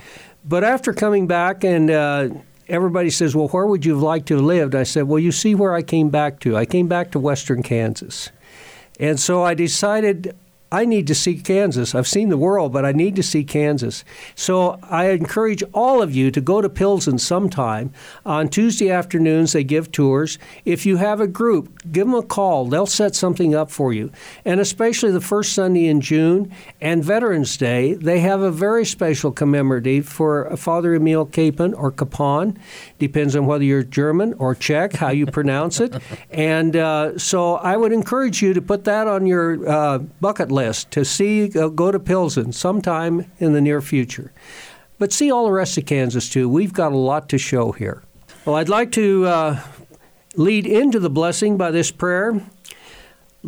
But 0.48 0.64
after 0.64 0.92
coming 0.92 1.26
back 1.26 1.64
and 1.64 1.90
uh, 1.90 2.29
Everybody 2.68 3.11
says, 3.11 3.37
Well, 3.37 3.48
where 3.48 3.66
would 3.66 3.85
you 3.85 3.94
have 3.94 4.02
liked 4.02 4.26
to 4.29 4.37
have 4.37 4.44
lived? 4.44 4.74
I 4.74 4.83
said, 4.83 5.05
Well, 5.05 5.18
you 5.18 5.33
see 5.33 5.55
where 5.55 5.74
I 5.74 5.83
came 5.83 6.11
back 6.11 6.40
to. 6.40 6.57
I 6.57 6.64
came 6.64 6.88
back 6.88 7.11
to 7.12 7.20
western 7.20 7.62
Kansas. 7.62 8.31
And 8.98 9.20
so 9.20 9.42
I 9.42 9.55
decided 9.55 10.35
I 10.72 10.85
need 10.85 11.07
to 11.07 11.14
see 11.14 11.38
Kansas. 11.38 11.94
I've 11.94 12.09
seen 12.09 12.29
the 12.29 12.37
world, 12.37 12.72
but 12.72 12.85
I 12.85 12.90
need 12.90 13.14
to 13.16 13.22
see 13.22 13.44
Kansas. 13.44 14.05
So 14.35 14.81
I 14.83 15.11
encourage 15.11 15.62
all 15.72 16.03
of 16.03 16.12
you 16.12 16.32
to 16.32 16.41
go 16.41 16.61
to 16.61 16.68
Pilsen 16.68 17.18
sometime. 17.18 17.93
On 18.24 18.49
Tuesday 18.49 18.91
afternoons, 18.91 19.53
they 19.53 19.62
give 19.62 19.93
tours. 19.93 20.38
If 20.64 20.84
you 20.84 20.97
have 20.97 21.20
a 21.20 21.28
group, 21.28 21.93
give 21.93 22.09
them 22.09 22.16
a 22.16 22.22
call. 22.22 22.66
They'll 22.66 22.86
set 22.86 23.14
something 23.14 23.55
up 23.55 23.70
for 23.70 23.93
you. 23.93 24.11
And 24.45 24.59
especially 24.59 25.12
the 25.12 25.20
first 25.20 25.53
Sunday 25.53 25.86
in 25.86 26.01
June 26.01 26.53
and 26.80 27.05
Veterans 27.05 27.57
Day, 27.57 27.95
they 27.95 28.18
have 28.20 28.41
a 28.41 28.51
very 28.51 28.84
special 28.84 29.30
commemorative 29.30 30.09
for 30.09 30.57
Father 30.57 30.97
Emil 30.97 31.26
Capen 31.26 31.74
or 31.74 31.93
Capon. 31.93 32.59
Depends 32.99 33.36
on 33.36 33.47
whether 33.47 33.62
you're 33.62 33.84
German 33.84 34.34
or 34.34 34.57
Czech, 34.57 34.95
how 34.95 35.11
you 35.11 35.26
pronounce 35.26 35.80
it. 35.80 35.95
And 36.30 36.76
uh, 36.76 37.18
so 37.18 37.55
I 37.57 37.76
would 37.76 37.93
encourage 37.93 38.43
you 38.43 38.53
to 38.55 38.61
put 38.61 38.84
that 38.84 39.07
on 39.07 39.26
your 39.26 39.68
uh, 39.68 39.99
bucket 39.99 40.51
list 40.51 40.55
to 40.90 41.04
see 41.04 41.48
go 41.48 41.90
to 41.90 41.98
Pilsen 41.98 42.52
sometime 42.52 43.30
in 43.38 43.52
the 43.52 43.61
near 43.61 43.80
future. 43.80 44.32
But 44.98 45.12
see 45.12 45.30
all 45.30 45.44
the 45.44 45.52
rest 45.52 45.76
of 45.76 45.86
Kansas 45.86 46.28
too. 46.28 46.48
We've 46.48 46.72
got 46.72 46.92
a 46.92 46.96
lot 46.96 47.28
to 47.28 47.38
show 47.38 47.72
here. 47.72 48.02
Well, 48.44 48.57
I'd 48.57 48.68
like 48.68 48.92
to 48.92 49.26
uh, 49.26 49.61
lead 50.36 50.66
into 50.66 50.98
the 50.98 51.11
blessing 51.11 51.57
by 51.57 51.70
this 51.70 51.90
prayer. 51.90 52.40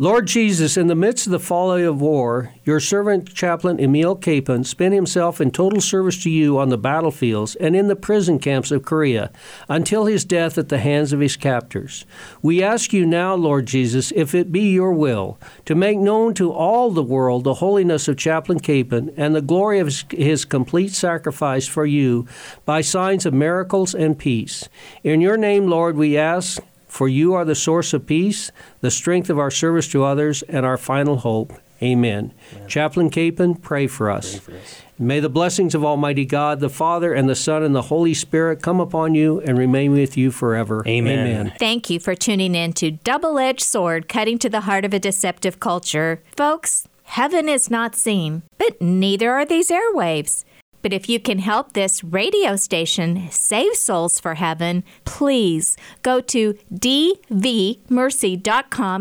Lord 0.01 0.27
Jesus, 0.27 0.77
in 0.77 0.87
the 0.87 0.95
midst 0.95 1.27
of 1.27 1.31
the 1.31 1.41
folly 1.41 1.83
of 1.83 1.99
war, 1.99 2.53
your 2.63 2.79
servant 2.79 3.33
chaplain 3.33 3.81
Emil 3.81 4.15
Kapaun 4.15 4.65
spent 4.65 4.93
himself 4.93 5.41
in 5.41 5.51
total 5.51 5.81
service 5.81 6.23
to 6.23 6.29
you 6.29 6.57
on 6.57 6.69
the 6.69 6.77
battlefields 6.77 7.55
and 7.55 7.75
in 7.75 7.89
the 7.89 7.97
prison 7.97 8.39
camps 8.39 8.71
of 8.71 8.85
Korea 8.85 9.29
until 9.67 10.05
his 10.05 10.23
death 10.23 10.57
at 10.57 10.69
the 10.69 10.77
hands 10.77 11.11
of 11.11 11.19
his 11.19 11.35
captors. 11.35 12.05
We 12.41 12.63
ask 12.63 12.93
you 12.93 13.05
now, 13.05 13.35
Lord 13.35 13.65
Jesus, 13.65 14.13
if 14.15 14.33
it 14.33 14.53
be 14.53 14.71
your 14.71 14.93
will, 14.93 15.37
to 15.65 15.75
make 15.75 15.97
known 15.97 16.33
to 16.35 16.53
all 16.53 16.91
the 16.91 17.03
world 17.03 17.43
the 17.43 17.55
holiness 17.55 18.07
of 18.07 18.15
Chaplain 18.15 18.61
Kapaun 18.61 19.13
and 19.17 19.35
the 19.35 19.41
glory 19.41 19.79
of 19.79 19.87
his, 19.87 20.05
his 20.11 20.45
complete 20.45 20.93
sacrifice 20.93 21.67
for 21.67 21.85
you 21.85 22.25
by 22.63 22.79
signs 22.79 23.25
of 23.25 23.33
miracles 23.33 23.93
and 23.93 24.17
peace. 24.17 24.69
In 25.03 25.19
your 25.19 25.35
name, 25.35 25.67
Lord, 25.67 25.97
we 25.97 26.17
ask 26.17 26.61
for 26.89 27.07
you 27.07 27.33
are 27.33 27.45
the 27.45 27.55
source 27.55 27.93
of 27.93 28.05
peace, 28.05 28.51
the 28.81 28.91
strength 28.91 29.29
of 29.29 29.39
our 29.39 29.51
service 29.51 29.87
to 29.89 30.03
others, 30.03 30.41
and 30.43 30.65
our 30.65 30.77
final 30.77 31.17
hope. 31.17 31.53
Amen. 31.81 32.33
Amen. 32.53 32.67
Chaplain 32.67 33.09
Kapaun, 33.09 33.61
pray 33.61 33.87
for 33.87 34.11
us. 34.11 34.39
Pray 34.39 34.55
for 34.55 34.59
us. 34.59 34.81
May 35.01 35.21
the 35.21 35.29
blessings 35.29 35.75
of 35.75 35.85
Almighty 35.85 36.25
God, 36.25 36.59
the 36.59 36.69
Father, 36.69 37.13
and 37.13 37.29
the 37.29 37.35
Son, 37.35 37.63
and 37.63 37.73
the 37.73 37.83
Holy 37.83 38.13
Spirit 38.13 38.61
come 38.61 38.81
upon 38.81 39.15
you 39.15 39.39
and 39.39 39.57
remain 39.57 39.93
with 39.93 40.17
you 40.17 40.29
forever. 40.29 40.83
Amen. 40.85 41.19
Amen. 41.19 41.53
Thank 41.57 41.89
you 41.89 42.01
for 42.01 42.15
tuning 42.15 42.53
in 42.53 42.73
to 42.73 42.91
Double 42.91 43.39
Edged 43.39 43.61
Sword 43.61 44.09
Cutting 44.09 44.37
to 44.39 44.49
the 44.49 44.61
Heart 44.61 44.83
of 44.83 44.93
a 44.93 44.99
Deceptive 44.99 45.61
Culture. 45.61 46.21
Folks, 46.35 46.89
heaven 47.03 47.47
is 47.47 47.69
not 47.69 47.95
seen, 47.95 48.41
but 48.57 48.81
neither 48.81 49.31
are 49.31 49.45
these 49.45 49.69
airwaves. 49.69 50.43
But 50.81 50.93
if 50.93 51.09
you 51.09 51.19
can 51.19 51.39
help 51.39 51.73
this 51.73 52.03
radio 52.03 52.55
station 52.55 53.29
save 53.31 53.75
souls 53.75 54.19
for 54.19 54.35
heaven, 54.35 54.83
please 55.05 55.75
go 56.01 56.21
to 56.21 56.53
dvmercy.com 56.73 57.85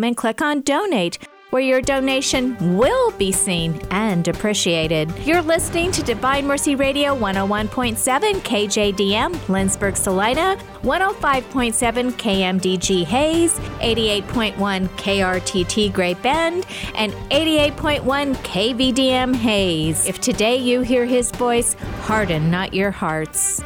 and 0.04 0.16
click 0.16 0.42
on 0.42 0.62
donate 0.62 1.18
where 1.50 1.62
your 1.62 1.80
donation 1.80 2.76
will 2.76 3.10
be 3.12 3.32
seen 3.32 3.80
and 3.90 4.28
appreciated. 4.28 5.12
You're 5.20 5.42
listening 5.42 5.90
to 5.92 6.02
Divine 6.02 6.46
Mercy 6.46 6.74
Radio 6.74 7.16
101.7 7.16 7.96
KJDM, 8.40 9.34
Lindsborg, 9.46 9.96
Salina, 9.96 10.58
105.7 10.82 12.12
KMDG 12.12 13.04
Hays, 13.04 13.58
88.1 13.80 14.88
KRTT 14.88 15.92
Great 15.92 16.20
Bend, 16.22 16.66
and 16.94 17.12
88.1 17.30 18.34
KVDM 18.36 19.34
Hays. 19.34 20.06
If 20.06 20.20
today 20.20 20.56
you 20.56 20.82
hear 20.82 21.06
his 21.06 21.30
voice, 21.30 21.74
harden 22.02 22.50
not 22.50 22.74
your 22.74 22.90
hearts. 22.90 23.62